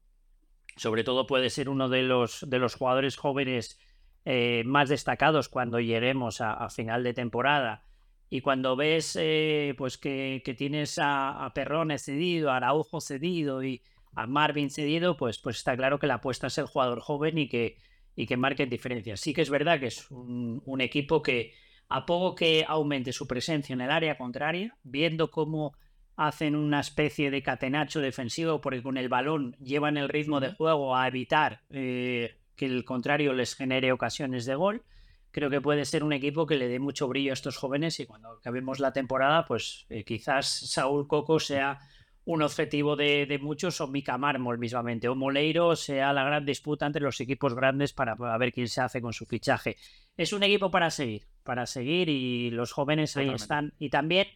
sobre 0.75 1.03
todo 1.03 1.25
puede 1.25 1.49
ser 1.49 1.69
uno 1.69 1.89
de 1.89 2.03
los, 2.03 2.47
de 2.49 2.60
los 2.60 2.75
jugadores 2.75 3.15
jóvenes 3.15 3.80
eh, 4.25 4.63
más 4.65 4.89
destacados 4.89 5.47
cuando 5.47 5.80
lleguemos 5.80 6.41
a, 6.41 6.69
final 6.69 7.03
de 7.03 7.13
temporada. 7.13 7.86
Y 8.29 8.41
cuando 8.41 8.75
ves 8.75 9.17
eh, 9.19 9.73
pues 9.77 9.97
que, 9.97 10.41
tienes 10.57 10.99
a, 10.99 11.45
a 11.45 11.53
Perrone 11.53 11.97
cedido, 11.97 12.51
a 12.51 12.57
Araujo 12.57 12.99
cedido 12.99 13.63
y, 13.63 13.81
a 14.17 14.25
Marvin 14.25 14.71
cedido, 14.71 15.15
pues, 15.15 15.37
pues 15.37 15.57
está 15.57 15.77
claro 15.77 15.99
que 15.99 16.07
la 16.07 16.15
apuesta 16.15 16.47
es 16.47 16.57
el 16.57 16.65
jugador 16.65 17.01
joven 17.01 17.37
y 17.37 17.47
que, 17.47 17.77
y 18.15 18.25
que 18.25 18.35
marque 18.35 18.65
diferencias. 18.65 19.19
Sí 19.19 19.31
que 19.31 19.43
es 19.43 19.49
verdad 19.51 19.79
que 19.79 19.85
es 19.85 20.09
un, 20.09 20.81
equipo 20.81 21.21
que 21.21 21.53
a 21.87 22.03
poco 22.03 22.33
que 22.33 22.65
aumente 22.67 23.13
su 23.13 23.27
presencia 23.27 23.73
en 23.73 23.81
el 23.81 23.91
área 23.91 24.17
contraria, 24.17 24.75
viendo 24.81 25.29
cómo 25.29 25.75
hacen 26.15 26.55
una 26.55 26.79
especie 26.79 27.29
de 27.29 27.43
catenacho 27.43 28.01
defensivo 28.01 28.59
porque 28.59 28.81
con 28.81 28.97
el 28.97 29.07
balón 29.07 29.55
llevan 29.59 29.97
el 29.97 30.09
ritmo 30.09 30.39
de 30.39 30.51
juego 30.51 30.95
a 30.95 31.07
evitar 31.07 31.61
eh, 31.69 32.39
que 32.55 32.65
el 32.65 32.85
contrario 32.85 33.33
les 33.33 33.55
genere 33.55 33.91
ocasiones 33.91 34.47
de 34.47 34.55
gol. 34.55 34.83
Creo 35.31 35.49
que 35.49 35.61
puede 35.61 35.85
ser 35.85 36.03
un 36.03 36.13
equipo 36.13 36.47
que 36.47 36.55
le 36.55 36.67
dé 36.67 36.79
mucho 36.79 37.07
brillo 37.07 37.31
a 37.31 37.33
estos 37.33 37.57
jóvenes 37.57 37.99
y 37.99 38.05
cuando 38.05 38.29
acabemos 38.29 38.79
la 38.79 38.93
temporada, 38.93 39.45
pues 39.45 39.85
eh, 39.89 40.03
quizás 40.03 40.47
Saúl 40.47 41.07
Coco 41.07 41.39
sea 41.39 41.79
un 42.27 42.41
objetivo 42.41 42.97
de, 42.97 43.39
muchos 43.41 43.79
o 43.79 43.87
Mica 43.87 44.17
Mármol 44.17 44.57
mismamente 44.57 45.07
o 45.07 45.15
Moleiro 45.15 45.77
sea 45.77 46.11
la 46.11 46.25
gran 46.25 46.45
disputa 46.45 46.85
entre 46.85 47.01
los 47.01 47.21
equipos 47.21 47.55
grandes 47.55 47.93
para, 47.93 48.15
ver 48.37 48.51
quién 48.51 48.67
se 48.67 48.81
hace 48.81 49.01
con 49.01 49.13
su 49.13 49.25
fichaje. 49.25 49.77
Es 50.17 50.33
un 50.33 50.43
equipo 50.43 50.69
para 50.69 50.91
seguir, 50.91 51.23
para 51.43 51.65
seguir 51.65 52.09
y 52.09 52.49
los 52.51 52.73
jóvenes 52.73 53.15
ahí 53.15 53.29
están. 53.29 53.73
Y 53.79 53.89
también, 53.89 54.27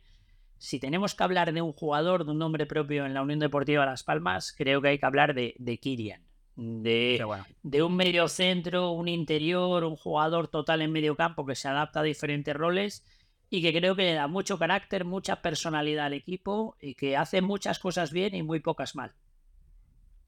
si 0.57 0.79
tenemos 0.79 1.15
que 1.15 1.23
hablar 1.23 1.51
de 1.51 1.61
un 1.61 1.73
jugador, 1.73 2.23
de 2.23 2.31
un 2.31 2.39
nombre 2.39 2.65
propio 2.65 3.05
en 3.05 3.13
la 3.13 3.23
Unión 3.23 3.39
Deportiva 3.39 3.85
Las 3.85 4.03
Palmas, 4.03 4.55
creo 4.57 4.81
que 4.81 4.87
hay 4.87 4.99
que 4.99 5.05
hablar 5.05 5.33
de, 5.33 5.53
de 5.59 5.77
Kirian. 5.77 6.30
De, 6.55 7.23
de 7.63 7.83
un 7.83 7.95
medio 7.95 8.27
centro, 8.27 8.91
un 8.91 9.07
interior, 9.07 9.83
un 9.83 9.95
jugador 9.95 10.47
total 10.47 10.81
en 10.81 10.91
medio 10.91 11.15
campo 11.15 11.45
que 11.45 11.55
se 11.55 11.67
adapta 11.67 12.01
a 12.01 12.03
diferentes 12.03 12.55
roles 12.55 13.03
y 13.49 13.61
que 13.61 13.73
creo 13.73 13.95
que 13.95 14.03
le 14.03 14.13
da 14.13 14.27
mucho 14.27 14.59
carácter, 14.59 15.05
mucha 15.05 15.41
personalidad 15.41 16.05
al 16.07 16.13
equipo 16.13 16.75
y 16.81 16.95
que 16.95 17.17
hace 17.17 17.41
muchas 17.41 17.79
cosas 17.79 18.11
bien 18.11 18.35
y 18.35 18.43
muy 18.43 18.59
pocas 18.59 18.95
mal. 18.95 19.13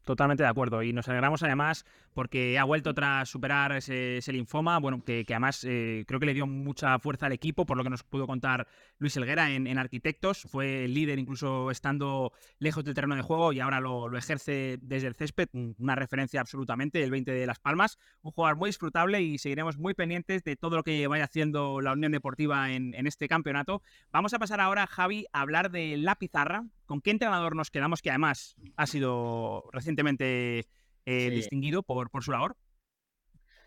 Totalmente 0.03 0.43
de 0.43 0.49
acuerdo. 0.49 0.83
Y 0.83 0.91
nos 0.91 1.07
alegramos 1.07 1.43
además 1.43 1.85
porque 2.13 2.59
ha 2.59 2.65
vuelto 2.65 2.93
tras 2.93 3.29
superar 3.29 3.71
ese, 3.71 4.21
linfoma, 4.27 4.77
bueno, 4.79 5.03
que, 5.03 5.25
además 5.29 5.63
eh, 5.63 6.03
creo 6.07 6.19
que 6.19 6.25
le 6.25 6.33
dio 6.33 6.45
mucha 6.45 6.99
fuerza 6.99 7.27
al 7.27 7.31
equipo, 7.31 7.65
por 7.65 7.77
lo 7.77 7.83
que 7.83 7.89
nos 7.89 8.03
pudo 8.03 8.27
contar 8.27 8.67
Luis 8.97 9.15
Elguera 9.15 9.51
en, 9.51 9.77
Arquitectos. 9.77 10.43
Fue 10.49 10.85
el 10.85 10.93
líder 10.93 11.19
incluso 11.19 11.71
estando 11.71 12.33
lejos 12.59 12.83
del 12.83 12.93
terreno 12.93 13.15
de 13.15 13.21
juego 13.21 13.53
y 13.53 13.61
ahora 13.61 13.79
lo, 13.79 14.15
ejerce 14.17 14.77
desde 14.81 15.07
el 15.07 15.15
césped. 15.15 15.47
Una 15.79 15.95
referencia 15.95 16.41
absolutamente, 16.41 17.01
el 17.01 17.11
20 17.11 17.31
de 17.31 17.45
Las 17.47 17.59
Palmas. 17.59 17.97
Un 18.21 18.31
jugador 18.31 18.57
muy 18.57 18.69
disfrutable 18.69 19.21
y 19.21 19.37
seguiremos 19.37 19.77
muy 19.77 19.93
pendientes 19.93 20.43
de 20.43 20.57
todo 20.57 20.75
lo 20.75 20.83
que 20.83 21.07
vaya 21.07 21.23
haciendo 21.23 21.79
la 21.79 21.93
Unión 21.93 22.11
Deportiva 22.11 22.71
en, 22.71 22.93
en 22.93 23.07
este 23.07 23.27
campeonato. 23.29 23.81
Vamos 24.11 24.33
a 24.33 24.39
pasar 24.39 24.59
ahora, 24.59 24.85
Javi, 24.85 25.25
a 25.31 25.41
hablar 25.41 25.71
de 25.71 25.95
la 25.97 26.15
pizarra 26.15 26.65
¿con 26.93 27.01
qué 27.01 27.09
entrenador 27.09 27.55
nos 27.55 27.71
quedamos 27.71 28.03
que 28.03 28.11
además 28.11 28.55
ha 28.77 28.85
sido 28.85 29.63
recientemente 29.71 30.67
eh, 31.07 31.29
distinguido 31.31 31.81
por, 31.81 32.11
por 32.11 32.23
su 32.23 32.31
labor? 32.31 32.55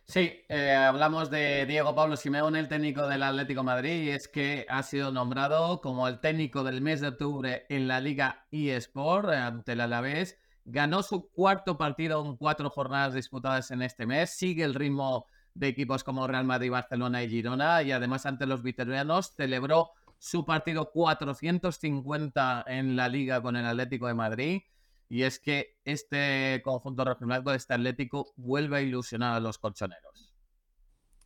Sí, 0.05 0.45
eh, 0.49 0.71
hablamos 0.71 1.29
de 1.29 1.67
Diego 1.67 1.93
Pablo 1.93 2.17
Simeone, 2.17 2.61
el 2.61 2.69
técnico 2.69 3.09
del 3.09 3.25
Atlético 3.25 3.65
Madrid, 3.65 4.05
y 4.05 4.11
es 4.11 4.29
que 4.29 4.65
ha 4.69 4.81
sido 4.85 5.11
nombrado 5.11 5.81
como 5.81 6.07
el 6.07 6.21
técnico 6.21 6.63
del 6.63 6.81
mes 6.81 7.01
de 7.01 7.09
octubre 7.09 7.67
en 7.69 7.89
la 7.89 8.01
Liga 8.01 8.47
eSport 8.53 9.31
ante 9.31 9.73
el 9.73 9.81
Alavés. 9.81 10.39
Ganó 10.65 11.03
su 11.03 11.29
cuarto 11.33 11.77
partido 11.77 12.25
en 12.25 12.37
cuatro 12.37 12.71
jornadas 12.71 13.15
disputadas 13.15 13.73
en 13.73 13.83
este 13.83 14.07
mes. 14.07 14.31
Sigue 14.31 14.63
el 14.63 14.75
ritmo 14.75 15.27
de 15.53 15.67
equipos 15.67 16.05
como 16.05 16.29
Real 16.29 16.45
Madrid, 16.45 16.71
Barcelona 16.71 17.25
y 17.25 17.29
Girona. 17.29 17.83
Y 17.83 17.91
además, 17.91 18.25
ante 18.25 18.47
los 18.47 18.63
vitorianos, 18.63 19.35
celebró 19.35 19.91
su 20.19 20.45
partido 20.45 20.91
450 20.93 22.65
en 22.67 22.97
la 22.97 23.09
Liga 23.09 23.43
con 23.43 23.57
el 23.57 23.67
Atlético 23.67 24.07
de 24.07 24.15
Madrid. 24.15 24.63
Y 25.09 25.23
es 25.23 25.39
que 25.39 25.79
este 25.85 26.61
conjunto 26.65 27.05
de 27.05 27.57
este 27.57 27.75
Atlético, 27.75 28.33
vuelve 28.37 28.79
a 28.79 28.81
ilusionar 28.81 29.35
a 29.35 29.41
los 29.41 29.59
colchoneros. 29.59 30.37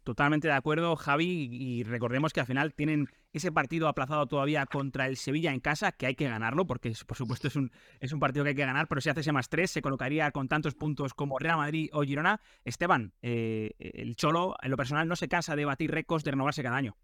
Totalmente 0.03 0.49
de 0.49 0.55
acuerdo, 0.55 0.97
Javi, 0.97 1.49
y 1.51 1.83
recordemos 1.83 2.33
que 2.33 2.41
al 2.41 2.47
final 2.47 2.75
tienen 2.75 3.09
ese 3.33 3.53
partido 3.53 3.87
aplazado 3.87 4.27
todavía 4.27 4.65
contra 4.67 5.07
el 5.07 5.17
Sevilla 5.17 5.53
en 5.53 5.61
casa, 5.61 5.93
que 5.93 6.07
hay 6.07 6.15
que 6.15 6.29
ganarlo, 6.29 6.67
porque 6.67 6.93
por 7.07 7.17
supuesto 7.17 7.49
es 7.49 7.57
un, 7.57 7.71
es 8.01 8.13
un 8.13 8.19
partido 8.19 8.45
que 8.45 8.51
hay 8.51 8.55
que 8.57 8.65
ganar, 8.65 8.89
pero 8.89 9.01
si 9.01 9.11
hace 9.11 9.21
ese 9.21 9.33
más 9.33 9.51
tres, 9.51 9.71
se 9.71 9.83
colocaría 9.83 10.31
con 10.31 10.49
tantos 10.49 10.75
puntos 10.75 11.13
como 11.13 11.39
Real 11.39 11.59
Madrid 11.59 11.91
o 11.93 12.03
Girona. 12.03 12.41
Esteban, 12.65 13.13
eh, 13.21 13.73
el 13.79 14.17
Cholo, 14.17 14.57
en 14.63 14.71
lo 14.71 14.77
personal, 14.77 15.07
no 15.07 15.17
se 15.17 15.29
cansa 15.29 15.55
de 15.55 15.67
batir 15.67 15.91
récords, 15.91 16.25
de 16.25 16.31
renovarse 16.31 16.63
cada 16.63 16.77
año. 16.77 16.97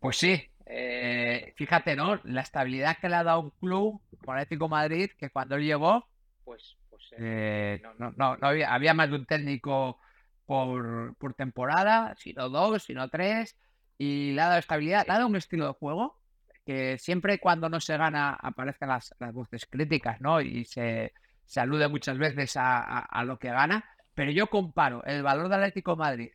Pues 0.00 0.18
sí, 0.18 0.50
eh, 0.66 1.52
fíjate, 1.56 1.94
¿no? 1.96 2.20
La 2.24 2.42
estabilidad 2.42 2.98
que 3.00 3.08
le 3.08 3.16
ha 3.16 3.24
dado 3.24 3.40
un 3.40 3.50
club 3.50 4.00
como 4.18 4.32
Atlético 4.32 4.68
Madrid, 4.68 5.10
que 5.18 5.30
cuando 5.30 5.56
él 5.56 5.64
llegó, 5.64 6.08
pues, 6.44 6.76
pues 6.90 7.04
eh, 7.18 7.80
no, 7.98 8.12
no, 8.16 8.36
no, 8.36 8.46
había, 8.46 8.74
había, 8.74 8.94
más 8.94 9.08
de 9.08 9.16
un 9.16 9.26
técnico 9.26 9.98
por, 10.44 11.14
por, 11.16 11.34
temporada, 11.34 12.14
sino 12.18 12.48
dos, 12.48 12.82
sino 12.82 13.08
tres, 13.08 13.56
y 13.96 14.32
le 14.32 14.42
ha 14.42 14.46
dado 14.48 14.58
estabilidad, 14.58 15.06
le 15.06 15.12
ha 15.12 15.16
dado 15.16 15.28
un 15.28 15.36
estilo 15.36 15.66
de 15.68 15.72
juego 15.74 16.18
que 16.64 16.98
siempre 16.98 17.38
cuando 17.38 17.68
no 17.68 17.80
se 17.80 17.96
gana 17.96 18.34
aparecen 18.34 18.88
las, 18.88 19.14
las 19.20 19.32
voces 19.32 19.66
críticas, 19.66 20.20
¿no? 20.20 20.40
Y 20.40 20.64
se, 20.64 21.12
se 21.44 21.60
alude 21.60 21.86
muchas 21.86 22.18
veces 22.18 22.56
a, 22.56 22.78
a, 22.80 22.98
a, 23.00 23.24
lo 23.24 23.38
que 23.38 23.50
gana, 23.50 23.84
pero 24.14 24.32
yo 24.32 24.48
comparo 24.48 25.04
el 25.04 25.22
valor 25.22 25.48
del 25.48 25.60
Atlético 25.60 25.94
Madrid, 25.94 26.32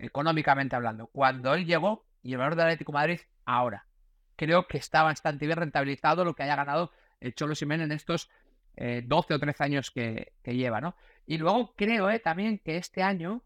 económicamente 0.00 0.74
hablando, 0.74 1.06
cuando 1.06 1.54
él 1.54 1.64
llegó 1.64 2.05
y 2.26 2.32
el 2.32 2.38
valor 2.38 2.56
del 2.56 2.66
Atlético 2.66 2.92
Madrid 2.92 3.20
ahora. 3.44 3.86
Creo 4.34 4.66
que 4.66 4.78
está 4.78 5.02
bastante 5.02 5.46
bien 5.46 5.56
rentabilizado 5.56 6.24
lo 6.24 6.34
que 6.34 6.42
haya 6.42 6.56
ganado 6.56 6.90
el 7.20 7.34
Cholo 7.34 7.54
Simen 7.54 7.80
en 7.80 7.92
estos 7.92 8.28
12 8.76 8.76
eh, 8.76 9.06
o 9.08 9.38
13 9.38 9.64
años 9.64 9.90
que, 9.90 10.32
lleva, 10.44 10.80
¿no? 10.80 10.96
Y 11.26 11.38
luego 11.38 11.74
creo 11.76 12.10
eh, 12.10 12.18
también 12.18 12.58
que 12.58 12.76
este 12.76 13.02
año 13.02 13.42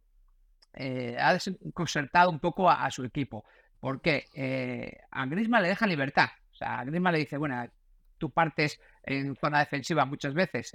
eh, 0.75 1.17
ha 1.21 1.35
desconcertado 1.35 2.31
un 2.31 2.41
poco 2.41 2.69
a, 2.71 2.91
su 2.91 3.05
equipo. 3.05 3.45
Porque 3.79 4.27
a 5.11 5.25
Grisma 5.27 5.61
le 5.61 5.69
deja 5.69 5.87
libertad. 5.87 6.29
O 6.53 6.55
sea, 6.55 6.81
a 6.81 6.85
Grisma 6.85 7.13
le 7.13 7.19
dice, 7.19 7.39
bueno, 7.39 7.67
tú 8.19 8.31
partes 8.31 8.79
en 9.05 9.37
zona 9.37 9.61
defensiva 9.61 10.05
muchas 10.05 10.35
veces 10.35 10.73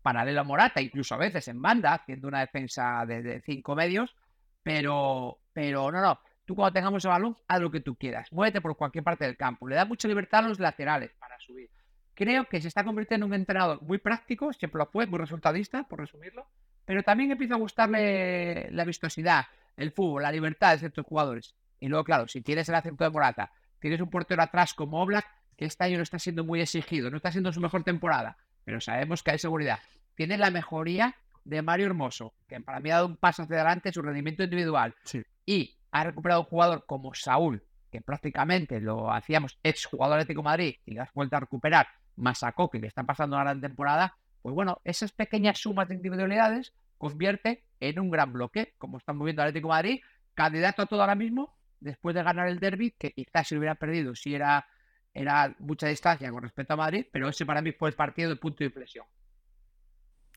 paralelo 0.00 0.40
a 0.40 0.44
Morata, 0.44 0.80
incluso 0.80 1.14
a 1.14 1.18
veces 1.18 1.48
en 1.48 1.60
banda, 1.60 1.94
haciendo 1.94 2.28
una 2.28 2.40
defensa 2.40 3.04
de, 3.06 3.22
de 3.22 3.40
cinco 3.40 3.74
medios, 3.74 4.14
pero, 4.62 5.38
pero 5.52 5.92
no, 5.92 6.00
no, 6.00 6.20
Tú 6.44 6.54
cuando 6.54 6.72
tengamos 6.72 7.04
el 7.04 7.10
balón, 7.10 7.36
haz 7.48 7.60
lo 7.60 7.70
que 7.70 7.80
tú 7.80 7.96
quieras. 7.96 8.30
Muévete 8.32 8.60
por 8.60 8.76
cualquier 8.76 9.02
parte 9.02 9.24
del 9.24 9.36
campo. 9.36 9.66
Le 9.66 9.76
da 9.76 9.84
mucha 9.84 10.08
libertad 10.08 10.44
a 10.44 10.48
los 10.48 10.60
laterales 10.60 11.12
para 11.18 11.38
subir. 11.40 11.70
Creo 12.14 12.44
que 12.44 12.60
se 12.60 12.68
está 12.68 12.84
convirtiendo 12.84 13.26
en 13.26 13.32
un 13.32 13.34
entrenador 13.34 13.82
muy 13.82 13.98
práctico, 13.98 14.52
siempre 14.52 14.78
lo 14.78 14.86
fue, 14.86 15.06
muy 15.06 15.18
resultadista, 15.18 15.84
por 15.84 16.00
resumirlo. 16.00 16.46
Pero 16.84 17.02
también 17.02 17.30
empieza 17.32 17.54
a 17.54 17.58
gustarle 17.58 18.68
la 18.70 18.84
vistosidad, 18.84 19.46
el 19.76 19.90
fútbol, 19.90 20.22
la 20.22 20.30
libertad 20.30 20.72
de 20.72 20.78
ciertos 20.78 21.06
jugadores. 21.06 21.54
Y 21.80 21.88
luego, 21.88 22.04
claro, 22.04 22.28
si 22.28 22.40
tienes 22.42 22.68
el 22.68 22.74
acento 22.74 23.04
de 23.04 23.10
Morata, 23.10 23.50
tienes 23.80 24.00
un 24.00 24.10
portero 24.10 24.42
atrás 24.42 24.74
como 24.74 25.02
Oblak, 25.02 25.26
que 25.56 25.64
este 25.64 25.84
año 25.84 25.96
no 25.96 26.02
está 26.02 26.18
siendo 26.18 26.44
muy 26.44 26.60
exigido, 26.60 27.10
no 27.10 27.16
está 27.16 27.32
siendo 27.32 27.52
su 27.52 27.60
mejor 27.60 27.84
temporada, 27.84 28.36
pero 28.64 28.80
sabemos 28.80 29.22
que 29.22 29.32
hay 29.32 29.38
seguridad. 29.38 29.78
Tienes 30.14 30.38
la 30.38 30.50
mejoría 30.50 31.16
de 31.44 31.62
Mario 31.62 31.86
Hermoso, 31.86 32.34
que 32.48 32.60
para 32.60 32.80
mí 32.80 32.90
ha 32.90 32.94
dado 32.94 33.06
un 33.06 33.16
paso 33.16 33.42
hacia 33.42 33.56
adelante 33.56 33.88
en 33.88 33.92
su 33.92 34.02
rendimiento 34.02 34.42
individual. 34.42 34.94
Sí. 35.04 35.22
Y 35.46 35.76
ha 35.94 36.02
recuperado 36.02 36.40
un 36.40 36.46
jugador 36.48 36.84
como 36.86 37.14
Saúl, 37.14 37.62
que 37.92 38.00
prácticamente 38.00 38.80
lo 38.80 39.12
hacíamos 39.12 39.60
ex 39.62 39.84
jugador 39.84 40.18
Atlético 40.18 40.42
Madrid 40.42 40.74
y 40.84 40.94
lo 40.94 41.02
has 41.02 41.12
vuelto 41.14 41.36
a 41.36 41.40
recuperar, 41.40 41.86
más 42.16 42.42
a 42.42 42.50
Coque, 42.50 42.80
que 42.80 42.88
está 42.88 43.04
pasando 43.04 43.36
una 43.36 43.44
gran 43.44 43.60
temporada, 43.60 44.16
pues 44.42 44.56
bueno, 44.56 44.80
esas 44.82 45.12
pequeñas 45.12 45.60
sumas 45.60 45.86
de 45.86 45.94
individualidades 45.94 46.74
convierte 46.98 47.62
en 47.78 48.00
un 48.00 48.10
gran 48.10 48.32
bloque, 48.32 48.74
como 48.76 48.98
están 48.98 49.16
moviendo 49.16 49.42
Atlético 49.42 49.68
Madrid, 49.68 50.00
candidato 50.34 50.82
a 50.82 50.86
todo 50.86 51.00
ahora 51.00 51.14
mismo, 51.14 51.56
después 51.78 52.12
de 52.16 52.24
ganar 52.24 52.48
el 52.48 52.58
derby, 52.58 52.90
que 52.98 53.12
quizás 53.12 53.46
se 53.46 53.56
hubiera 53.56 53.76
perdido 53.76 54.16
si 54.16 54.34
era, 54.34 54.66
era 55.12 55.54
mucha 55.60 55.86
distancia 55.86 56.28
con 56.32 56.42
respecto 56.42 56.74
a 56.74 56.76
Madrid, 56.76 57.06
pero 57.12 57.28
ese 57.28 57.46
para 57.46 57.62
mí 57.62 57.70
fue 57.70 57.90
el 57.90 57.94
partido 57.94 58.30
de 58.30 58.36
punto 58.36 58.58
de 58.58 58.66
inflexión. 58.66 59.06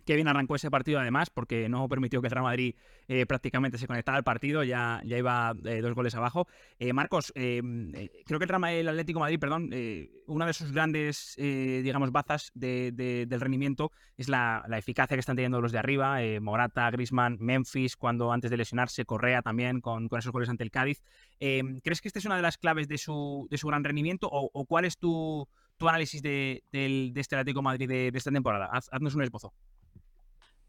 Qué 0.08 0.16
bien 0.16 0.30
arrancó 0.30 0.56
ese 0.56 0.72
partido 0.72 1.02
además, 1.02 1.30
porque 1.30 1.68
no 1.68 1.90
permitió 1.90 2.22
que 2.22 2.28
el 2.28 2.32
Real 2.32 2.46
Madrid 2.46 2.76
eh, 3.10 3.26
prácticamente 3.26 3.78
se 3.78 3.88
conectara 3.88 4.18
al 4.18 4.24
partido, 4.24 4.64
ya, 4.64 5.02
ya 5.04 5.18
iba 5.18 5.54
eh, 5.66 5.82
dos 5.82 5.94
goles 5.96 6.16
abajo. 6.16 6.48
Eh, 6.80 6.94
Marcos, 6.94 7.34
creo 7.36 8.40
que 8.40 8.46
el, 8.46 8.48
Real 8.48 8.64
el 8.64 8.88
Atlético 8.88 9.20
Madrid, 9.20 9.38
perdón, 9.38 9.70
una 10.28 10.46
de 10.46 10.54
sus 10.54 10.72
grandes, 10.72 11.36
digamos, 11.36 12.14
bazas 12.14 12.52
del 12.54 13.28
rendimiento 13.42 13.92
es 14.16 14.30
la, 14.30 14.66
eficacia 14.78 15.18
que 15.18 15.20
están 15.20 15.36
teniendo 15.36 15.60
los 15.60 15.74
de 15.74 15.80
arriba, 15.80 16.20
Morata, 16.40 16.90
Grisman, 16.90 17.36
Memphis, 17.42 17.98
cuando 17.98 18.32
antes 18.32 18.50
de 18.50 18.56
lesionarse, 18.56 19.04
Correa 19.04 19.42
también 19.42 19.82
con, 19.82 20.08
esos 20.18 20.32
goles 20.32 20.48
ante 20.48 20.64
el 20.64 20.72
Cádiz. 20.72 21.04
¿Crees 21.38 22.00
que 22.00 22.08
esta 22.08 22.20
es 22.20 22.26
una 22.26 22.38
de 22.38 22.44
las 22.44 22.58
claves 22.58 22.88
de 22.88 22.98
su, 22.98 23.46
de 23.52 23.58
su 23.58 23.68
gran 23.68 23.84
rendimiento 23.84 24.30
o, 24.32 24.66
cuál 24.66 24.86
es 24.86 24.98
tu, 24.98 25.50
tu 25.76 25.90
análisis 25.90 26.22
de, 26.22 26.64
este 26.72 27.36
Atlético 27.36 27.62
Madrid 27.62 27.90
de, 27.90 28.12
esta 28.16 28.32
temporada? 28.32 28.70
haznos 28.72 29.14
un 29.14 29.24
esbozo. 29.24 29.52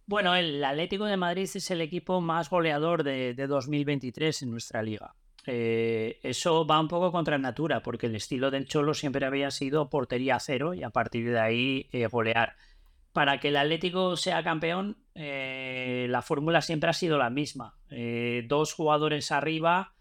Bueno, 0.08 0.34
el 0.34 0.64
Atlético 0.64 1.04
de 1.04 1.18
Madrid 1.18 1.50
es 1.54 1.70
el 1.70 1.82
equipo 1.82 2.22
más 2.22 2.48
goleador 2.48 3.02
de, 3.02 3.34
2023 3.34 4.40
en 4.40 4.50
nuestra 4.50 4.82
liga. 4.82 5.14
Eh, 5.44 6.18
eso 6.22 6.66
va 6.66 6.80
un 6.80 6.88
poco 6.88 7.12
contra 7.12 7.36
natura, 7.36 7.82
porque 7.82 8.06
el 8.06 8.16
estilo 8.16 8.50
del 8.50 8.66
Cholo 8.66 8.94
siempre 8.94 9.26
había 9.26 9.50
sido 9.50 9.90
portería 9.90 10.40
cero 10.40 10.72
y 10.72 10.82
a 10.82 10.88
partir 10.88 11.30
de 11.30 11.38
ahí 11.38 11.90
eh, 11.92 12.06
golear. 12.06 12.56
Para 13.12 13.38
que 13.38 13.48
el 13.48 13.58
Atlético 13.58 14.16
sea 14.16 14.42
campeón, 14.42 14.96
eh, 15.14 16.06
la 16.08 16.22
fórmula 16.22 16.62
siempre 16.62 16.88
ha 16.88 16.94
sido 16.94 17.18
la 17.18 17.28
misma. 17.28 17.76
dos 18.48 18.72
jugadores 18.72 19.30
arriba 19.30 19.92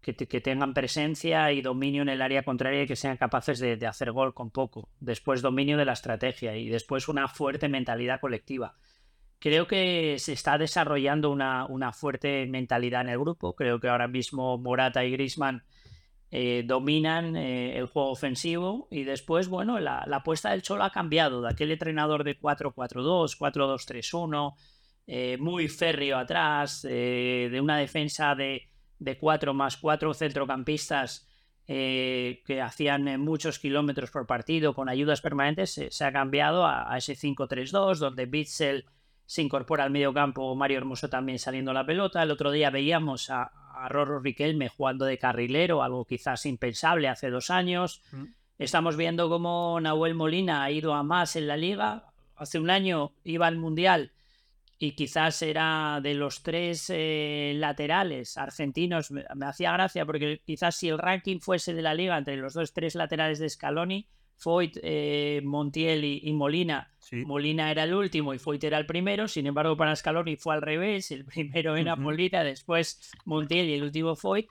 que, 0.00 0.12
tengan 0.40 0.74
presencia 0.74 1.52
y 1.52 1.60
dominio 1.60 2.02
en 2.02 2.08
el 2.08 2.22
área 2.22 2.42
contraria 2.42 2.82
y 2.82 2.86
que 2.86 2.96
sean 2.96 3.16
capaces 3.16 3.58
de, 3.58 3.86
hacer 3.86 4.12
gol 4.12 4.34
con 4.34 4.50
poco. 4.50 4.88
Después 4.98 5.42
dominio 5.42 5.76
de 5.76 5.84
la 5.84 5.92
estrategia 5.92 6.56
y 6.56 6.68
después 6.68 7.08
una 7.08 7.28
fuerte 7.28 7.68
mentalidad 7.68 8.20
colectiva. 8.20 8.76
Creo 9.38 9.66
que 9.66 10.16
se 10.18 10.32
está 10.32 10.58
desarrollando 10.58 11.30
una, 11.30 11.66
una 11.66 11.92
fuerte 11.92 12.46
mentalidad 12.46 13.02
en 13.02 13.10
el 13.10 13.18
grupo. 13.18 13.54
Creo 13.54 13.80
que 13.80 13.88
ahora 13.88 14.08
mismo 14.08 14.58
Morata 14.58 15.04
y 15.04 15.12
Grisman 15.12 15.62
eh, 16.32 16.62
dominan 16.64 17.36
eh, 17.36 17.76
el 17.76 17.86
juego 17.86 18.10
ofensivo 18.10 18.86
y 18.90 19.02
después, 19.02 19.48
bueno, 19.48 19.80
la, 19.80 20.06
apuesta 20.12 20.50
del 20.50 20.62
Cholo 20.62 20.84
ha 20.84 20.90
cambiado 20.90 21.42
de 21.42 21.50
aquel 21.50 21.72
entrenador 21.72 22.22
de 22.22 22.38
4-4-2, 22.38 23.36
4-2-3-1, 23.36 24.54
eh, 25.08 25.36
muy 25.40 25.66
férreo 25.68 26.18
atrás, 26.18 26.82
de 26.82 27.58
una 27.60 27.76
defensa 27.78 28.36
de, 28.36 28.69
de 29.00 29.18
cuatro 29.18 29.52
más 29.52 29.76
cuatro 29.76 30.14
centrocampistas 30.14 31.26
eh, 31.66 32.42
que 32.46 32.60
hacían 32.60 33.08
eh, 33.08 33.18
muchos 33.18 33.58
kilómetros 33.58 34.10
por 34.10 34.26
partido 34.26 34.74
con 34.74 34.88
ayudas 34.88 35.20
permanentes, 35.20 35.80
se, 35.90 36.04
ha 36.04 36.12
cambiado 36.12 36.66
a, 36.66 36.96
ese 36.96 37.14
5-3-2, 37.14 37.96
donde 37.96 38.26
Bitzel 38.26 38.84
se 39.24 39.42
incorpora 39.42 39.84
al 39.84 39.90
medio 39.90 40.12
campo, 40.12 40.54
Mario 40.54 40.78
Hermoso 40.78 41.08
también 41.08 41.38
saliendo 41.38 41.72
la 41.72 41.86
pelota. 41.86 42.22
El 42.22 42.32
otro 42.32 42.50
día 42.50 42.70
veíamos 42.70 43.30
a, 43.30 43.52
a 43.72 43.88
Rorro 43.88 44.20
Riquelme 44.20 44.68
jugando 44.68 45.04
de 45.04 45.18
carrilero, 45.18 45.82
algo 45.82 46.04
quizás 46.04 46.44
impensable 46.44 47.08
hace 47.08 47.30
dos 47.30 47.50
años. 47.50 48.02
Mm. 48.10 48.24
Estamos 48.58 48.96
viendo 48.96 49.28
cómo 49.28 49.78
Nahuel 49.80 50.14
Molina 50.14 50.64
ha 50.64 50.70
ido 50.72 50.92
a 50.92 51.04
más 51.04 51.36
en 51.36 51.46
la 51.46 51.56
liga. 51.56 52.12
Hace 52.34 52.58
un 52.58 52.68
año 52.68 53.12
iba 53.22 53.46
al 53.46 53.56
Mundial 53.56 54.12
y 54.82 54.92
quizás 54.92 55.42
era 55.42 56.00
de 56.02 56.14
los 56.14 56.42
tres 56.42 56.86
eh, 56.88 57.52
laterales 57.54 58.38
argentinos, 58.38 59.10
me, 59.10 59.24
hacía 59.42 59.72
gracia 59.72 60.06
porque 60.06 60.40
quizás 60.46 60.74
si 60.74 60.88
el 60.88 60.96
ranking 60.96 61.38
fuese 61.38 61.74
de 61.74 61.82
la 61.82 61.92
liga 61.92 62.16
entre 62.16 62.38
los 62.38 62.54
dos, 62.54 62.72
tres 62.72 62.94
laterales 62.94 63.38
de 63.38 63.50
Scaloni, 63.50 64.08
Foyt, 64.38 64.78
eh, 64.82 65.42
Montiel 65.44 66.02
y, 66.04 66.32
Molina, 66.32 66.94
Molina 67.26 67.70
era 67.70 67.84
el 67.84 67.92
último 67.92 68.32
y 68.32 68.38
Foyt 68.38 68.64
era 68.64 68.78
el 68.78 68.86
primero, 68.86 69.28
sin 69.28 69.46
embargo 69.46 69.76
para 69.76 69.94
Scaloni 69.94 70.36
fue 70.36 70.54
al 70.54 70.62
revés, 70.62 71.10
el 71.10 71.24
primero 71.26 71.76
era 71.76 71.94
Molina, 71.94 72.42
después 72.42 73.12
Montiel 73.26 73.68
y 73.68 73.74
el 73.74 73.82
último 73.82 74.16
Foyt, 74.16 74.48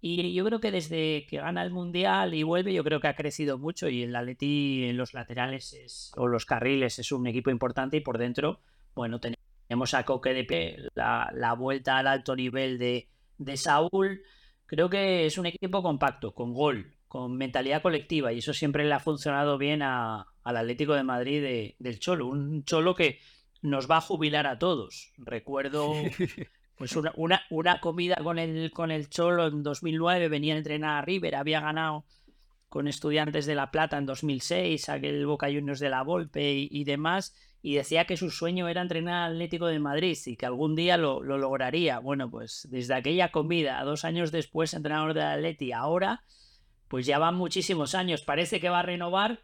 Y 0.00 0.32
yo 0.32 0.44
creo 0.44 0.60
que 0.60 0.70
desde 0.70 1.26
que 1.26 1.38
gana 1.38 1.60
el 1.60 1.72
Mundial 1.72 2.34
y 2.34 2.44
vuelve, 2.44 2.72
yo 2.72 2.84
creo 2.84 3.00
que 3.00 3.08
ha 3.08 3.16
crecido 3.16 3.58
mucho 3.58 3.88
y 3.88 4.04
el 4.04 4.14
Atleti 4.14 4.84
en 4.84 4.96
los 4.96 5.12
laterales 5.12 6.12
o 6.16 6.28
los 6.28 6.46
carriles 6.46 7.00
es 7.00 7.10
un 7.10 7.26
equipo 7.26 7.50
importante 7.50 7.96
y 7.96 8.00
por 8.00 8.18
dentro, 8.18 8.60
bueno, 8.94 9.18
tenemos 9.18 9.41
a 9.94 10.04
Coque 10.04 10.34
de 10.34 10.44
pie, 10.44 10.76
la, 10.94 11.30
la 11.34 11.54
vuelta 11.54 11.98
al 11.98 12.06
alto 12.06 12.34
nivel 12.36 12.78
de, 12.78 13.08
de 13.38 13.56
Saúl. 13.56 14.22
Creo 14.66 14.88
que 14.88 15.26
es 15.26 15.38
un 15.38 15.46
equipo 15.46 15.82
compacto, 15.82 16.34
con 16.34 16.54
gol, 16.54 16.94
con 17.08 17.36
mentalidad 17.36 17.82
colectiva 17.82 18.32
y 18.32 18.38
eso 18.38 18.54
siempre 18.54 18.84
le 18.84 18.94
ha 18.94 19.00
funcionado 19.00 19.58
bien 19.58 19.82
a, 19.82 20.26
al 20.44 20.56
Atlético 20.56 20.94
de 20.94 21.02
Madrid 21.02 21.74
del 21.78 21.98
Cholo. 21.98 22.26
Un 22.26 22.64
Cholo 22.64 22.94
que 22.94 23.18
nos 23.60 23.90
va 23.90 23.98
a 23.98 24.00
jubilar 24.00 24.46
a 24.46 24.58
todos. 24.58 25.12
Recuerdo 25.18 25.92
pues 26.76 26.96
una, 26.96 27.12
una, 27.16 27.42
una, 27.50 27.80
comida 27.80 28.16
con 28.22 28.38
el, 28.38 28.70
con 28.70 28.90
el 28.90 29.08
Cholo 29.08 29.46
en 29.46 29.62
2009, 29.62 30.28
venía 30.28 30.54
a 30.54 30.58
entrenar 30.58 30.98
a 30.98 31.02
River, 31.02 31.34
había 31.36 31.60
ganado 31.60 32.04
con 32.72 32.88
Estudiantes 32.88 33.44
de 33.44 33.54
La 33.54 33.70
Plata 33.70 33.98
en 33.98 34.06
2006, 34.06 34.88
aquel 34.88 35.26
Boca 35.26 35.48
Juniors 35.48 35.78
de 35.78 35.90
la 35.90 36.02
Volpe 36.02 36.54
y, 36.54 36.84
demás, 36.84 37.34
y 37.62 37.76
decía 37.76 38.06
que 38.06 38.16
su 38.16 38.30
sueño 38.30 38.68
era 38.68 38.82
entrenar 38.82 39.22
al 39.22 39.32
Atlético 39.32 39.66
de 39.66 39.78
Madrid 39.78 40.18
y 40.26 40.36
que 40.36 40.46
algún 40.46 40.74
día 40.74 40.96
lo, 40.96 41.22
lo 41.22 41.38
lograría. 41.38 42.00
Bueno, 42.00 42.28
pues 42.28 42.66
desde 42.70 42.94
aquella 42.94 43.30
comida, 43.30 43.82
dos 43.84 44.04
años 44.04 44.32
después, 44.32 44.74
entrenador 44.74 45.14
del 45.14 45.24
Atleti, 45.24 45.72
ahora, 45.72 46.24
pues 46.88 47.06
ya 47.06 47.18
van 47.18 47.36
muchísimos 47.36 47.94
años, 47.94 48.22
parece 48.22 48.60
que 48.60 48.68
va 48.68 48.80
a 48.80 48.82
renovar 48.82 49.40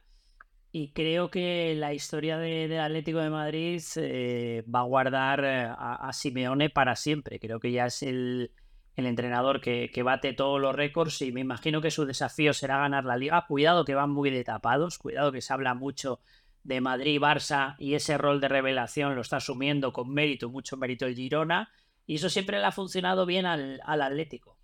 y 0.71 0.93
creo 0.93 1.31
que 1.31 1.75
la 1.77 1.95
historia 1.95 2.39
del 2.39 2.69
de 2.69 2.79
Atlético 2.79 3.21
de 3.21 3.31
Madrid 3.31 3.83
eh, 3.97 4.65
va 4.73 4.81
a 4.81 4.85
guardar 4.85 5.45
eh, 5.45 5.67
a, 5.67 6.11
Simeone 6.13 6.69
para 6.69 6.95
siempre. 6.95 7.41
Creo 7.41 7.59
que 7.59 7.73
ya 7.73 7.87
es 7.87 8.03
el, 8.03 8.51
el 8.97 9.07
entrenador 9.07 9.61
que, 9.63 9.91
que, 9.93 10.03
bate 10.03 10.35
todos 10.35 10.61
los 10.61 10.75
récords 10.75 11.23
y 11.23 11.33
me 11.33 11.41
imagino 11.41 11.81
que 11.81 11.91
su 11.91 12.05
desafío 12.05 12.53
será 12.53 12.79
ganar 12.79 13.05
la 13.07 13.17
liga. 13.17 13.47
Cuidado 13.49 13.85
que 13.85 13.95
van 13.95 14.11
muy 14.11 14.31
de 14.31 14.45
tapados, 14.45 14.99
cuidado 14.99 15.33
que 15.33 15.41
se 15.41 15.53
habla 15.55 15.73
mucho 15.73 16.21
de 16.69 16.83
Madrid, 16.83 17.19
Barça 17.19 17.77
y 17.79 17.95
ese 17.95 18.19
rol 18.19 18.41
de 18.43 18.49
revelación 18.49 19.15
lo 19.15 19.23
está 19.23 19.39
asumiendo 19.39 19.91
con 19.95 20.13
mérito, 20.13 20.51
mucho 20.51 20.77
mérito 20.77 21.07
el 21.07 21.15
Girona 21.15 21.71
y 22.07 22.17
eso 22.17 22.29
siempre 22.29 22.59
le 22.59 22.67
ha 22.67 22.73
funcionado 22.73 23.25
bien 23.25 23.47
al, 23.47 23.81
al 23.85 24.03
Atlético. 24.03 24.59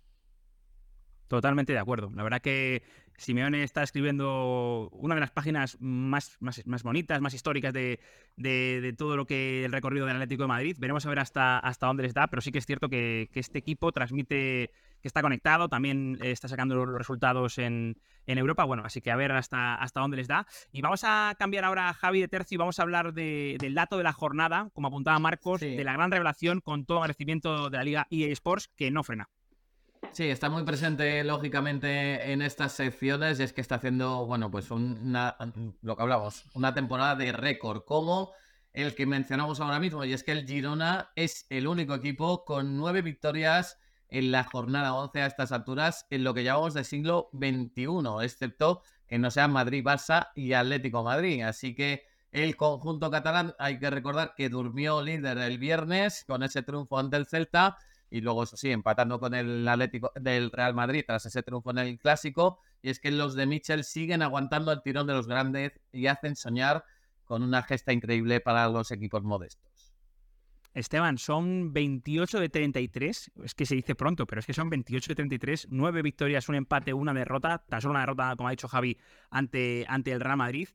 Totalmente 1.27 1.73
de 1.73 1.79
acuerdo. 1.79 2.11
La 2.13 2.21
verdad 2.21 2.41
que 2.41 2.83
Simeone 3.17 3.63
está 3.63 3.83
escribiendo 3.83 4.89
una 4.91 5.15
de 5.15 5.21
las 5.21 5.31
páginas 5.31 5.77
más, 5.79 6.37
más, 6.39 6.83
bonitas, 6.83 7.21
más 7.21 7.33
históricas 7.33 7.73
de, 7.73 8.95
todo 8.97 9.15
lo 9.15 9.25
que 9.25 9.65
el 9.65 9.71
recorrido 9.71 10.05
del 10.05 10.15
Atlético 10.15 10.43
de 10.43 10.47
Madrid. 10.47 10.75
Veremos 10.79 11.05
a 11.05 11.09
ver 11.09 11.19
hasta, 11.19 11.59
hasta 11.59 11.87
dónde 11.87 12.03
les 12.03 12.13
da, 12.13 12.27
pero 12.27 12.41
sí 12.41 12.51
que 12.51 12.59
es 12.59 12.65
cierto 12.65 12.89
que, 12.89 13.29
este 13.33 13.59
equipo 13.59 13.91
transmite 13.91 14.71
que 15.01 15.07
está 15.07 15.21
conectado, 15.21 15.69
también 15.69 16.17
está 16.21 16.47
sacando 16.47 16.75
los 16.75 16.97
resultados 16.97 17.57
en, 17.57 17.97
Europa. 18.27 18.63
Bueno, 18.63 18.83
así 18.85 19.01
que 19.01 19.11
a 19.11 19.15
ver 19.15 19.31
hasta, 19.31 19.75
hasta 19.75 19.99
dónde 19.99 20.17
les 20.17 20.27
da. 20.27 20.47
Y 20.71 20.81
vamos 20.81 21.03
a 21.03 21.35
cambiar 21.37 21.63
ahora 21.63 21.89
a 21.89 21.93
Javi 21.93 22.21
de 22.21 22.27
Tercio 22.27 22.55
y 22.55 22.57
vamos 22.57 22.79
a 22.79 22.83
hablar 22.83 23.13
del 23.13 23.73
dato 23.75 23.97
de 23.97 24.03
la 24.03 24.13
jornada, 24.13 24.69
como 24.73 24.87
apuntaba 24.87 25.19
Marcos, 25.19 25.61
de 25.61 25.83
la 25.83 25.93
gran 25.93 26.11
revelación 26.11 26.59
con 26.59 26.85
todo 26.85 26.99
agradecimiento 26.99 27.69
de 27.69 27.77
la 27.77 27.83
Liga 27.83 28.07
EA 28.09 28.31
Sports 28.31 28.69
que 28.75 28.91
no 28.91 29.03
frena. 29.03 29.29
Sí, 30.15 30.29
está 30.29 30.49
muy 30.49 30.63
presente 30.63 31.25
lógicamente 31.25 32.31
en 32.31 32.41
estas 32.41 32.71
secciones 32.71 33.37
y 33.37 33.43
es 33.43 33.51
que 33.51 33.59
está 33.59 33.75
haciendo, 33.75 34.25
bueno, 34.25 34.49
pues 34.49 34.71
una, 34.71 35.35
lo 35.81 35.97
que 35.97 36.03
hablamos, 36.03 36.45
una 36.53 36.73
temporada 36.73 37.17
de 37.17 37.33
récord 37.33 37.83
como 37.83 38.31
el 38.71 38.95
que 38.95 39.05
mencionamos 39.05 39.59
ahora 39.59 39.77
mismo 39.77 40.05
y 40.05 40.13
es 40.13 40.23
que 40.23 40.31
el 40.31 40.47
Girona 40.47 41.11
es 41.17 41.45
el 41.49 41.67
único 41.67 41.93
equipo 41.95 42.45
con 42.45 42.77
nueve 42.77 43.01
victorias 43.01 43.77
en 44.07 44.31
la 44.31 44.45
jornada 44.45 44.93
11 44.93 45.21
a 45.21 45.25
estas 45.25 45.51
alturas 45.51 46.07
en 46.09 46.23
lo 46.23 46.33
que 46.33 46.45
llamamos 46.45 46.73
de 46.73 46.85
siglo 46.85 47.29
XXI, 47.33 48.23
excepto 48.23 48.83
que 49.07 49.19
no 49.19 49.29
sean 49.29 49.51
Madrid, 49.51 49.83
Barça 49.83 50.29
y 50.33 50.53
Atlético 50.53 51.03
Madrid. 51.03 51.41
Así 51.41 51.75
que 51.75 52.05
el 52.31 52.55
conjunto 52.55 53.11
catalán 53.11 53.53
hay 53.59 53.79
que 53.79 53.89
recordar 53.89 54.33
que 54.37 54.47
durmió 54.47 55.01
líder 55.01 55.39
el 55.39 55.57
viernes 55.57 56.23
con 56.25 56.41
ese 56.41 56.63
triunfo 56.63 56.99
ante 56.99 57.17
el 57.17 57.25
Celta 57.25 57.77
y 58.09 58.21
luego, 58.21 58.43
eso 58.43 58.57
sí, 58.57 58.71
empatando 58.71 59.19
con 59.19 59.33
el 59.33 59.67
Atlético 59.67 60.11
del 60.15 60.51
Real 60.51 60.73
Madrid 60.73 61.03
tras 61.05 61.25
ese 61.25 61.43
triunfo 61.43 61.71
en 61.71 61.79
el 61.79 61.97
clásico. 61.97 62.59
Y 62.81 62.89
es 62.89 62.99
que 62.99 63.11
los 63.11 63.35
de 63.35 63.45
Mitchell 63.45 63.83
siguen 63.83 64.21
aguantando 64.21 64.71
el 64.71 64.81
tirón 64.81 65.07
de 65.07 65.13
los 65.13 65.27
grandes 65.27 65.79
y 65.91 66.07
hacen 66.07 66.35
soñar 66.35 66.85
con 67.25 67.41
una 67.43 67.63
gesta 67.63 67.91
increíble 67.91 68.39
para 68.39 68.69
los 68.69 68.91
equipos 68.91 69.23
modestos. 69.23 69.95
Esteban, 70.75 71.17
son 71.17 71.71
28 71.71 72.37
de 72.37 72.49
33, 72.49 73.31
es 73.45 73.55
que 73.55 73.65
se 73.65 73.75
dice 73.75 73.95
pronto, 73.95 74.27
pero 74.27 74.39
es 74.39 74.45
que 74.45 74.53
son 74.53 74.69
28 74.69 75.11
de 75.11 75.15
33, 75.15 75.67
9 75.71 76.01
victorias, 76.01 76.49
un 76.49 76.55
empate, 76.55 76.93
una 76.93 77.13
derrota, 77.13 77.63
tan 77.69 77.81
solo 77.81 77.93
una 77.93 78.01
derrota, 78.01 78.35
como 78.35 78.49
ha 78.49 78.51
dicho 78.51 78.67
Javi, 78.67 78.97
ante, 79.29 79.85
ante 79.87 80.11
el 80.11 80.19
Real 80.19 80.35
Madrid. 80.35 80.67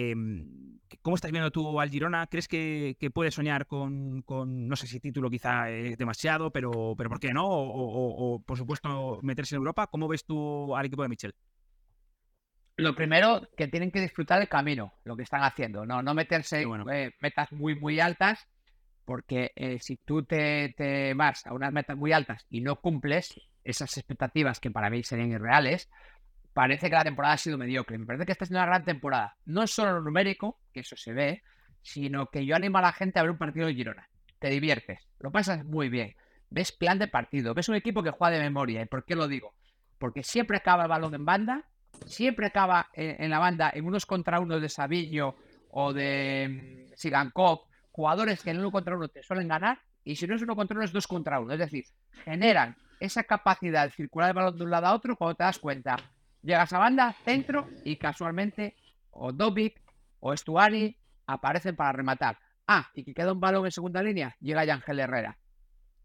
Em, 0.00 0.78
¿Cómo 1.02 1.16
estás 1.16 1.32
viendo 1.32 1.50
tú 1.50 1.80
al 1.80 1.90
Girona? 1.90 2.28
¿Crees 2.28 2.46
que, 2.46 2.96
puede 3.12 3.32
soñar 3.32 3.66
con, 3.66 4.22
no 4.28 4.76
sé 4.76 4.86
si 4.86 5.00
título 5.00 5.28
quizá 5.28 5.68
es 5.70 5.98
demasiado, 5.98 6.52
pero, 6.52 6.94
pero 6.96 7.10
¿por 7.10 7.18
qué 7.18 7.32
no? 7.32 7.44
O, 7.48 8.40
por 8.40 8.56
supuesto, 8.56 9.18
meterse 9.22 9.56
en 9.56 9.58
Europa. 9.58 9.88
¿Cómo 9.88 10.06
ves 10.06 10.24
tú 10.24 10.76
al 10.76 10.86
equipo 10.86 11.02
de 11.02 11.08
Michel? 11.08 11.34
Lo 12.76 12.94
primero, 12.94 13.48
que 13.56 13.66
tienen 13.66 13.90
que 13.90 14.00
disfrutar 14.00 14.40
el 14.40 14.48
camino, 14.48 14.94
lo 15.02 15.16
que 15.16 15.24
están 15.24 15.42
haciendo, 15.42 15.84
no, 15.84 16.00
no 16.00 16.14
meterse 16.14 16.62
en 16.62 16.88
eh, 16.92 17.12
metas 17.20 17.50
muy, 17.50 17.74
muy 17.74 17.98
altas, 17.98 18.46
porque 19.04 19.50
eh, 19.56 19.78
si 19.80 19.96
tú 19.96 20.22
te, 20.22 20.74
te 20.76 21.12
vas 21.14 21.44
a 21.44 21.52
unas 21.52 21.72
metas 21.72 21.96
muy 21.96 22.12
altas 22.12 22.46
y 22.50 22.60
no 22.60 22.76
cumples 22.76 23.34
esas 23.64 23.96
expectativas 23.96 24.60
que 24.60 24.70
para 24.70 24.90
mí 24.90 25.02
serían 25.02 25.32
irreales, 25.32 25.90
parece 26.58 26.90
que 26.90 26.96
la 26.96 27.04
temporada 27.04 27.34
ha 27.34 27.38
sido 27.38 27.56
mediocre. 27.56 27.96
Me 27.98 28.04
parece 28.04 28.26
que 28.26 28.32
esta 28.32 28.42
es 28.42 28.50
una 28.50 28.66
gran 28.66 28.84
temporada. 28.84 29.36
No 29.44 29.62
es 29.62 29.70
solo 29.70 29.92
lo 29.92 30.00
numérico, 30.00 30.58
que 30.72 30.80
eso 30.80 30.96
se 30.96 31.12
ve, 31.12 31.44
sino 31.82 32.30
que 32.30 32.44
yo 32.44 32.56
animo 32.56 32.78
a 32.78 32.82
la 32.82 32.92
gente 32.92 33.20
a 33.20 33.22
ver 33.22 33.30
un 33.30 33.38
partido 33.38 33.68
de 33.68 33.74
Girona. 33.74 34.08
Te 34.40 34.50
diviertes, 34.50 35.06
lo 35.20 35.30
pasas 35.30 35.64
muy 35.64 35.88
bien. 35.88 36.16
Ves 36.50 36.72
plan 36.72 36.98
de 36.98 37.06
partido, 37.06 37.54
ves 37.54 37.68
un 37.68 37.76
equipo 37.76 38.02
que 38.02 38.10
juega 38.10 38.36
de 38.36 38.42
memoria. 38.42 38.82
¿Y 38.82 38.86
por 38.86 39.04
qué 39.04 39.14
lo 39.14 39.28
digo? 39.28 39.54
Porque 40.00 40.24
siempre 40.24 40.56
acaba 40.56 40.82
el 40.82 40.88
balón 40.88 41.14
en 41.14 41.24
banda, 41.24 41.64
siempre 42.06 42.46
acaba 42.46 42.88
en, 42.92 43.30
la 43.30 43.38
banda 43.38 43.70
en 43.72 43.86
unos 43.86 44.04
contra 44.04 44.40
unos 44.40 44.60
de 44.60 44.68
Sabillo 44.68 45.36
o 45.70 45.92
de 45.92 46.88
mm, 46.90 46.96
Sigankov, 46.96 47.68
jugadores 47.92 48.42
que 48.42 48.50
en 48.50 48.58
uno 48.58 48.72
contra 48.72 48.96
uno 48.96 49.06
te 49.06 49.22
suelen 49.22 49.46
ganar, 49.46 49.78
y 50.02 50.16
si 50.16 50.26
no 50.26 50.34
es 50.34 50.42
uno 50.42 50.56
contra 50.56 50.74
uno 50.74 50.84
es 50.84 50.90
dos 50.90 51.06
contra 51.06 51.38
uno. 51.38 51.52
Es 51.52 51.60
decir, 51.60 51.84
generan 52.24 52.74
esa 52.98 53.22
capacidad 53.22 53.84
de 53.84 53.92
circular 53.92 54.30
el 54.30 54.34
balón 54.34 54.58
de 54.58 54.64
un 54.64 54.70
lado 54.72 54.88
a 54.88 54.94
otro 54.94 55.14
cuando 55.14 55.36
te 55.36 55.44
das 55.44 55.60
cuenta 55.60 55.98
Llegas 56.42 56.72
a 56.72 56.78
banda, 56.78 57.14
centro 57.24 57.68
y 57.84 57.96
casualmente 57.96 58.76
o 59.10 59.32
Dobic 59.32 59.80
o 60.20 60.32
Estuari 60.32 60.96
aparecen 61.26 61.76
para 61.76 61.92
rematar. 61.92 62.38
Ah, 62.66 62.90
y 62.94 63.04
que 63.04 63.14
queda 63.14 63.32
un 63.32 63.40
balón 63.40 63.64
en 63.64 63.72
segunda 63.72 64.02
línea, 64.02 64.36
llega 64.40 64.62
Ángel 64.62 65.00
Herrera. 65.00 65.38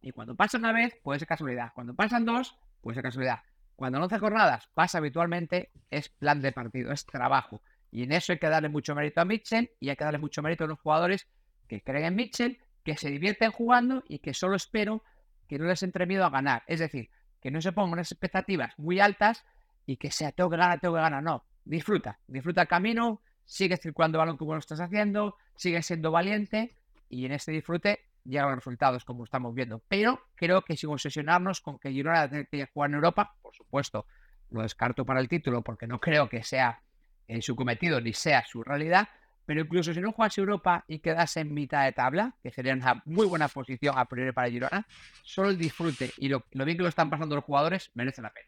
Y 0.01 0.11
cuando 0.11 0.35
pasa 0.35 0.57
una 0.57 0.73
vez, 0.73 0.95
puede 1.03 1.19
ser 1.19 1.27
casualidad. 1.27 1.71
Cuando 1.73 1.93
pasan 1.93 2.25
dos, 2.25 2.57
puede 2.81 2.95
ser 2.95 3.03
casualidad. 3.03 3.39
Cuando 3.75 3.99
no 3.99 4.05
hace 4.05 4.19
jornadas, 4.19 4.69
pasa 4.73 4.97
habitualmente, 4.97 5.71
es 5.89 6.09
plan 6.09 6.41
de 6.41 6.51
partido, 6.51 6.91
es 6.91 7.05
trabajo. 7.05 7.61
Y 7.91 8.03
en 8.03 8.11
eso 8.11 8.33
hay 8.33 8.39
que 8.39 8.49
darle 8.49 8.69
mucho 8.69 8.95
mérito 8.95 9.21
a 9.21 9.25
Mitchell 9.25 9.71
y 9.79 9.89
hay 9.89 9.95
que 9.95 10.03
darle 10.03 10.19
mucho 10.19 10.41
mérito 10.41 10.63
a 10.63 10.67
los 10.67 10.79
jugadores 10.79 11.27
que 11.67 11.81
creen 11.81 12.05
en 12.05 12.15
Mitchell, 12.15 12.59
que 12.83 12.97
se 12.97 13.09
divierten 13.09 13.51
jugando 13.51 14.03
y 14.07 14.19
que 14.19 14.33
solo 14.33 14.55
espero 14.55 15.03
que 15.47 15.57
no 15.57 15.65
les 15.65 15.83
entre 15.83 16.05
miedo 16.05 16.25
a 16.25 16.29
ganar. 16.29 16.63
Es 16.67 16.79
decir, 16.79 17.09
que 17.41 17.51
no 17.51 17.61
se 17.61 17.71
pongan 17.71 17.93
unas 17.93 18.11
expectativas 18.11 18.73
muy 18.77 18.99
altas 18.99 19.45
y 19.85 19.97
que 19.97 20.11
sea 20.11 20.31
tengo 20.31 20.49
que 20.49 20.57
ganar, 20.57 20.79
tengo 20.79 20.95
que 20.95 21.01
ganar. 21.01 21.23
No, 21.23 21.45
disfruta, 21.65 22.19
disfruta 22.27 22.61
el 22.61 22.67
camino, 22.67 23.21
sigue 23.45 23.77
circulando 23.77 24.17
balón 24.17 24.37
como 24.37 24.53
lo 24.53 24.59
estás 24.59 24.79
haciendo, 24.79 25.37
sigue 25.55 25.81
siendo 25.81 26.11
valiente 26.11 26.75
y 27.09 27.25
en 27.25 27.33
este 27.33 27.51
disfrute 27.51 27.99
llegan 28.25 28.47
los 28.47 28.55
resultados 28.55 29.03
como 29.05 29.23
estamos 29.23 29.53
viendo. 29.53 29.81
Pero 29.87 30.21
creo 30.35 30.61
que 30.63 30.77
sin 30.77 30.89
obsesionarnos 30.89 31.61
con 31.61 31.79
que 31.79 31.91
Girona 31.91 32.29
tenga 32.29 32.45
que 32.45 32.65
jugar 32.73 32.89
en 32.89 32.95
Europa, 32.95 33.35
por 33.41 33.55
supuesto, 33.55 34.05
lo 34.51 34.61
descarto 34.61 35.05
para 35.05 35.19
el 35.19 35.27
título 35.27 35.61
porque 35.61 35.87
no 35.87 35.99
creo 35.99 36.29
que 36.29 36.43
sea 36.43 36.81
eh, 37.27 37.41
su 37.41 37.55
cometido 37.55 37.99
ni 37.99 38.13
sea 38.13 38.43
su 38.45 38.63
realidad. 38.63 39.09
Pero 39.45 39.59
incluso 39.59 39.93
si 39.93 39.99
no 39.99 40.13
juegas 40.13 40.37
Europa 40.37 40.85
y 40.87 40.99
quedas 40.99 41.35
en 41.35 41.53
mitad 41.53 41.83
de 41.83 41.91
tabla, 41.91 42.33
que 42.41 42.49
sería 42.49 42.73
una 42.73 43.03
muy 43.05 43.27
buena 43.27 43.49
posición 43.49 43.97
a 43.97 44.05
priori 44.05 44.31
para 44.31 44.49
Girona, 44.49 44.87
solo 45.21 45.49
el 45.49 45.57
disfrute 45.57 46.11
y 46.17 46.29
lo 46.29 46.43
bien 46.49 46.77
que 46.77 46.83
lo 46.83 46.87
están 46.87 47.09
pasando 47.09 47.35
los 47.35 47.43
jugadores 47.43 47.91
merece 47.93 48.21
la 48.21 48.29
pena. 48.29 48.47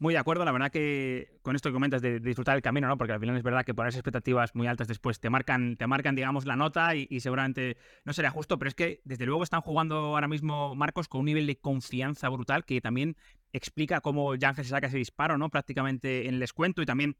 Muy 0.00 0.14
de 0.14 0.18
acuerdo, 0.20 0.44
la 0.44 0.52
verdad 0.52 0.70
que 0.70 1.40
con 1.42 1.56
esto 1.56 1.70
que 1.70 1.72
comentas 1.72 2.00
de, 2.00 2.20
disfrutar 2.20 2.54
el 2.54 2.62
camino, 2.62 2.86
¿no? 2.86 2.96
Porque 2.96 3.12
al 3.12 3.18
final 3.18 3.36
es 3.36 3.42
verdad 3.42 3.64
que 3.64 3.74
poner 3.74 3.88
esas 3.88 3.98
expectativas 3.98 4.54
muy 4.54 4.68
altas 4.68 4.86
después 4.86 5.18
te 5.18 5.28
marcan, 5.28 5.76
te 5.76 5.88
marcan, 5.88 6.14
digamos, 6.14 6.46
la 6.46 6.54
nota 6.54 6.94
y, 6.94 7.18
seguramente 7.18 7.76
no 8.04 8.12
sería 8.12 8.30
justo, 8.30 8.58
pero 8.58 8.68
es 8.68 8.76
que 8.76 9.00
desde 9.04 9.26
luego 9.26 9.42
están 9.42 9.60
jugando 9.60 9.96
ahora 9.96 10.28
mismo 10.28 10.76
Marcos 10.76 11.08
con 11.08 11.20
un 11.20 11.26
nivel 11.26 11.48
de 11.48 11.58
confianza 11.58 12.28
brutal 12.28 12.64
que 12.64 12.80
también 12.80 13.16
explica 13.52 14.00
cómo 14.00 14.32
Ángel 14.32 14.64
se 14.64 14.70
saca 14.70 14.86
ese 14.86 14.98
disparo, 14.98 15.36
¿no? 15.36 15.48
Prácticamente 15.50 16.28
en 16.28 16.34
el 16.34 16.40
descuento 16.40 16.80
y 16.80 16.86
también 16.86 17.16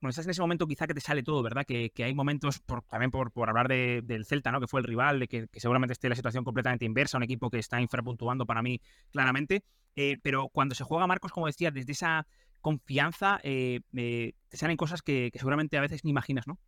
cuando 0.00 0.10
estás 0.10 0.26
en 0.26 0.30
ese 0.30 0.40
momento 0.40 0.66
quizá 0.66 0.86
que 0.86 0.94
te 0.94 1.00
sale 1.00 1.22
todo, 1.22 1.42
¿verdad? 1.42 1.64
Que, 1.66 1.90
hay 1.98 2.14
momentos, 2.14 2.62
también 2.88 3.10
por, 3.10 3.32
por 3.32 3.48
hablar 3.48 3.68
del 3.68 4.24
Celta, 4.26 4.50
¿no? 4.52 4.60
Que 4.60 4.66
fue 4.66 4.80
el 4.80 4.86
rival, 4.86 5.20
de 5.20 5.28
que, 5.28 5.48
seguramente 5.54 5.92
esté 5.92 6.08
la 6.08 6.16
situación 6.16 6.44
completamente 6.44 6.84
inversa, 6.84 7.16
un 7.16 7.22
equipo 7.22 7.50
que 7.50 7.58
está 7.58 7.80
infrapuntuando 7.80 8.46
para 8.46 8.62
mí 8.62 8.80
claramente. 9.10 9.64
Eh, 9.96 10.18
pero 10.22 10.48
cuando 10.48 10.74
se 10.74 10.84
juega 10.84 11.06
Marcos, 11.06 11.32
como 11.32 11.46
decía, 11.46 11.70
desde 11.70 11.92
esa 11.92 12.26
confianza, 12.60 13.40
eh, 13.42 13.80
te 13.92 14.56
salen 14.56 14.76
cosas 14.76 15.02
que, 15.02 15.30
seguramente 15.34 15.76
a 15.76 15.80
veces 15.80 16.04
ni 16.04 16.10
imaginas, 16.10 16.46
¿no? 16.46 16.58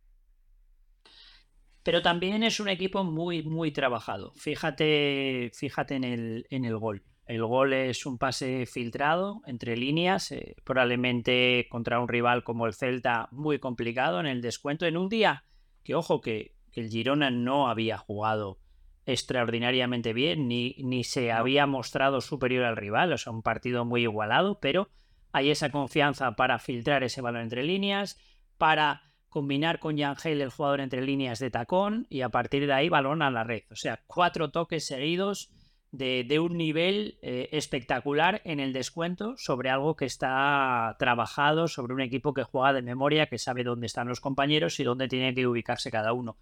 Pero 1.83 2.01
también 2.01 2.43
es 2.43 2.59
un 2.59 2.67
equipo 2.67 3.05
muy, 3.05 3.43
muy 3.43 3.71
trabajado. 3.71 4.33
Fíjate, 4.35 5.51
fíjate 5.53 5.95
en 5.95 6.03
el, 6.03 6.45
en 6.49 6.65
el 6.65 6.77
gol. 6.77 7.03
El 7.27 7.45
gol 7.45 7.73
es 7.73 8.05
un 8.05 8.17
pase 8.17 8.65
filtrado 8.65 9.41
entre 9.45 9.75
líneas, 9.75 10.31
eh, 10.31 10.55
probablemente 10.63 11.67
contra 11.69 11.99
un 11.99 12.07
rival 12.07 12.45
como 12.45 12.65
el 12.65 12.73
Celta 12.73 13.27
muy 13.31 13.59
complicado 13.59 14.21
en 14.21 14.27
el 14.27 14.41
descuento, 14.41 14.85
en 14.85 14.95
un 14.95 15.09
día 15.09 15.43
que, 15.83 15.93
ojo, 15.93 16.21
que, 16.21 16.55
el 16.73 16.89
Girona 16.89 17.31
no 17.31 17.69
había 17.69 17.97
jugado 17.97 18.59
extraordinariamente 19.07 20.13
bien, 20.13 20.47
ni, 20.47 20.75
ni 20.77 21.03
se 21.03 21.31
había 21.31 21.65
mostrado 21.65 22.21
superior 22.21 22.65
al 22.65 22.77
rival, 22.77 23.11
o 23.13 23.17
sea, 23.17 23.33
un 23.33 23.41
partido 23.41 23.83
muy 23.83 24.03
igualado, 24.03 24.59
pero 24.59 24.87
hay 25.31 25.49
esa 25.49 25.71
confianza 25.71 26.35
para 26.35 26.59
filtrar 26.59 27.03
ese 27.03 27.21
balón 27.21 27.41
entre 27.41 27.63
líneas, 27.63 28.19
para 28.59 29.01
combinar 29.29 29.79
con 29.79 29.97
Yangel 29.97 30.39
el 30.39 30.51
jugador 30.51 30.81
entre 30.81 31.01
líneas 31.01 31.39
de 31.39 31.49
tacón 31.49 32.05
y 32.11 32.21
a 32.21 32.29
partir 32.29 32.67
de 32.67 32.73
ahí 32.73 32.89
balón 32.89 33.23
a 33.23 33.31
la 33.31 33.43
red. 33.43 33.63
O 33.71 33.75
sea, 33.75 34.03
cuatro 34.05 34.51
toques 34.51 34.85
seguidos 34.85 35.51
de, 35.91 36.39
un 36.39 36.57
nivel 36.57 37.17
eh, 37.21 37.49
espectacular 37.51 38.41
en 38.43 38.59
el 38.59 38.73
descuento 38.73 39.35
sobre 39.37 39.69
algo 39.69 39.95
que 39.95 40.05
está 40.05 40.95
trabajado, 40.99 41.67
sobre 41.67 41.93
un 41.93 42.01
equipo 42.01 42.33
que 42.33 42.43
juega 42.43 42.73
de 42.73 42.81
memoria, 42.81 43.27
que 43.27 43.37
sabe 43.37 43.63
dónde 43.63 43.87
están 43.87 44.07
los 44.07 44.19
compañeros 44.19 44.79
y 44.79 44.83
dónde 44.83 45.07
tiene 45.07 45.33
que 45.33 45.47
ubicarse 45.47 45.91
cada 45.91 46.13
uno. 46.13 46.37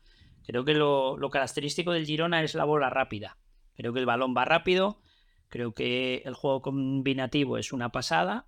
Creo 0.45 0.65
que 0.65 0.73
lo, 0.73 1.17
característico 1.31 1.91
del 1.91 2.05
Girona 2.05 2.43
es 2.43 2.55
la 2.55 2.65
bola 2.65 2.89
rápida. 2.89 3.37
Creo 3.75 3.93
que 3.93 3.99
el 3.99 4.05
balón 4.05 4.35
va 4.35 4.45
rápido, 4.45 5.01
creo 5.49 5.73
que 5.73 6.21
el 6.25 6.33
juego 6.33 6.61
combinativo 6.61 7.57
es 7.57 7.73
una 7.73 7.89
pasada 7.89 8.47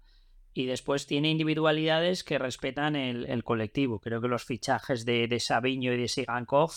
y 0.53 0.65
después 0.65 1.05
tiene 1.05 1.29
individualidades 1.29 2.23
que 2.23 2.39
respetan 2.39 2.95
el, 2.95 3.43
colectivo. 3.43 3.99
Creo 3.99 4.21
que 4.21 4.27
los 4.27 4.45
fichajes 4.45 5.05
de, 5.05 5.27
de 5.27 5.41
y 5.63 5.87
de 5.87 6.07
Sigankov 6.07 6.71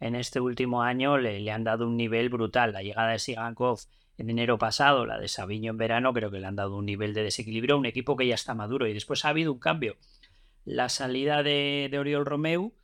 en 0.00 0.14
este 0.14 0.40
último 0.40 0.82
año 0.82 1.18
le, 1.18 1.48
han 1.50 1.62
dado 1.62 1.86
un 1.86 1.96
nivel 1.96 2.30
brutal. 2.30 2.72
La 2.72 2.82
llegada 2.82 3.12
de 3.12 3.18
Sigankov 3.18 3.80
en 4.16 4.30
enero 4.30 4.58
pasado, 4.58 5.06
la 5.06 5.18
de 5.18 5.28
Sabiño 5.28 5.70
en 5.70 5.78
verano, 5.78 6.12
creo 6.12 6.30
que 6.30 6.40
le 6.40 6.46
han 6.46 6.56
dado 6.56 6.76
un 6.76 6.86
nivel 6.86 7.14
de 7.14 7.22
desequilibrio 7.22 7.74
a 7.74 7.78
un 7.78 7.86
equipo 7.86 8.16
que 8.16 8.26
ya 8.26 8.34
está 8.34 8.54
maduro. 8.54 8.86
Y 8.86 8.94
después 8.94 9.24
ha 9.24 9.28
habido 9.28 9.52
un 9.52 9.58
cambio. 9.58 9.96
La 10.64 10.88
salida 10.88 11.42
de, 11.42 11.94
Oriol 11.98 12.24
Romeu 12.24 12.74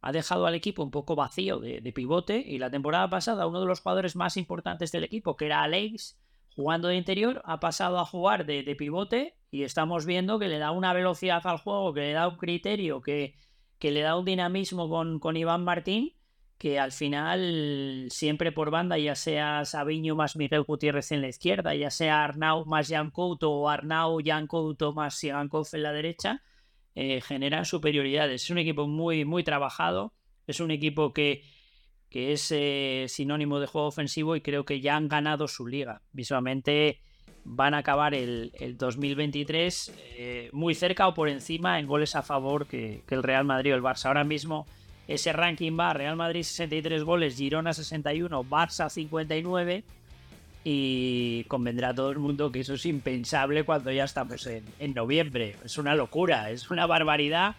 ha 0.00 0.12
dejado 0.12 0.46
al 0.46 0.54
equipo 0.54 0.82
un 0.82 0.90
poco 0.90 1.16
vacío 1.16 1.58
de, 1.58 1.92
pivote 1.92 2.38
y 2.38 2.58
la 2.58 2.70
temporada 2.70 3.08
pasada 3.08 3.46
uno 3.46 3.60
de 3.60 3.66
los 3.66 3.80
jugadores 3.80 4.14
más 4.14 4.36
importantes 4.36 4.92
del 4.92 5.04
equipo, 5.04 5.36
que 5.36 5.46
era 5.46 5.62
Alex, 5.62 6.18
jugando 6.54 6.88
de 6.88 6.96
interior, 6.96 7.42
ha 7.44 7.60
pasado 7.60 7.98
a 7.98 8.04
jugar 8.04 8.44
de, 8.46 8.62
pivote 8.76 9.36
y 9.50 9.62
estamos 9.62 10.04
viendo 10.06 10.38
que 10.38 10.48
le 10.48 10.58
da 10.58 10.70
una 10.70 10.92
velocidad 10.92 11.46
al 11.46 11.58
juego, 11.58 11.94
que 11.94 12.00
le 12.00 12.12
da 12.12 12.28
un 12.28 12.36
criterio, 12.36 13.00
que, 13.00 13.36
que 13.78 13.90
le 13.90 14.00
da 14.00 14.16
un 14.16 14.24
dinamismo 14.24 14.88
con, 14.88 15.18
con 15.18 15.36
Iván 15.36 15.64
Martín 15.64 16.17
que 16.58 16.80
al 16.80 16.90
final 16.90 18.08
siempre 18.10 18.50
por 18.50 18.70
banda, 18.70 18.98
ya 18.98 19.14
sea 19.14 19.64
Sabiño 19.64 20.16
más 20.16 20.36
Miguel 20.36 20.64
Gutiérrez 20.64 21.12
en 21.12 21.22
la 21.22 21.28
izquierda, 21.28 21.74
ya 21.74 21.90
sea 21.90 22.24
Arnau 22.24 22.66
más 22.66 22.88
Jan 22.88 23.10
Couto 23.10 23.52
o 23.52 23.68
Arnau, 23.68 24.18
Jan 24.24 24.48
Couto 24.48 24.92
más 24.92 25.14
Sigankov 25.14 25.68
en 25.72 25.82
la 25.84 25.92
derecha, 25.92 26.42
eh, 26.96 27.20
generan 27.20 27.64
superioridades. 27.64 28.42
Es 28.42 28.50
un 28.50 28.58
equipo 28.58 28.88
muy, 28.88 29.24
muy 29.24 29.44
trabajado, 29.44 30.14
es 30.48 30.58
un 30.58 30.72
equipo 30.72 31.12
que, 31.12 31.44
que 32.10 32.32
es 32.32 32.50
eh, 32.50 33.06
sinónimo 33.06 33.60
de 33.60 33.68
juego 33.68 33.86
ofensivo 33.86 34.34
y 34.34 34.40
creo 34.40 34.64
que 34.64 34.80
ya 34.80 34.96
han 34.96 35.06
ganado 35.06 35.46
su 35.46 35.64
liga. 35.64 36.02
Visualmente 36.10 37.00
van 37.44 37.74
a 37.74 37.78
acabar 37.78 38.14
el, 38.14 38.52
2023 38.76 39.94
eh, 39.96 40.50
muy 40.52 40.74
cerca 40.74 41.06
o 41.06 41.14
por 41.14 41.28
encima 41.28 41.78
en 41.78 41.86
goles 41.86 42.16
a 42.16 42.22
favor 42.22 42.66
que, 42.66 43.04
que 43.06 43.14
el 43.14 43.22
Real 43.22 43.44
Madrid 43.44 43.74
o 43.74 43.76
el 43.76 43.82
Barça. 43.82 44.06
Ahora 44.06 44.24
mismo 44.24 44.66
ese 45.08 45.32
ranking 45.32 45.76
va 45.78 45.94
Real 45.94 46.16
Madrid 46.16 46.42
63 46.42 47.02
goles, 47.02 47.36
Girona 47.36 47.72
61, 47.72 48.44
Barça 48.44 48.90
59 48.90 49.82
y 50.64 51.44
convendrá 51.44 51.94
todo 51.94 52.10
el 52.10 52.18
mundo 52.18 52.52
que 52.52 52.60
eso 52.60 52.74
es 52.74 52.84
impensable 52.84 53.64
cuando 53.64 53.90
ya 53.90 54.04
estamos 54.04 54.46
en, 54.46 54.94
noviembre. 54.94 55.56
Es 55.64 55.78
una 55.78 55.94
locura, 55.94 56.50
es 56.50 56.70
una 56.70 56.86
barbaridad 56.86 57.56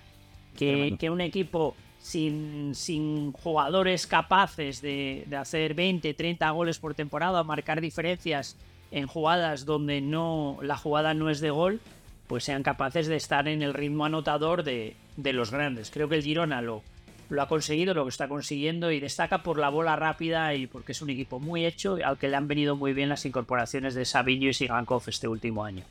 que, 0.55 1.09
un 1.09 1.21
equipo 1.21 1.75
sin, 1.99 2.75
sin 2.75 3.31
jugadores 3.31 4.05
capaces 4.05 4.79
de, 4.83 5.23
de, 5.25 5.35
hacer 5.35 5.73
20, 5.73 6.13
30 6.13 6.49
goles 6.51 6.77
por 6.77 6.93
temporada, 6.93 7.43
marcar 7.43 7.81
diferencias 7.81 8.57
en 8.91 9.07
jugadas 9.07 9.65
donde 9.65 10.01
no 10.01 10.59
la 10.61 10.77
jugada 10.77 11.15
no 11.15 11.31
es 11.31 11.39
de 11.39 11.49
gol, 11.49 11.79
pues 12.27 12.43
sean 12.43 12.61
capaces 12.61 13.07
de 13.07 13.15
estar 13.15 13.47
en 13.47 13.63
el 13.63 13.73
ritmo 13.73 14.05
anotador 14.05 14.63
de, 14.63 14.95
de 15.17 15.33
los 15.33 15.49
grandes. 15.49 15.89
Creo 15.89 16.09
que 16.09 16.15
el 16.15 16.23
Girona 16.23 16.61
lo, 16.61 16.83
lo 17.29 17.41
ha 17.41 17.47
conseguido, 17.47 17.93
lo 17.93 18.03
que 18.03 18.09
está 18.09 18.27
consiguiendo 18.27 18.91
y 18.91 18.99
destaca 18.99 19.43
por 19.43 19.59
la 19.59 19.69
bola 19.69 19.95
rápida 19.95 20.53
y 20.55 20.67
porque 20.67 20.91
es 20.91 21.01
un 21.01 21.09
equipo 21.09 21.39
muy 21.39 21.65
hecho 21.65 21.97
al 22.03 22.17
que 22.17 22.27
le 22.27 22.35
han 22.35 22.47
venido 22.47 22.75
muy 22.75 22.93
bien 22.93 23.09
las 23.09 23.25
incorporaciones 23.25 23.93
de 23.93 24.05
Sabillo 24.05 24.49
y 24.49 24.53
Sigankov 24.53 25.03
este 25.07 25.27
último 25.27 25.63
año. 25.63 25.83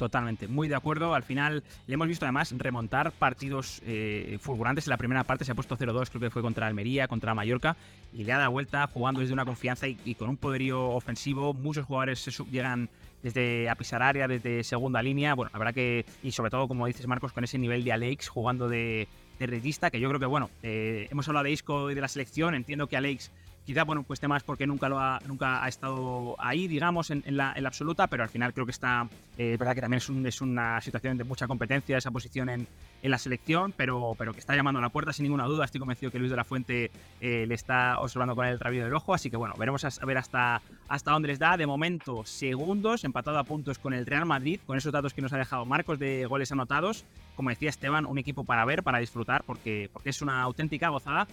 Totalmente, 0.00 0.48
muy 0.48 0.66
de 0.66 0.74
acuerdo. 0.74 1.14
Al 1.14 1.24
final 1.24 1.62
le 1.86 1.94
hemos 1.94 2.08
visto 2.08 2.24
además 2.24 2.54
remontar 2.56 3.12
partidos 3.12 3.82
eh, 3.84 4.38
fulgurantes. 4.40 4.86
En 4.86 4.92
la 4.92 4.96
primera 4.96 5.24
parte 5.24 5.44
se 5.44 5.52
ha 5.52 5.54
puesto 5.54 5.76
0-2, 5.76 6.08
creo 6.08 6.20
que 6.22 6.30
fue 6.30 6.40
contra 6.40 6.66
Almería, 6.66 7.06
contra 7.06 7.34
Mallorca, 7.34 7.76
y 8.14 8.24
le 8.24 8.32
ha 8.32 8.38
dado 8.38 8.50
vuelta 8.50 8.86
jugando 8.86 9.20
desde 9.20 9.34
una 9.34 9.44
confianza 9.44 9.86
y, 9.88 10.14
con 10.14 10.30
un 10.30 10.38
poderío 10.38 10.88
ofensivo. 10.88 11.52
Muchos 11.52 11.84
jugadores 11.84 12.20
se 12.20 12.30
llegan 12.50 12.88
desde 13.22 13.68
a 13.68 13.74
pisar 13.74 14.02
área, 14.02 14.26
desde 14.26 14.64
segunda 14.64 15.02
línea. 15.02 15.34
Bueno, 15.34 15.50
habrá 15.52 15.74
que, 15.74 16.06
y 16.22 16.32
sobre 16.32 16.50
todo, 16.50 16.66
como 16.66 16.86
dices 16.86 17.06
Marcos, 17.06 17.34
con 17.34 17.44
ese 17.44 17.58
nivel 17.58 17.84
de 17.84 17.92
Alex 17.92 18.28
jugando 18.30 18.70
de, 18.70 19.06
de 19.40 19.46
regista, 19.46 19.90
que 19.90 19.98
yo 19.98 20.08
creo 20.08 20.20
que, 20.20 20.26
bueno, 20.26 20.50
eh, 20.62 21.08
hemos 21.10 21.26
hablado 21.26 21.44
de 21.44 21.50
Isco 21.50 21.90
y 21.90 21.94
de 21.94 22.00
la 22.00 22.08
selección, 22.08 22.54
entiendo 22.54 22.86
que 22.86 22.96
Alex 22.96 23.30
quizá, 23.64 23.84
bueno, 23.84 24.02
cueste 24.04 24.28
más 24.28 24.42
porque 24.42 24.66
nunca, 24.66 24.88
lo 24.88 24.98
ha, 24.98 25.20
nunca 25.26 25.62
ha 25.62 25.68
estado 25.68 26.34
ahí, 26.38 26.66
digamos, 26.68 27.10
en, 27.10 27.22
la, 27.36 27.54
absoluta, 27.64 28.06
pero 28.06 28.22
al 28.22 28.28
final 28.28 28.52
creo 28.52 28.66
que 28.66 28.72
está, 28.72 29.08
eh, 29.38 29.52
es 29.52 29.58
verdad 29.58 29.74
que 29.74 29.80
también 29.80 29.98
es, 29.98 30.08
es, 30.34 30.40
una 30.40 30.80
situación 30.80 31.16
de 31.16 31.24
mucha 31.24 31.46
competencia 31.46 31.96
esa 31.96 32.10
posición 32.10 32.48
en, 32.48 32.66
en, 33.02 33.10
la 33.10 33.18
selección, 33.18 33.72
pero, 33.76 34.14
pero 34.18 34.32
que 34.32 34.40
está 34.40 34.56
llamando 34.56 34.78
a 34.78 34.82
la 34.82 34.88
puerta 34.88 35.12
sin 35.12 35.24
ninguna 35.24 35.44
duda. 35.44 35.64
Estoy 35.64 35.78
convencido 35.78 36.10
que 36.10 36.18
Luis 36.18 36.30
de 36.30 36.36
la 36.36 36.44
Fuente 36.44 36.90
eh, 37.20 37.44
le 37.46 37.54
está 37.54 37.98
observando 38.00 38.34
con 38.34 38.46
el 38.46 38.58
rabillo 38.58 38.84
del 38.84 38.94
ojo, 38.94 39.14
así 39.14 39.30
que 39.30 39.36
bueno, 39.36 39.54
veremos 39.58 39.84
a, 39.84 40.04
ver 40.04 40.18
hasta, 40.18 40.62
hasta 40.88 41.10
dónde 41.12 41.28
les 41.28 41.38
da. 41.38 41.56
De 41.56 41.66
momento, 41.66 42.24
segundos, 42.24 43.04
empatado 43.04 43.38
a 43.38 43.44
puntos 43.44 43.78
con 43.78 43.92
el 43.92 44.06
Real 44.06 44.26
Madrid, 44.26 44.60
con 44.66 44.78
esos 44.78 44.92
datos 44.92 45.14
que 45.14 45.22
nos 45.22 45.32
ha 45.32 45.38
dejado 45.38 45.64
Marcos 45.64 45.98
de 45.98 46.26
goles 46.26 46.50
anotados. 46.52 47.04
Como 47.36 47.50
decía 47.50 47.70
Esteban, 47.70 48.04
un 48.04 48.18
equipo 48.18 48.44
para 48.44 48.64
ver, 48.64 48.82
para 48.82 48.98
disfrutar, 48.98 49.44
porque, 49.44 49.88
porque 49.92 50.10
es 50.10 50.20
una 50.20 50.42
auténtica 50.42 50.88
gozada. 50.88 51.26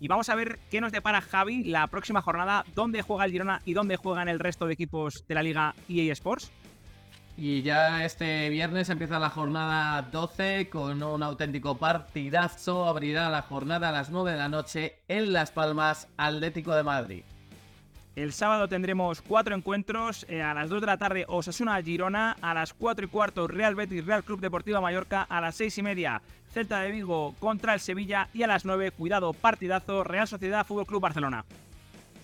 Y 0.00 0.08
vamos 0.08 0.28
a 0.28 0.34
ver 0.34 0.58
qué 0.70 0.80
nos 0.80 0.92
depara 0.92 1.20
Javi 1.20 1.64
la 1.64 1.86
próxima 1.88 2.22
jornada, 2.22 2.64
dónde 2.74 3.02
juega 3.02 3.24
el 3.24 3.32
Girona 3.32 3.62
y 3.64 3.74
dónde 3.74 3.96
juegan 3.96 4.28
el 4.28 4.38
resto 4.38 4.66
de 4.66 4.74
equipos 4.74 5.24
de 5.26 5.34
la 5.34 5.42
Liga 5.42 5.74
EA 5.88 6.12
Sports. 6.12 6.50
Y 7.36 7.62
ya 7.62 8.04
este 8.04 8.48
viernes 8.48 8.88
empieza 8.90 9.20
la 9.20 9.30
jornada 9.30 10.02
12 10.02 10.68
con 10.68 11.00
un 11.02 11.22
auténtico 11.22 11.76
partidazo. 11.78 12.86
Abrirá 12.86 13.30
la 13.30 13.42
jornada 13.42 13.90
a 13.90 13.92
las 13.92 14.10
9 14.10 14.32
de 14.32 14.36
la 14.38 14.48
noche 14.48 14.98
en 15.06 15.32
Las 15.32 15.52
Palmas, 15.52 16.08
Atlético 16.16 16.74
de 16.74 16.82
Madrid. 16.82 17.22
El 18.18 18.32
sábado 18.32 18.66
tendremos 18.66 19.22
cuatro 19.22 19.54
encuentros. 19.54 20.26
Eh, 20.28 20.42
a 20.42 20.52
las 20.52 20.68
2 20.68 20.80
de 20.80 20.86
la 20.88 20.96
tarde 20.96 21.24
Osasuna 21.28 21.80
Girona. 21.80 22.36
A 22.40 22.52
las 22.52 22.74
4 22.74 23.04
y 23.04 23.08
cuarto 23.08 23.46
Real 23.46 23.76
Betis 23.76 24.04
Real 24.04 24.24
Club 24.24 24.40
Deportivo 24.40 24.80
Mallorca. 24.80 25.22
A 25.22 25.40
las 25.40 25.54
6 25.54 25.78
y 25.78 25.82
media 25.82 26.20
Celta 26.52 26.80
de 26.80 26.90
Vigo 26.90 27.36
contra 27.38 27.74
el 27.74 27.80
Sevilla. 27.80 28.28
Y 28.34 28.42
a 28.42 28.48
las 28.48 28.64
9, 28.64 28.90
cuidado, 28.90 29.34
partidazo 29.34 30.02
Real 30.02 30.26
Sociedad 30.26 30.66
Fútbol 30.66 30.86
Club 30.86 31.00
Barcelona. 31.00 31.44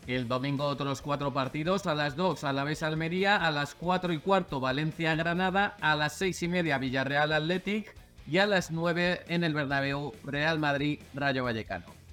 El 0.08 0.26
domingo 0.26 0.64
otros 0.64 1.00
cuatro 1.00 1.32
partidos, 1.32 1.86
a 1.86 1.94
las 1.94 2.16
2 2.16 2.42
a 2.42 2.52
la 2.52 2.64
vez 2.64 2.82
Almería, 2.82 3.36
a 3.36 3.52
las 3.52 3.76
4 3.76 4.12
y 4.12 4.18
cuarto 4.18 4.58
Valencia 4.58 5.14
Granada, 5.14 5.76
a 5.80 5.94
las 5.94 6.14
6 6.14 6.42
y 6.42 6.48
media 6.48 6.78
Villarreal 6.78 7.32
Athletic 7.32 7.94
y 8.26 8.38
a 8.38 8.46
las 8.46 8.72
9 8.72 9.26
en 9.28 9.44
el 9.44 9.54
Bernabéu 9.54 10.12
Real 10.24 10.58
Madrid 10.58 10.98
Rayo 11.14 11.44
Vallecano. 11.44 12.03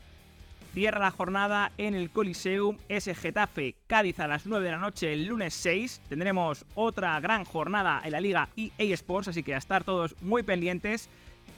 Cierra 0.73 0.99
la 0.99 1.11
jornada 1.11 1.73
en 1.77 1.95
el 1.95 2.09
Coliseum, 2.09 2.77
ese 2.87 3.13
Getafe 3.13 3.75
Cádiz 3.87 4.19
a 4.21 4.27
las 4.27 4.45
9 4.45 4.63
de 4.63 4.71
la 4.71 4.77
noche 4.77 5.11
el 5.11 5.25
lunes 5.25 5.53
6. 5.53 6.01
Tendremos 6.07 6.65
otra 6.75 7.19
gran 7.19 7.43
jornada 7.43 8.01
en 8.05 8.13
la 8.13 8.21
Liga 8.21 8.47
EA 8.55 8.71
Sports, 8.93 9.27
así 9.27 9.43
que 9.43 9.53
a 9.53 9.57
estar 9.57 9.83
todos 9.83 10.15
muy 10.21 10.43
pendientes. 10.43 11.09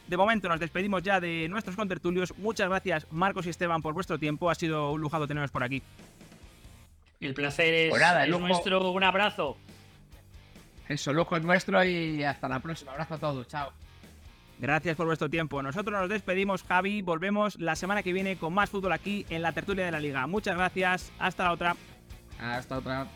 De 0.07 0.17
momento 0.17 0.49
nos 0.49 0.59
despedimos 0.59 1.03
ya 1.03 1.19
de 1.19 1.47
nuestros 1.47 1.75
contertulios. 1.75 2.35
Muchas 2.39 2.69
gracias 2.69 3.05
Marcos 3.11 3.45
y 3.45 3.51
Esteban 3.51 3.83
por 3.83 3.93
vuestro 3.93 4.17
tiempo. 4.17 4.49
Ha 4.49 4.55
sido 4.55 4.91
un 4.91 5.01
lujado 5.01 5.27
teneros 5.27 5.51
por 5.51 5.63
aquí. 5.63 5.83
El 7.21 7.35
placer 7.35 7.73
es, 7.73 7.89
pues 7.91 8.29
nuestro. 8.29 8.91
Un 8.91 9.03
abrazo. 9.03 9.57
Eso, 10.89 11.13
lujo 11.13 11.37
es 11.37 11.43
nuestro 11.43 11.83
y 11.83 12.23
hasta 12.23 12.49
la 12.49 12.59
próxima. 12.59 12.91
Abrazo 12.91 13.13
a 13.13 13.17
todos. 13.19 13.47
Chao. 13.47 13.71
Gracias 14.63 14.95
por 14.95 15.07
vuestro 15.07 15.29
tiempo. 15.29 15.61
Nosotros 15.61 15.99
nos 15.99 16.07
despedimos, 16.07 16.63
Javi. 16.63 17.01
Volvemos 17.01 17.59
la 17.59 17.75
semana 17.75 18.01
que 18.01 18.13
viene 18.13 18.37
con 18.37 18.53
más 18.53 18.69
fútbol 18.69 18.93
aquí 18.93 19.25
en 19.29 19.41
la 19.41 19.51
tertulia 19.51 19.83
de 19.83 19.91
la 19.91 19.99
liga. 19.99 20.25
Muchas 20.25 20.55
gracias. 20.55 21.11
Hasta 21.19 21.43
la 21.43 21.51
otra. 21.51 21.75
Hasta 22.39 22.77
otra. 22.77 23.07